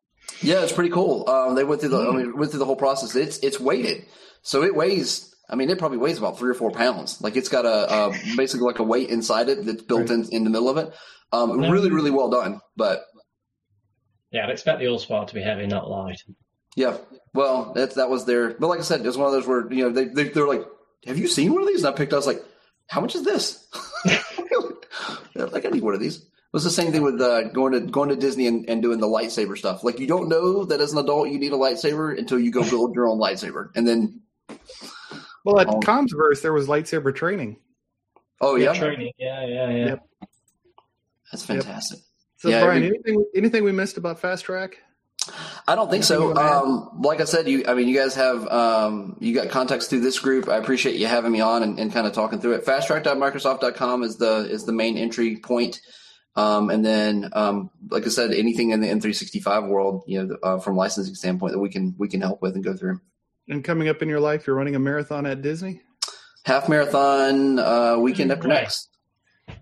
yeah, 0.41 0.63
it's 0.63 0.73
pretty 0.73 0.91
cool. 0.91 1.29
Um, 1.29 1.55
they 1.55 1.65
went 1.65 1.81
through 1.81 1.91
the 1.91 1.99
I 1.99 2.05
Mm. 2.07 2.17
mean, 2.17 2.37
went 2.39 2.51
through 2.51 2.61
the 2.61 2.65
whole 2.65 2.77
process. 2.77 3.15
It's 3.15 3.39
it's 3.41 3.61
weighted, 3.61 4.07
so 4.49 4.63
it 4.63 4.75
weighs. 4.75 5.35
I 5.51 5.57
mean, 5.57 5.69
it 5.69 5.79
probably 5.79 5.99
weighs 5.99 6.17
about 6.17 6.39
three 6.39 6.51
or 6.51 6.55
four 6.55 6.71
pounds. 6.71 7.21
Like 7.21 7.37
it's 7.37 7.51
got 7.51 7.67
a, 7.67 7.95
a 7.95 8.11
basically 8.35 8.67
like 8.67 8.79
a 8.79 8.83
weight 8.83 9.11
inside 9.11 9.51
it 9.51 9.65
that's 9.67 9.83
built 9.83 10.09
in 10.11 10.25
in 10.31 10.45
the 10.45 10.51
middle 10.51 10.71
of 10.71 10.79
it. 10.79 10.95
Um, 11.33 11.61
No. 11.61 11.71
really, 11.71 11.91
really 11.91 12.11
well 12.11 12.31
done. 12.31 12.61
But 12.75 13.05
Yeah, 14.31 14.45
I'd 14.45 14.51
expect 14.51 14.79
the 14.81 14.87
Allspark 14.87 15.29
to 15.29 15.35
be 15.35 15.43
heavy, 15.43 15.67
not 15.67 15.91
light. 15.91 16.23
Yeah, 16.77 16.97
well, 17.35 17.73
that 17.75 17.97
that 17.97 18.09
was 18.09 18.25
their. 18.25 18.55
But 18.55 18.69
like 18.69 18.79
I 18.79 18.83
said, 18.83 19.01
it 19.01 19.07
was 19.07 19.19
one 19.19 19.27
of 19.27 19.33
those 19.33 19.47
where 19.47 19.71
you 19.71 19.85
know 19.85 19.91
they 19.91 20.07
they 20.07 20.31
they're 20.31 20.49
like, 20.49 20.65
"Have 21.07 21.19
you 21.19 21.29
seen 21.29 21.53
one 21.53 21.63
of 21.63 21.69
these?" 21.69 21.85
And 21.85 21.93
I 21.93 21.97
picked. 21.97 22.13
I 22.15 22.17
was 22.17 22.27
like, 22.27 22.43
"How 22.87 23.01
much 23.03 23.15
is 23.15 23.25
this?" 23.25 23.69
Like, 25.35 25.65
I 25.67 25.69
need 25.69 25.85
one 25.85 25.95
of 25.95 26.01
these. 26.01 26.17
It 26.19 26.53
was 26.53 26.65
the 26.65 26.71
same 26.71 26.91
thing 26.91 27.03
with 27.03 27.21
uh, 27.21 27.45
going 27.51 27.73
to 27.73 27.81
going 27.81 28.09
to 28.09 28.17
Disney 28.17 28.47
and, 28.49 28.69
and 28.69 28.83
doing 28.83 28.99
the 28.99 29.07
lightsaber 29.07 29.57
stuff. 29.57 29.85
Like 29.85 30.01
you 30.01 30.07
don't 30.07 30.29
know 30.29 30.65
that 30.65 30.81
as 30.81 30.93
an 30.93 30.99
adult 30.99 31.29
you 31.29 31.39
need 31.39 31.53
a 31.53 31.57
lightsaber 31.57 32.17
until 32.19 32.41
you 32.41 32.51
go 32.51 32.69
build 32.69 32.95
your 32.95 33.07
own 33.07 33.19
lightsaber, 33.21 33.69
and 33.77 33.87
then 33.87 34.23
Well, 35.49 35.61
at 35.61 35.69
Oh. 35.69 35.81
Commsverse, 35.81 36.43
there 36.43 36.53
was 36.53 36.67
lightsaber 36.69 37.15
training. 37.15 37.57
oh 38.43 38.57
yeah, 38.57 38.75
Training. 38.75 39.13
Yeah, 39.19 39.47
yeah, 39.47 39.71
yeah. 39.71 39.87
Yep. 39.87 40.09
that's 41.33 41.45
fantastic. 41.45 42.01
So, 42.37 42.51
Yeah, 42.51 42.65
Brian, 42.65 42.85
every- 42.85 42.97
anything 43.07 43.25
anything 43.35 43.65
we 43.65 43.73
missed 43.73 43.97
about 43.97 44.21
Fast 44.21 44.45
Track? 44.45 44.79
I 45.67 45.75
don't 45.75 45.91
think 45.91 46.05
so. 46.05 46.31
Anything 46.31 46.45
you? 46.45 46.51
Um, 46.53 47.01
like 47.03 47.21
I 47.21 47.25
said, 47.25 47.49
you, 47.49 47.65
I 47.67 47.75
mean, 47.75 47.89
you 47.89 47.97
guys 47.99 48.15
have, 48.15 48.47
um, 48.49 49.17
you 49.21 49.35
got 49.35 49.49
contacts 49.51 49.87
through 49.89 50.01
this 50.01 50.19
group. 50.19 50.49
I 50.49 50.57
appreciate 50.57 50.97
you 50.97 51.07
having 51.07 51.33
me 51.33 51.41
on 51.41 51.63
and, 51.63 51.79
and 51.79 51.93
kind 51.93 52.07
of 52.07 52.13
talking 52.15 52.41
through 52.41 52.53
it. 52.53 52.65
Fasttrack.microsoft.com 52.65 54.03
is 54.05 54.17
the, 54.17 54.49
is 54.51 54.65
the 54.65 54.73
main 54.73 54.97
entry 54.97 55.37
point. 55.37 55.81
Um, 56.37 56.71
and 56.71 56.85
then, 56.87 57.29
um, 57.33 57.71
like 57.91 58.07
I 58.07 58.11
said, 58.11 58.33
anything 58.33 58.71
in 58.71 58.81
the 58.81 58.87
M365 58.87 59.69
world, 59.69 60.05
you 60.07 60.23
know, 60.25 60.37
uh, 60.43 60.59
from 60.61 60.77
licensing 60.77 61.15
standpoint 61.17 61.53
that 61.53 61.59
we 61.59 61.69
can, 61.69 61.95
we 61.99 62.09
can 62.09 62.21
help 62.23 62.41
with 62.41 62.55
and 62.55 62.63
go 62.65 62.75
through. 62.75 63.01
And 63.49 63.65
coming 63.65 63.89
up 63.89 64.03
in 64.03 64.09
your 64.09 64.21
life, 64.21 64.47
you're 64.47 64.57
running 64.57 64.75
a 64.77 64.79
marathon 64.79 65.27
at 65.27 65.43
Disney. 65.43 65.81
Half 66.45 66.69
marathon, 66.69 67.59
uh, 67.59 67.97
weekend 67.99 68.31
after 68.33 68.49
Right. 68.49 68.63
next. 68.63 68.91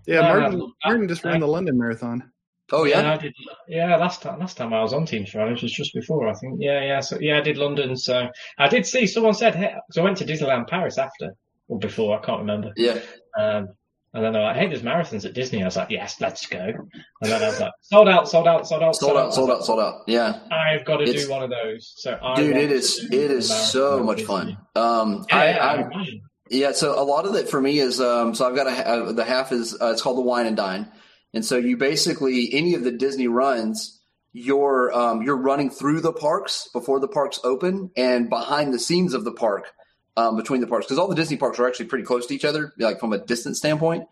Yeah, 0.05 0.21
Martin. 0.21 0.59
no, 0.59 0.71
Martin 0.85 1.07
just 1.07 1.23
ran 1.23 1.39
the 1.39 1.47
London 1.47 1.77
Marathon. 1.77 2.31
Oh 2.73 2.83
yeah. 2.83 3.13
I 3.13 3.17
did. 3.17 3.33
Yeah, 3.69 3.95
last 3.95 4.21
time 4.21 4.39
last 4.39 4.57
time 4.57 4.73
I 4.73 4.81
was 4.81 4.91
on 4.91 5.05
Team 5.05 5.25
Friday, 5.25 5.51
which 5.53 5.61
was 5.63 5.71
just 5.71 5.93
before, 5.93 6.27
I 6.27 6.33
think. 6.33 6.57
Yeah, 6.59 6.81
yeah. 6.83 6.99
So 6.99 7.17
yeah, 7.21 7.37
I 7.37 7.41
did 7.41 7.57
London. 7.57 7.95
So 7.95 8.27
I 8.57 8.67
did 8.67 8.85
see 8.85 9.07
someone 9.07 9.33
said. 9.33 9.55
Hey, 9.55 9.73
so 9.91 10.01
I 10.01 10.03
went 10.03 10.17
to 10.17 10.25
Disneyland 10.25 10.67
Paris 10.67 10.97
after 10.97 11.33
or 11.69 11.79
before. 11.79 12.19
I 12.19 12.25
can't 12.25 12.39
remember. 12.39 12.73
Yeah. 12.75 12.99
Um, 13.39 13.69
and 14.17 14.25
then 14.25 14.33
they're 14.33 14.41
like, 14.41 14.55
"Hey, 14.55 14.67
there's 14.67 14.81
marathons 14.81 15.25
at 15.25 15.33
Disney." 15.33 15.61
I 15.61 15.65
was 15.65 15.77
like, 15.77 15.91
"Yes, 15.91 16.19
let's 16.19 16.45
go." 16.47 16.59
And 16.59 17.31
then 17.31 17.43
I 17.43 17.47
was 17.47 17.59
like, 17.59 17.71
"Sold 17.81 18.09
out, 18.09 18.27
sold 18.27 18.47
out, 18.47 18.67
sold 18.67 18.81
out, 18.81 18.95
Sold 18.95 19.15
out, 19.15 19.33
sold 19.33 19.51
out, 19.51 19.63
sold 19.63 19.79
out. 19.79 20.01
Yeah. 20.07 20.39
I've 20.51 20.83
got 20.85 20.97
to 20.97 21.03
It's- 21.03 21.25
do 21.25 21.31
one 21.31 21.43
of 21.43 21.51
those. 21.51 21.93
So 21.97 22.17
I 22.21 22.35
Dude, 22.35 22.57
it 22.57 22.71
is, 22.71 23.07
it 23.11 23.31
is 23.31 23.47
so 23.47 24.01
much 24.03 24.23
fun. 24.23 24.57
Um, 24.75 25.25
Yeah, 25.29 25.37
I, 25.37 25.45
yeah, 25.45 25.65
I 25.67 25.99
I. 25.99 26.07
Yeah, 26.49 26.71
so 26.71 26.99
a 26.99 27.03
lot 27.03 27.25
of 27.27 27.35
it 27.35 27.47
for 27.47 27.61
me 27.61 27.77
is 27.79 28.01
um, 28.01 28.33
so 28.33 28.47
I've 28.47 28.55
got 28.55 28.67
a 28.67 28.89
uh, 28.89 29.11
the 29.11 29.23
half 29.23 29.51
is 29.51 29.75
uh, 29.79 29.91
it's 29.91 30.01
called 30.01 30.17
the 30.17 30.21
wine 30.21 30.47
and 30.47 30.57
dine, 30.57 30.91
and 31.33 31.45
so 31.45 31.57
you 31.57 31.77
basically 31.77 32.49
any 32.53 32.73
of 32.73 32.83
the 32.83 32.91
Disney 32.91 33.27
runs, 33.27 33.99
you're 34.33 34.91
um, 34.93 35.21
you're 35.23 35.37
running 35.37 35.69
through 35.69 36.01
the 36.01 36.13
parks 36.13 36.69
before 36.73 36.99
the 36.99 37.07
parks 37.07 37.39
open 37.43 37.91
and 37.97 38.29
behind 38.29 38.73
the 38.73 38.79
scenes 38.79 39.13
of 39.13 39.25
the 39.25 39.31
park 39.33 39.65
um, 40.17 40.35
between 40.35 40.59
the 40.59 40.67
parks 40.67 40.85
because 40.85 40.99
all 40.99 41.07
the 41.07 41.15
Disney 41.15 41.37
parks 41.37 41.59
are 41.59 41.67
actually 41.67 41.85
pretty 41.85 42.03
close 42.03 42.25
to 42.25 42.35
each 42.35 42.43
other, 42.43 42.73
like 42.77 42.99
from 42.99 43.13
a 43.13 43.17
distance 43.17 43.59
standpoint. 43.59 44.05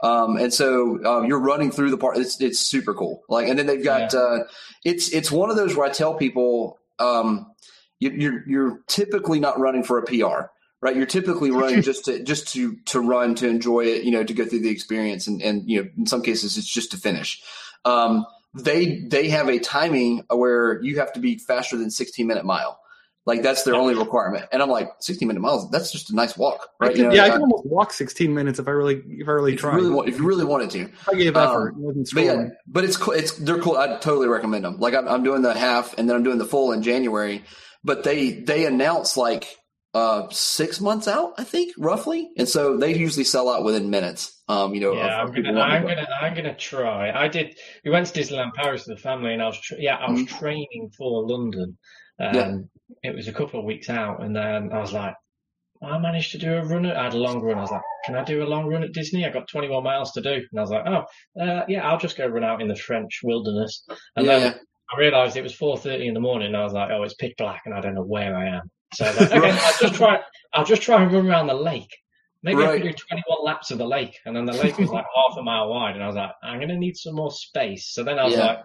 Um, 0.00 0.36
and 0.36 0.54
so 0.54 1.04
um, 1.04 1.26
you're 1.26 1.40
running 1.40 1.70
through 1.70 1.90
the 1.90 1.98
park. 1.98 2.16
It's 2.16 2.40
it's 2.40 2.58
super 2.58 2.94
cool. 2.94 3.22
Like, 3.28 3.48
and 3.48 3.58
then 3.58 3.66
they've 3.66 3.84
got 3.84 4.14
uh, 4.14 4.44
it's 4.84 5.10
it's 5.10 5.30
one 5.30 5.50
of 5.50 5.56
those 5.56 5.76
where 5.76 5.86
I 5.86 5.90
tell 5.90 6.14
people 6.14 6.78
um, 6.98 7.52
you, 7.98 8.10
you're 8.10 8.48
you're 8.48 8.80
typically 8.86 9.40
not 9.40 9.58
running 9.58 9.82
for 9.82 9.98
a 9.98 10.04
PR 10.04 10.46
right? 10.80 10.96
You're 10.96 11.06
typically 11.06 11.50
running 11.50 11.82
just 11.90 12.04
to 12.06 12.22
just 12.22 12.52
to 12.54 12.76
to 12.86 13.00
run 13.00 13.34
to 13.36 13.48
enjoy 13.48 13.80
it, 13.80 14.04
you 14.04 14.10
know, 14.10 14.24
to 14.24 14.34
go 14.34 14.44
through 14.44 14.60
the 14.60 14.70
experience, 14.70 15.26
and 15.26 15.42
and 15.42 15.68
you 15.68 15.82
know, 15.82 15.90
in 15.96 16.06
some 16.06 16.22
cases, 16.22 16.56
it's 16.56 16.66
just 16.68 16.92
to 16.92 16.96
finish. 16.96 17.42
Um, 17.84 18.26
they 18.54 19.00
they 19.00 19.28
have 19.28 19.48
a 19.48 19.58
timing 19.58 20.24
where 20.28 20.80
you 20.82 20.98
have 20.98 21.12
to 21.14 21.20
be 21.20 21.38
faster 21.38 21.76
than 21.76 21.90
16 21.90 22.26
minute 22.26 22.44
mile. 22.44 22.80
Like 23.28 23.42
that's 23.42 23.62
their 23.62 23.74
only 23.74 23.94
requirement, 23.94 24.46
and 24.52 24.62
I'm 24.62 24.70
like 24.70 24.88
16 25.00 25.28
minute 25.28 25.40
miles. 25.40 25.70
That's 25.70 25.92
just 25.92 26.10
a 26.10 26.14
nice 26.14 26.34
walk, 26.34 26.66
I 26.80 26.86
right? 26.86 26.90
could, 26.92 26.98
You 26.98 27.08
know, 27.08 27.14
yeah, 27.14 27.24
I 27.24 27.28
uh, 27.28 27.32
could 27.34 27.42
almost 27.42 27.66
walk 27.66 27.92
16 27.92 28.32
minutes 28.32 28.58
if 28.58 28.66
I 28.66 28.70
really 28.70 29.02
if 29.06 29.28
I 29.28 29.32
really 29.32 29.52
if 29.52 29.62
you 29.62 29.70
really 29.70 29.90
want, 29.90 30.08
if 30.08 30.16
you 30.16 30.26
really 30.26 30.46
wanted 30.46 30.70
to. 30.70 30.88
I 31.12 31.14
gave 31.14 31.36
um, 31.36 31.48
effort. 31.50 31.68
it 31.68 31.74
wasn't 31.76 32.08
But 32.14 32.24
yeah, 32.24 32.48
but 32.66 32.84
it's 32.84 32.96
cool. 32.96 33.12
It's 33.12 33.32
they're 33.32 33.58
cool. 33.60 33.76
I 33.76 33.98
totally 33.98 34.28
recommend 34.28 34.64
them. 34.64 34.78
Like 34.78 34.94
I'm, 34.94 35.06
I'm 35.06 35.22
doing 35.22 35.42
the 35.42 35.52
half, 35.52 35.94
and 35.98 36.08
then 36.08 36.16
I'm 36.16 36.22
doing 36.22 36.38
the 36.38 36.46
full 36.46 36.72
in 36.72 36.82
January. 36.82 37.44
But 37.84 38.02
they 38.02 38.30
they 38.30 38.64
announce 38.64 39.18
like 39.18 39.46
uh, 39.92 40.28
six 40.30 40.80
months 40.80 41.06
out, 41.06 41.34
I 41.36 41.44
think, 41.44 41.74
roughly. 41.76 42.30
And 42.38 42.48
so 42.48 42.78
they 42.78 42.94
usually 42.94 43.24
sell 43.24 43.50
out 43.50 43.62
within 43.62 43.90
minutes. 43.90 44.42
Um, 44.48 44.74
you 44.74 44.80
know, 44.80 44.94
yeah, 44.94 45.22
of, 45.22 45.28
I'm 45.28 45.42
gonna, 45.42 45.60
I'm 45.60 45.82
gonna, 45.82 46.08
I'm 46.20 46.34
gonna 46.34 46.56
try. 46.56 47.10
I 47.10 47.28
did. 47.28 47.56
We 47.84 47.90
went 47.90 48.06
to 48.06 48.18
Disneyland 48.18 48.54
Paris 48.54 48.86
with 48.86 48.96
the 48.96 49.02
family, 49.02 49.34
and 49.34 49.42
I 49.42 49.46
was, 49.46 49.60
tra- 49.60 49.76
yeah, 49.80 49.96
I 49.96 50.10
was 50.10 50.20
Mhm. 50.22 50.38
training 50.38 50.90
for 50.96 51.26
London. 51.26 51.76
Um, 52.18 52.34
Yeah. 52.34 52.56
It 53.02 53.14
was 53.14 53.28
a 53.28 53.32
couple 53.32 53.60
of 53.60 53.66
weeks 53.66 53.88
out, 53.88 54.22
and 54.22 54.34
then 54.34 54.72
I 54.72 54.78
was 54.78 54.92
like, 54.92 55.14
I 55.82 55.96
managed 55.98 56.32
to 56.32 56.38
do 56.38 56.54
a 56.56 56.64
run. 56.64 56.86
At, 56.86 56.96
I 56.96 57.04
had 57.04 57.14
a 57.14 57.18
long 57.18 57.40
run. 57.40 57.58
I 57.58 57.62
was 57.62 57.70
like, 57.70 57.82
can 58.04 58.16
I 58.16 58.24
do 58.24 58.42
a 58.42 58.46
long 58.48 58.66
run 58.66 58.82
at 58.82 58.92
Disney? 58.92 59.24
I 59.24 59.30
got 59.30 59.48
21 59.48 59.82
miles 59.84 60.12
to 60.12 60.20
do, 60.20 60.32
and 60.32 60.58
I 60.58 60.60
was 60.60 60.70
like, 60.70 60.84
oh, 60.86 61.40
uh, 61.40 61.64
yeah, 61.68 61.88
I'll 61.88 61.98
just 61.98 62.16
go 62.16 62.26
run 62.26 62.44
out 62.44 62.60
in 62.60 62.68
the 62.68 62.76
French 62.76 63.20
wilderness. 63.22 63.86
And 64.16 64.26
yeah, 64.26 64.38
then. 64.38 64.54
I 64.94 64.98
realised 64.98 65.36
it 65.36 65.42
was 65.42 65.54
4:30 65.56 66.06
in 66.08 66.14
the 66.14 66.20
morning. 66.20 66.48
And 66.48 66.56
I 66.56 66.64
was 66.64 66.72
like, 66.72 66.90
oh, 66.90 67.02
it's 67.02 67.14
pitch 67.14 67.34
black, 67.38 67.62
and 67.66 67.74
I 67.74 67.80
don't 67.80 67.94
know 67.94 68.02
where 68.02 68.36
I 68.36 68.46
am. 68.56 68.70
So 68.94 69.04
I 69.04 69.08
was 69.08 69.20
like, 69.20 69.32
okay, 69.32 69.50
I'll 69.50 69.78
just 69.80 69.94
try. 69.94 70.20
I'll 70.54 70.64
just 70.64 70.82
try 70.82 71.02
and 71.02 71.12
run 71.12 71.28
around 71.28 71.46
the 71.46 71.54
lake. 71.54 71.94
Maybe 72.42 72.62
I 72.62 72.78
could 72.78 72.82
do 72.82 72.92
21 72.92 73.44
laps 73.44 73.70
of 73.70 73.78
the 73.78 73.86
lake, 73.86 74.16
and 74.24 74.34
then 74.34 74.46
the 74.46 74.52
lake 74.52 74.78
was 74.78 74.90
like 74.90 75.04
half 75.28 75.36
a 75.38 75.42
mile 75.42 75.68
wide, 75.68 75.94
and 75.94 76.02
I 76.02 76.06
was 76.06 76.16
like, 76.16 76.30
I'm 76.42 76.58
gonna 76.60 76.76
need 76.76 76.96
some 76.96 77.14
more 77.14 77.30
space. 77.30 77.92
So 77.92 78.02
then 78.02 78.18
I 78.18 78.24
was 78.24 78.34
Yeah. 78.34 78.46
like, 78.46 78.58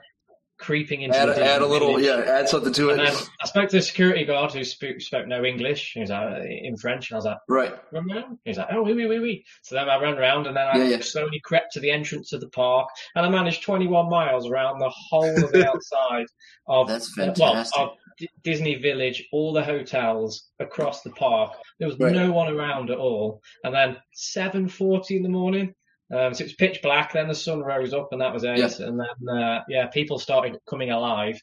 creeping 0.59 1.01
into 1.01 1.17
Add, 1.17 1.29
the 1.29 1.43
add 1.43 1.61
a 1.61 1.65
little, 1.65 1.99
yeah, 1.99 2.17
add 2.27 2.47
something 2.47 2.71
to 2.73 2.91
And 2.91 2.99
then 2.99 3.07
it. 3.13 3.29
I 3.41 3.47
spoke 3.47 3.69
to 3.69 3.75
the 3.77 3.81
security 3.81 4.23
guard 4.23 4.53
who 4.53 4.63
spoke, 4.63 5.01
spoke 5.01 5.27
no 5.27 5.43
English. 5.43 5.91
He 5.93 5.99
was 6.01 6.09
like, 6.09 6.43
in 6.45 6.77
French, 6.77 7.09
and 7.09 7.15
I 7.15 7.17
was 7.17 7.25
like, 7.25 7.37
Right. 7.49 7.73
run 7.91 8.09
around? 8.11 8.37
He 8.45 8.51
was 8.51 8.57
like, 8.57 8.67
oh, 8.71 8.83
wee, 8.83 8.93
wee, 8.93 9.07
wee, 9.07 9.19
wee. 9.19 9.45
So 9.63 9.75
then 9.75 9.89
I 9.89 9.99
ran 10.01 10.17
around, 10.17 10.47
and 10.47 10.55
then 10.55 10.67
I 10.67 10.77
Yeah, 10.77 10.83
yeah. 10.85 11.01
slowly 11.01 11.39
crept 11.43 11.73
to 11.73 11.79
the 11.79 11.91
entrance 11.91 12.31
of 12.33 12.41
the 12.41 12.49
park, 12.49 12.87
and 13.15 13.25
I 13.25 13.29
managed 13.29 13.63
21 13.63 14.09
miles 14.09 14.47
around 14.47 14.79
the 14.79 14.91
whole 15.09 15.43
of 15.43 15.51
the 15.51 15.67
outside 15.73 16.27
of 16.67 16.87
That's 16.87 17.09
uh, 17.17 17.25
fantastic. 17.25 17.77
Well, 17.77 17.91
of 17.91 17.97
D- 18.17 18.29
Disney 18.43 18.75
Village, 18.75 19.27
all 19.33 19.53
the 19.53 19.63
hotels 19.63 20.49
across 20.59 21.01
the 21.01 21.09
park. 21.11 21.53
There 21.79 21.87
was 21.87 21.97
Right. 21.99 22.13
no 22.13 22.31
one 22.31 22.47
around 22.53 22.91
at 22.91 22.97
all. 22.99 23.41
And 23.63 23.73
then 23.73 23.97
7:40 24.15 25.17
in 25.17 25.23
the 25.23 25.29
morning, 25.29 25.73
um, 26.13 26.33
so 26.33 26.41
it 26.41 26.45
was 26.45 26.53
pitch 26.53 26.79
black. 26.83 27.13
Then 27.13 27.27
the 27.27 27.35
sun 27.35 27.59
rose 27.61 27.93
up, 27.93 28.09
and 28.11 28.21
that 28.21 28.33
was 28.33 28.43
it. 28.43 28.57
Yeah. 28.57 28.69
And 28.87 28.99
then 28.99 29.37
uh, 29.37 29.61
yeah, 29.67 29.87
people 29.87 30.19
started 30.19 30.57
coming 30.69 30.91
alive. 30.91 31.39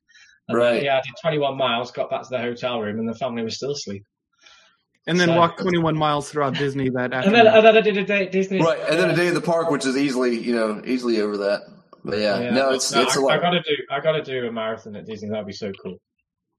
And 0.49 0.59
Right. 0.59 0.73
then, 0.75 0.85
yeah, 0.85 0.97
I 0.99 1.01
did 1.03 1.15
21 1.23 1.57
miles, 1.57 1.93
got 1.93 2.11
back 2.11 2.23
to 2.23 2.29
the 2.31 2.39
hotel 2.39 2.81
room, 2.81 2.99
and 2.99 3.09
the 3.09 3.15
family 3.15 3.43
was 3.45 3.57
still 3.57 3.71
asleep. 3.73 4.05
And 5.07 5.19
then 5.19 5.29
So- 5.29 5.37
walk 5.37 5.57
21 5.59 5.97
miles 5.97 6.29
throughout 6.31 6.55
Disney 6.55 6.89
that 6.91 7.05
And 7.05 7.15
afternoon. 7.15 7.45
then, 7.45 7.55
and 7.55 7.65
then 7.67 7.77
I 7.77 7.81
did 7.81 7.97
a 7.97 8.05
day 8.05 8.27
at 8.27 8.33
Disney. 8.33 8.61
Right. 8.61 8.79
And 8.89 8.99
then 8.99 9.11
a 9.11 9.17
day 9.17 9.29
at 9.29 9.35
the 9.35 9.41
park, 9.41 9.71
which 9.71 9.87
is 9.87 9.97
easily, 9.97 10.39
you 10.39 10.55
know, 10.55 10.83
easily 10.85 11.21
over 11.21 11.37
that. 11.39 11.63
But 12.05 12.19
yeah, 12.19 12.51
no, 12.51 12.71
it's 12.71 12.93
it's 12.95 13.17
a 13.17 13.21
I, 13.21 13.23
lot. 13.23 13.33
I 13.33 13.39
gotta 13.43 13.61
do. 13.63 13.75
I 13.91 14.01
gotta 14.01 14.23
do 14.23 14.47
a 14.47 14.53
marathon 14.53 14.97
at 14.97 15.05
Disney. 15.07 15.29
That'd 15.29 15.47
be 15.47 15.53
so 15.53 15.71
cool. 15.83 15.99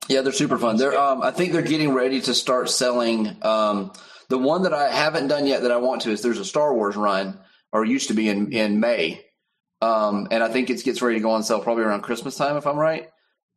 Yeah, 0.08 0.22
they're 0.22 0.34
super 0.34 0.58
fun. 0.60 0.78
They're 0.78 0.98
um, 0.98 1.22
I 1.24 1.32
think 1.32 1.52
they're 1.52 1.62
getting 1.64 1.94
ready 1.94 2.22
to 2.22 2.34
start 2.36 2.70
selling. 2.70 3.36
Um, 3.42 3.92
the 4.30 4.38
one 4.38 4.64
that 4.64 4.74
I 4.74 4.90
haven't 4.92 5.28
done 5.28 5.48
yet 5.48 5.64
that 5.64 5.72
I 5.72 5.78
want 5.78 6.04
to 6.04 6.12
is 6.12 6.22
there's 6.22 6.38
a 6.40 6.46
Star 6.46 6.74
Wars 6.76 6.96
run, 6.96 7.40
or 7.74 7.86
used 7.86 8.08
to 8.10 8.14
be 8.14 8.30
in 8.30 8.52
in 8.54 8.80
May, 8.80 9.26
um, 9.82 10.28
and 10.32 10.44
I 10.44 10.50
think 10.50 10.70
it 10.70 10.84
gets 10.84 11.02
ready 11.02 11.18
to 11.18 11.22
go 11.22 11.32
on 11.32 11.44
sale 11.44 11.60
probably 11.62 11.84
around 11.84 12.02
Christmas 12.02 12.36
time 12.36 12.58
if 12.58 12.68
I'm 12.68 12.78
right. 12.78 13.04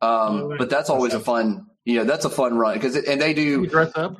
Um, 0.01 0.09
Oh, 0.11 0.47
right. 0.49 0.59
but 0.59 0.69
that's 0.69 0.89
always 0.89 1.13
a 1.13 1.19
fun, 1.19 1.67
you 1.85 1.95
know, 1.97 2.03
that's 2.03 2.25
a 2.25 2.29
fun 2.29 2.57
run 2.57 2.75
because 2.75 2.95
and 2.95 3.21
they 3.21 3.33
do 3.33 3.41
you 3.41 3.67
dress 3.67 3.91
up. 3.95 4.17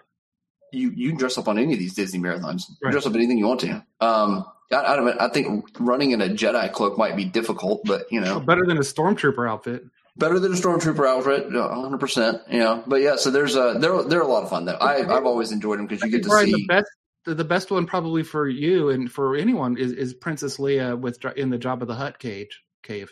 you 0.71 0.89
you 0.95 1.09
can 1.09 1.17
dress 1.17 1.37
up 1.37 1.47
on 1.47 1.57
any 1.57 1.73
of 1.73 1.79
these 1.79 1.93
Disney 1.93 2.19
marathons. 2.19 2.67
You 2.69 2.75
can 2.75 2.85
Right. 2.85 2.91
dress 2.91 3.05
up 3.05 3.13
anything 3.15 3.37
you 3.37 3.47
want 3.47 3.59
to. 3.61 3.85
Um, 4.01 4.45
I, 4.71 4.93
I 4.93 4.95
don't. 4.95 5.21
I 5.21 5.29
think 5.29 5.65
running 5.79 6.11
in 6.11 6.21
a 6.21 6.27
Jedi 6.29 6.71
cloak 6.71 6.97
might 6.97 7.15
be 7.15 7.25
difficult, 7.25 7.81
but 7.85 8.11
you 8.11 8.19
know, 8.21 8.39
better 8.39 8.65
than 8.65 8.77
a 8.77 8.81
stormtrooper 8.81 9.47
outfit. 9.49 9.83
better 10.17 10.39
than 10.39 10.53
a 10.53 10.55
stormtrooper 10.55 11.07
outfit, 11.07 11.51
one 11.53 11.81
hundred 11.81 11.99
percent. 11.99 12.41
You 12.49 12.59
know, 12.59 12.83
but 12.87 13.01
yeah, 13.01 13.15
so 13.17 13.29
there's 13.29 13.55
a 13.55 13.75
they're 13.79 14.01
they're 14.03 14.21
a 14.21 14.27
lot 14.27 14.43
of 14.43 14.49
fun 14.49 14.65
though. 14.65 14.73
I 14.73 14.97
I've 15.15 15.25
always 15.25 15.51
enjoyed 15.51 15.77
them 15.77 15.85
because 15.87 16.03
you 16.03 16.09
get 16.09 16.23
to 16.23 16.29
see. 16.39 16.51
the 16.53 16.65
best 16.67 16.89
the, 17.25 17.35
the 17.35 17.43
best 17.43 17.71
one 17.71 17.85
probably 17.85 18.23
for 18.23 18.47
you 18.47 18.89
and 18.89 19.11
for 19.11 19.35
anyone 19.35 19.77
is, 19.77 19.91
is 19.91 20.13
Princess 20.13 20.57
Leia 20.57 20.97
with 20.99 21.23
in 21.35 21.49
the 21.49 21.57
Jabba 21.57 21.87
the 21.87 21.95
Hutt 21.95 22.19
cage 22.19 22.61
cave. 22.83 23.11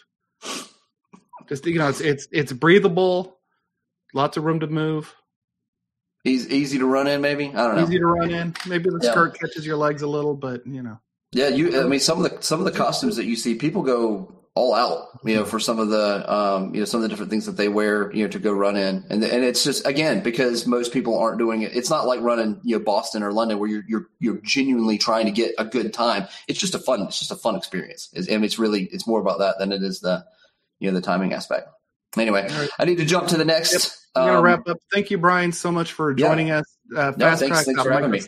Just 1.50 1.66
you 1.66 1.78
know, 1.80 1.90
it's 1.90 2.00
it's 2.02 2.28
it's 2.32 2.54
breathable, 2.54 3.38
lots 4.14 4.38
of 4.38 4.44
room 4.46 4.62
to 4.62 4.68
move, 4.68 5.14
Easy, 6.26 6.56
easy 6.56 6.78
to 6.78 6.86
run 6.86 7.08
in, 7.08 7.20
maybe. 7.20 7.50
I 7.50 7.68
don't 7.68 7.76
know. 7.76 7.84
easy 7.84 8.00
to 8.00 8.06
run 8.06 8.32
in. 8.32 8.56
Maybe 8.66 8.90
the 8.90 9.00
Yeah. 9.04 9.12
skirt 9.12 9.38
catches 9.38 9.66
your 9.66 9.76
legs 9.76 10.04
a 10.04 10.08
little, 10.08 10.36
but 10.36 10.66
you 10.66 10.82
know. 10.82 11.00
Yeah, 11.34 11.50
you. 11.50 11.82
I 11.82 11.84
mean, 11.84 12.00
some 12.00 12.24
of 12.24 12.32
the 12.32 12.42
some 12.42 12.60
of 12.60 12.66
the 12.66 12.72
costumes 12.72 13.18
that 13.18 13.26
you 13.26 13.36
see, 13.36 13.56
people 13.56 13.82
go 13.82 14.43
all 14.56 14.74
out. 14.76 15.08
You 15.26 15.36
know, 15.36 15.46
for 15.46 15.60
some 15.60 15.80
of 15.80 15.90
the 15.90 16.32
um, 16.34 16.74
you 16.76 16.82
know 16.82 16.86
some 16.86 17.00
of 17.00 17.04
the 17.04 17.10
different 17.10 17.30
things 17.32 17.46
that 17.46 17.54
they 17.54 17.70
wear. 17.70 18.12
You 18.14 18.24
know, 18.26 18.30
to 18.32 18.40
go 18.40 18.52
run 18.52 18.76
in, 18.76 19.06
and 19.10 19.24
and 19.24 19.44
it's 19.44 19.64
just 19.64 19.88
again 19.88 20.22
because 20.22 20.68
most 20.68 20.92
people 20.94 21.18
aren't 21.18 21.38
doing 21.40 21.62
it. 21.62 21.76
It's 21.76 21.90
not 21.90 22.06
like 22.08 22.20
running 22.22 22.60
you 22.64 22.78
know 22.78 22.84
Boston 22.84 23.24
or 23.24 23.32
London 23.32 23.58
where 23.60 23.70
you're 23.70 23.84
you're 23.88 24.08
you're 24.20 24.40
genuinely 24.44 24.98
trying 24.98 25.26
to 25.26 25.32
get 25.32 25.56
a 25.58 25.66
good 25.66 25.94
time. 25.94 26.28
It's 26.48 26.60
just 26.60 26.76
a 26.76 26.80
fun. 26.80 27.02
It's 27.04 27.20
just 27.20 27.32
a 27.32 27.36
fun 27.36 27.56
experience, 27.56 28.10
It's- 28.14 28.28
and 28.28 28.44
it's 28.44 28.60
really 28.60 28.84
it's 28.92 29.08
more 29.08 29.20
about 29.22 29.40
that 29.40 29.60
than 29.60 29.72
it 29.72 29.82
is 29.82 30.02
the 30.02 30.26
you 30.80 30.92
know 30.92 30.96
the 30.96 31.06
timing 31.06 31.34
aspect. 31.34 31.70
Anyway, 32.18 32.48
right. 32.48 32.70
I 32.78 32.86
need 32.86 32.98
to 32.98 33.06
jump 33.06 33.30
to 33.30 33.38
the 33.38 33.46
next. 33.46 34.08
We're 34.16 34.22
gonna 34.26 34.38
um, 34.38 34.44
wrap 34.44 34.68
up. 34.68 34.78
Thank 34.94 35.10
you, 35.10 35.18
Brian, 35.18 35.52
so 35.52 35.72
much 35.72 35.94
for 35.94 36.12
Yeah. 36.12 36.28
joining 36.28 36.52
us. 36.52 36.66
Uh, 36.96 37.14
No, 37.18 37.36
thanks- 37.36 37.64
thanks 37.66 37.82
for 37.82 37.92
having 37.92 38.12
me. 38.12 38.22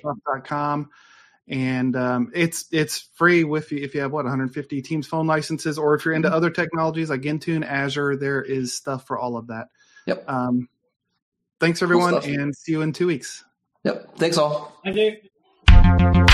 fasttrack.microsoft.com. 1.49 1.53
And 1.57 1.95
um, 1.95 2.31
it's 2.33 2.65
it's 2.71 3.09
free 3.15 3.43
with 3.43 3.71
you 3.71 3.83
if 3.83 3.93
you 3.95 4.01
have 4.01 4.11
what 4.11 4.25
150 4.25 4.81
Teams 4.81 5.07
phone 5.07 5.27
licenses, 5.27 5.77
or 5.77 5.95
if 5.95 6.05
you're 6.05 6.13
into 6.13 6.27
Mm-hmm. 6.27 6.35
other 6.37 6.49
technologies 6.49 7.09
like 7.09 7.21
Intune, 7.21 7.65
Azure, 7.65 8.15
there 8.15 8.41
is 8.41 8.75
stuff 8.75 9.05
for 9.07 9.17
all 9.17 9.37
of 9.37 9.47
that. 9.47 9.67
Yep. 10.07 10.23
Um, 10.29 10.69
thanks 11.59 11.81
everyone, 11.81 12.13
stuff. 12.21 12.25
and 12.27 12.55
see 12.55 12.71
you 12.73 12.81
in 12.81 12.93
two 12.93 13.07
weeks. 13.07 13.43
Yep. 13.83 14.17
Thanks 14.17 14.37
all. 14.37 14.79
I 14.85 14.91
do. 14.91 16.24